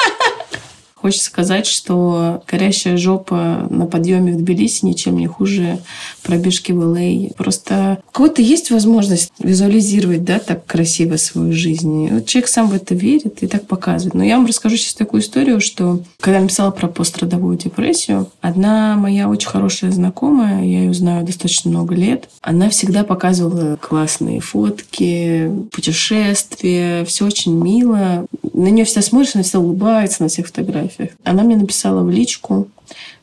Хочется 1.04 1.26
сказать, 1.26 1.66
что 1.66 2.42
горящая 2.50 2.96
жопа 2.96 3.66
на 3.68 3.84
подъеме 3.84 4.32
в 4.32 4.38
Тбилиси 4.38 4.86
ничем 4.86 5.18
не 5.18 5.26
хуже 5.26 5.80
пробежки 6.22 6.72
в 6.72 6.80
Л.А. 6.80 7.30
Просто 7.34 7.98
у 8.08 8.10
кого-то 8.10 8.40
есть 8.40 8.70
возможность 8.70 9.30
визуализировать, 9.38 10.24
да, 10.24 10.38
так 10.38 10.64
красиво 10.64 11.16
свою 11.16 11.52
жизнь. 11.52 12.08
вот 12.10 12.24
человек 12.24 12.48
сам 12.48 12.68
в 12.68 12.74
это 12.74 12.94
верит 12.94 13.42
и 13.42 13.46
так 13.46 13.66
показывает. 13.66 14.14
Но 14.14 14.24
я 14.24 14.38
вам 14.38 14.46
расскажу 14.46 14.78
сейчас 14.78 14.94
такую 14.94 15.20
историю, 15.20 15.60
что 15.60 16.00
когда 16.20 16.38
я 16.38 16.42
написала 16.44 16.70
про 16.70 16.88
пострадовую 16.88 17.58
депрессию, 17.58 18.30
одна 18.40 18.96
моя 18.96 19.28
очень 19.28 19.50
хорошая 19.50 19.90
знакомая, 19.90 20.64
я 20.64 20.84
ее 20.84 20.94
знаю 20.94 21.26
достаточно 21.26 21.70
много 21.70 21.94
лет, 21.94 22.30
она 22.40 22.70
всегда 22.70 23.04
показывала 23.04 23.76
классные 23.76 24.40
фотки, 24.40 25.50
путешествия, 25.70 27.04
все 27.04 27.26
очень 27.26 27.54
мило. 27.54 28.24
На 28.54 28.68
нее 28.68 28.86
всегда 28.86 29.02
смотришь, 29.02 29.34
она 29.34 29.44
всегда 29.44 29.60
улыбается 29.60 30.22
на 30.22 30.30
всех 30.30 30.46
фотографиях 30.46 30.93
фотографиях. 30.94 31.18
Она 31.24 31.42
мне 31.42 31.56
написала 31.56 32.02
в 32.02 32.10
личку, 32.10 32.68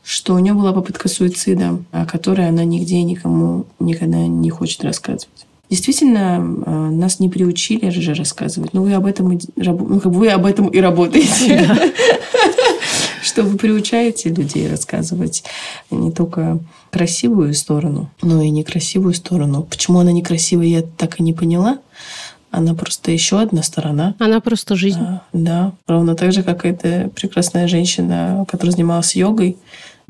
что 0.04 0.34
у 0.34 0.40
нее 0.40 0.54
была 0.54 0.74
попытка 0.74 1.08
суицида, 1.08 1.80
о 1.92 2.06
которой 2.06 2.48
она 2.48 2.64
нигде 2.64 3.02
никому 3.04 3.66
никогда 3.80 4.18
не 4.28 4.50
хочет 4.50 4.84
рассказывать. 4.84 5.46
Действительно, 5.70 6.40
э, 6.66 6.90
нас 6.90 7.20
не 7.20 7.30
приучили 7.30 7.90
же 7.90 8.14
рассказывать. 8.14 8.74
Но 8.74 8.84
вы 8.84 8.94
об 8.94 9.06
этом 9.06 9.32
и, 9.32 9.40
ну, 9.56 10.00
как 10.02 10.12
бы 10.12 10.20
вы 10.20 10.30
об 10.30 10.46
этом 10.46 10.68
и 10.68 10.80
работаете. 10.80 11.66
Что 13.24 13.44
вы 13.44 13.58
приучаете 13.58 14.30
людей 14.30 14.68
рассказывать 14.68 15.44
не 15.90 16.12
только 16.12 16.60
красивую 16.90 17.54
сторону, 17.54 18.10
но 18.22 18.42
и 18.42 18.50
некрасивую 18.50 19.14
сторону. 19.14 19.64
Почему 19.64 20.00
она 20.00 20.12
некрасивая, 20.12 20.66
я 20.66 20.82
так 20.82 21.20
и 21.20 21.24
не 21.24 21.32
поняла. 21.32 21.78
Она 22.52 22.74
просто 22.74 23.12
еще 23.12 23.40
одна 23.40 23.64
сторона. 23.64 24.14
Она 24.20 24.42
просто 24.42 24.76
жизнь. 24.76 25.00
Да, 25.00 25.24
да. 25.34 25.72
ровно 25.88 26.16
так 26.16 26.34
же, 26.34 26.44
как 26.44 26.66
эта 26.66 27.10
прекрасная 27.16 27.68
женщина, 27.68 28.46
которая 28.48 28.74
занималась 28.74 29.16
йогой. 29.16 29.58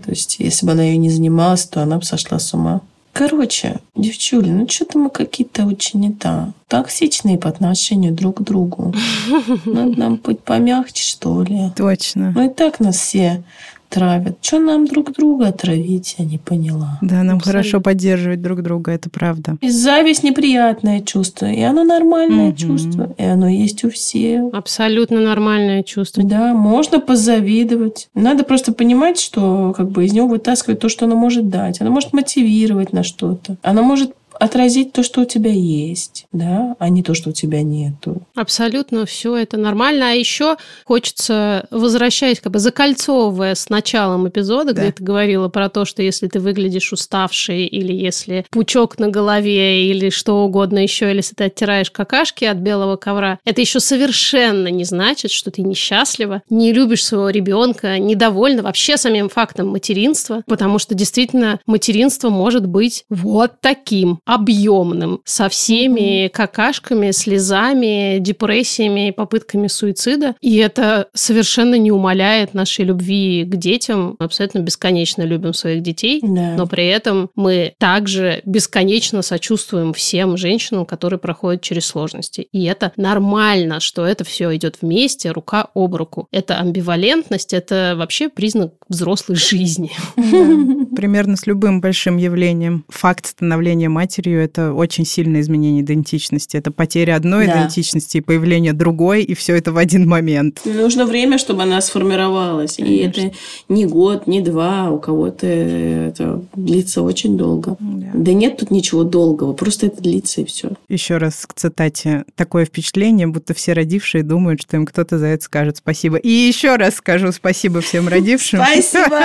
То 0.04 0.10
есть, 0.10 0.38
если 0.40 0.66
бы 0.66 0.72
она 0.72 0.84
ее 0.84 0.98
не 0.98 1.12
занималась, 1.12 1.66
то 1.66 1.84
она 1.84 1.98
бы 1.98 2.04
сошла 2.04 2.40
с 2.40 2.54
ума. 2.54 2.82
Короче, 3.14 3.80
девчули, 3.96 4.50
ну 4.50 4.68
что-то 4.70 4.98
мы 4.98 5.10
какие-то 5.10 5.66
очень 5.66 6.00
не 6.00 6.12
та. 6.12 6.54
Токсичные 6.68 7.38
по 7.38 7.50
отношению 7.50 8.14
друг 8.14 8.38
к 8.38 8.42
другу. 8.42 8.94
Надо 9.66 10.00
нам 10.00 10.16
быть 10.16 10.40
помягче, 10.40 11.04
что 11.04 11.44
ли. 11.44 11.72
Точно. 11.76 12.32
Ну 12.34 12.46
и 12.46 12.50
так 12.50 12.80
нас 12.80 12.96
все 12.96 13.44
травят. 13.92 14.38
Что 14.42 14.60
нам 14.60 14.86
друг 14.88 15.12
друга 15.14 15.52
травить, 15.52 16.16
я 16.18 16.26
не 16.26 16.38
поняла. 16.38 16.98
Да, 17.02 17.18
нам 17.24 17.38
Абсолютно. 17.38 17.52
хорошо 17.52 17.82
поддерживать 17.82 18.42
друг 18.42 18.62
друга, 18.64 18.92
это 18.94 19.10
правда. 19.10 19.58
И 19.62 19.70
зависть 19.70 20.24
неприятное 20.24 21.02
чувство, 21.02 21.46
и 21.46 21.62
оно 21.62 21.84
нормальное 21.84 22.48
Мгм. 22.50 22.56
чувство, 22.56 23.14
и 23.18 23.24
оно 23.24 23.48
есть 23.50 23.84
у 23.84 23.90
всех. 23.92 24.54
Абсолютно 24.54 25.20
нормальное 25.20 25.84
чувство. 25.84 26.24
Да, 26.24 26.54
можно 26.54 27.00
позавидовать. 27.00 28.10
Надо 28.16 28.44
просто 28.44 28.74
понимать, 28.74 29.20
что 29.20 29.74
как 29.76 29.90
бы 29.92 30.06
из 30.06 30.14
него 30.14 30.28
вытаскивать 30.28 30.80
то, 30.80 30.90
что 30.90 31.06
оно 31.06 31.16
может 31.16 31.50
дать. 31.50 31.82
Оно 31.82 31.92
может 31.92 32.14
мотивировать 32.14 32.94
на 32.94 33.04
что-то. 33.04 33.58
Оно 33.62 33.84
может 33.84 34.14
отразить 34.42 34.92
то, 34.92 35.04
что 35.04 35.22
у 35.22 35.26
тебя 35.26 35.52
есть, 35.52 36.26
да, 36.32 36.76
а 36.80 36.90
не 36.90 37.04
то, 37.04 37.14
что 37.14 37.30
у 37.30 37.34
тебя 37.34 37.62
нету. 37.62 38.24
Абсолютно 38.36 39.06
все 39.06 39.36
это 39.36 39.58
нормально. 39.58 40.10
А 40.10 40.14
еще 40.14 40.58
хочется 40.86 41.68
возвращать, 41.72 42.40
как 42.40 42.52
бы 42.52 42.60
закольцовывая 42.60 43.56
с 43.56 43.70
началом 43.70 44.28
эпизода, 44.28 44.74
Да. 44.74 44.82
где 44.84 44.92
ты 44.92 45.04
говорила 45.04 45.48
про 45.48 45.70
то, 45.70 45.86
что 45.86 46.02
если 46.02 46.28
ты 46.28 46.40
выглядишь 46.40 46.92
уставший, 46.92 47.66
или 47.66 47.94
если 47.94 48.46
пучок 48.50 48.98
на 49.00 49.10
голове, 49.10 49.86
или 49.90 50.10
что 50.10 50.44
угодно 50.44 50.80
еще, 50.80 51.10
или 51.12 51.18
если 51.18 51.36
ты 51.36 51.46
оттираешь 51.46 51.92
какашки 51.92 52.46
от 52.46 52.58
белого 52.58 52.96
ковра, 52.96 53.40
это 53.46 53.62
еще 53.62 53.80
совершенно 53.80 54.68
не 54.70 54.84
значит, 54.86 55.32
что 55.32 55.52
ты 55.52 55.62
несчастлива, 55.62 56.42
не 56.50 56.74
любишь 56.74 57.06
своего 57.06 57.30
ребенка, 57.30 58.00
недовольна 58.00 58.64
вообще 58.64 58.98
самим 58.98 59.30
фактом 59.30 59.68
материнства, 59.70 60.44
потому 60.48 60.80
что 60.80 60.96
действительно 60.96 61.60
материнство 61.68 62.30
может 62.30 62.66
быть 62.66 63.06
вот 63.10 63.54
таким 63.62 64.20
объемным, 64.32 65.20
со 65.26 65.50
всеми 65.50 66.28
какашками, 66.30 67.12
слезами, 67.12 68.18
депрессиями 68.20 69.12
попытками 69.12 69.68
суицида. 69.68 70.36
И 70.42 70.56
это 70.58 71.08
совершенно 71.14 71.76
не 71.76 71.92
умаляет 71.92 72.54
нашей 72.54 72.86
любви 72.86 73.44
к 73.44 73.56
детям. 73.58 74.16
Мы 74.20 74.26
абсолютно 74.26 74.60
бесконечно 74.60 75.24
любим 75.24 75.54
своих 75.54 75.84
детей, 75.84 76.22
Да. 76.24 76.56
но 76.58 76.66
при 76.68 76.88
этом 76.88 77.30
мы 77.36 77.74
также 77.78 78.42
бесконечно 78.46 79.22
сочувствуем 79.22 79.94
всем 79.94 80.38
женщинам, 80.38 80.86
которые 80.86 81.20
проходят 81.20 81.62
через 81.62 81.86
сложности. 81.86 82.48
И 82.52 82.64
это 82.66 82.94
нормально, 82.96 83.80
что 83.80 84.06
это 84.06 84.24
все 84.24 84.56
идет 84.56 84.78
вместе, 84.82 85.32
рука 85.32 85.68
об 85.76 85.96
руку. 85.96 86.28
Это 86.32 86.58
амбивалентность, 86.58 87.54
это 87.54 87.96
вообще 87.98 88.30
признак 88.30 88.74
взрослой 88.88 89.36
жизни. 89.36 89.92
Примерно 90.96 91.36
с 91.36 91.46
любым 91.48 91.82
большим 91.82 92.18
явлением. 92.18 92.86
Факт 92.90 93.26
становления 93.28 93.90
матерью– 94.22 94.42
это 94.44 94.74
очень 94.74 95.06
сильное 95.06 95.42
изменение 95.42 95.82
идентичности. 95.82 96.58
Это 96.58 96.72
потеря 96.72 97.16
одной 97.16 97.48
Да. 97.48 97.54
идентичности 97.58 98.18
и 98.18 98.22
появление 98.22 98.74
другой, 98.74 99.24
и 99.24 99.34
все 99.34 99.56
это 99.56 99.72
в 99.72 99.78
один 99.78 100.08
момент. 100.08 100.62
Нужно 100.66 101.06
время, 101.06 101.38
чтобы 101.38 101.64
она 101.64 101.82
сформировалась. 101.82 102.78
И 102.80 102.98
это 102.98 103.32
не 103.70 103.86
год, 103.86 104.28
не 104.28 104.42
два. 104.42 104.90
У 104.92 105.00
кого-то 105.00 105.48
это 105.48 106.44
длится 106.56 107.02
очень 107.02 107.38
долго. 107.38 107.76
Да. 107.80 108.08
Да 108.14 108.34
нет 108.34 108.58
тут 108.58 108.72
ничего 108.72 109.04
долгого, 109.04 109.54
просто 109.54 109.88
это 109.88 110.02
длится 110.02 110.42
и 110.42 110.46
все. 110.46 110.70
Еще 110.90 111.18
раз 111.18 111.46
к 111.48 111.54
цитате. 111.54 112.24
Такое 112.36 112.66
впечатление, 112.66 113.28
будто 113.28 113.54
все 113.54 113.74
родившие 113.74 114.24
думают, 114.24 114.62
что 114.62 114.78
им 114.78 114.86
кто-то 114.86 115.18
за 115.18 115.28
это 115.28 115.44
скажет 115.44 115.78
спасибо. 115.78 116.18
И 116.18 116.30
еще 116.30 116.76
раз 116.76 116.96
скажу 116.96 117.32
спасибо 117.32 117.82
всем 117.82 118.08
родившим. 118.08 118.60
Спасибо! 118.62 119.20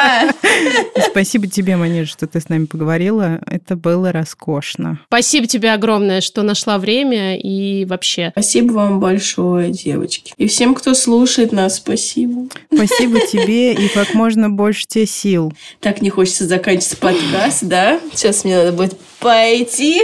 Спасибо 1.11 1.47
тебе, 1.47 1.77
Маниш, 1.77 2.09
что 2.11 2.27
ты 2.27 2.41
с 2.41 2.49
нами 2.49 2.65
поговорила. 2.67 3.41
Это 3.47 3.77
было 3.77 4.13
роскошно. 4.13 4.76
Спасибо 5.07 5.47
тебе 5.47 5.73
огромное, 5.73 6.21
что 6.21 6.43
нашла 6.43 6.79
время 6.79 7.37
и 7.39 7.85
вообще. 7.85 8.31
Спасибо 8.33 8.73
вам 8.73 9.01
большое, 9.01 9.71
девочки. 9.71 10.33
И 10.37 10.47
всем, 10.49 10.75
кто 10.75 10.95
слушает 10.95 11.53
нас, 11.53 11.77
спасибо. 11.77 12.49
Спасибо 12.73 13.21
тебе 13.21 13.73
и 13.75 13.89
как 13.89 14.15
можно 14.15 14.51
больше 14.51 14.85
тебе 14.87 15.07
сил. 15.07 15.53
Так 15.81 16.03
не 16.03 16.11
хочется 16.11 16.47
заканчивать 16.47 16.99
подкаст, 16.99 17.65
да? 17.65 18.01
Сейчас 18.13 18.45
мне 18.45 18.57
надо 18.57 18.73
будет 18.73 18.99
пойти. 19.21 20.03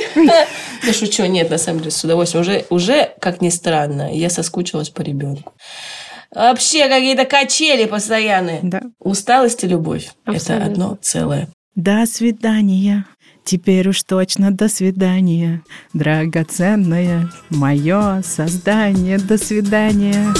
Да 0.84 0.92
шучу, 0.92 1.24
нет, 1.26 1.48
на 1.50 1.58
самом 1.58 1.78
деле, 1.80 1.90
с 1.90 2.02
удовольствием. 2.02 2.42
Уже, 2.42 2.64
уже, 2.70 3.10
как 3.20 3.40
ни 3.40 3.50
странно, 3.50 4.12
я 4.12 4.30
соскучилась 4.30 4.88
по 4.90 5.02
ребенку. 5.02 5.52
Вообще 6.34 6.88
какие-то 6.88 7.24
качели 7.24 7.84
постоянные. 7.84 8.60
Да. 8.62 8.82
Усталость 8.98 9.64
и 9.64 9.68
любовь. 9.68 10.08
Это 10.24 10.36
Абсолютно. 10.36 10.66
одно 10.66 10.98
целое. 11.02 11.48
До 11.74 12.04
свидания. 12.06 13.06
Теперь 13.44 13.88
уж 13.88 14.02
точно 14.02 14.50
до 14.50 14.68
свидания. 14.68 15.62
Драгоценное 15.92 17.30
мое 17.50 18.22
создание. 18.22 19.18
До 19.18 19.36
свидания. 19.36 20.32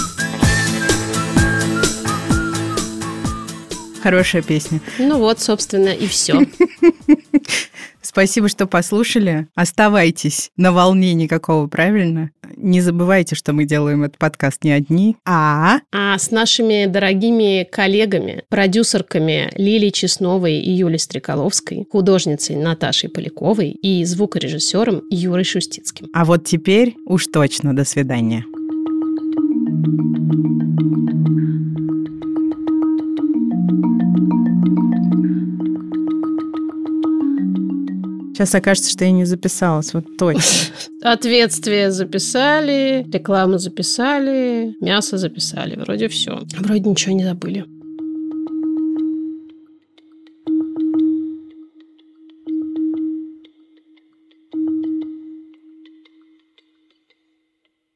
Хорошая 4.03 4.43
песня. 4.43 4.81
Ну 4.99 5.19
вот, 5.19 5.41
собственно, 5.41 5.91
и 5.91 6.07
все. 6.07 6.41
Спасибо, 8.03 8.49
что 8.49 8.67
послушали. 8.67 9.47
Оставайтесь 9.55 10.51
на 10.57 10.73
волне 10.73 11.15
никакого, 11.15 11.69
правильно? 11.69 12.31
Не 12.57 12.81
забывайте, 12.81 13.37
что 13.37 13.53
мы 13.53 13.65
делаем 13.65 14.03
этот 14.03 14.19
подкаст 14.19 14.65
не 14.65 14.73
одни, 14.73 15.17
а... 15.25 15.79
А 15.93 16.19
с 16.19 16.31
нашими 16.31 16.87
дорогими 16.87 17.67
коллегами, 17.71 18.43
продюсерками 18.49 19.51
Лилией 19.57 19.93
Чесновой 19.93 20.59
и 20.59 20.71
Юлей 20.71 20.99
Стреколовской, 20.99 21.87
художницей 21.91 22.57
Наташей 22.57 23.09
Поляковой 23.09 23.71
и 23.71 24.05
звукорежиссером 24.05 25.03
Юрой 25.11 25.45
Шустицким. 25.45 26.09
А 26.13 26.25
вот 26.25 26.45
теперь 26.45 26.97
уж 27.07 27.29
точно 27.29 27.75
до 27.75 27.85
свидания. 27.85 28.45
Сейчас 38.33 38.55
окажется, 38.55 38.91
что 38.91 39.05
я 39.05 39.11
не 39.11 39.27
записалась, 39.27 39.93
вот 39.93 40.17
точно. 40.17 40.43
Ответствие 41.03 41.91
записали, 41.91 43.07
рекламу 43.13 43.59
записали, 43.59 44.75
мясо 44.81 45.19
записали. 45.19 45.77
Вроде 45.77 46.09
все. 46.09 46.41
Вроде 46.59 46.89
ничего 46.89 47.15
не 47.15 47.25
забыли. 47.25 47.67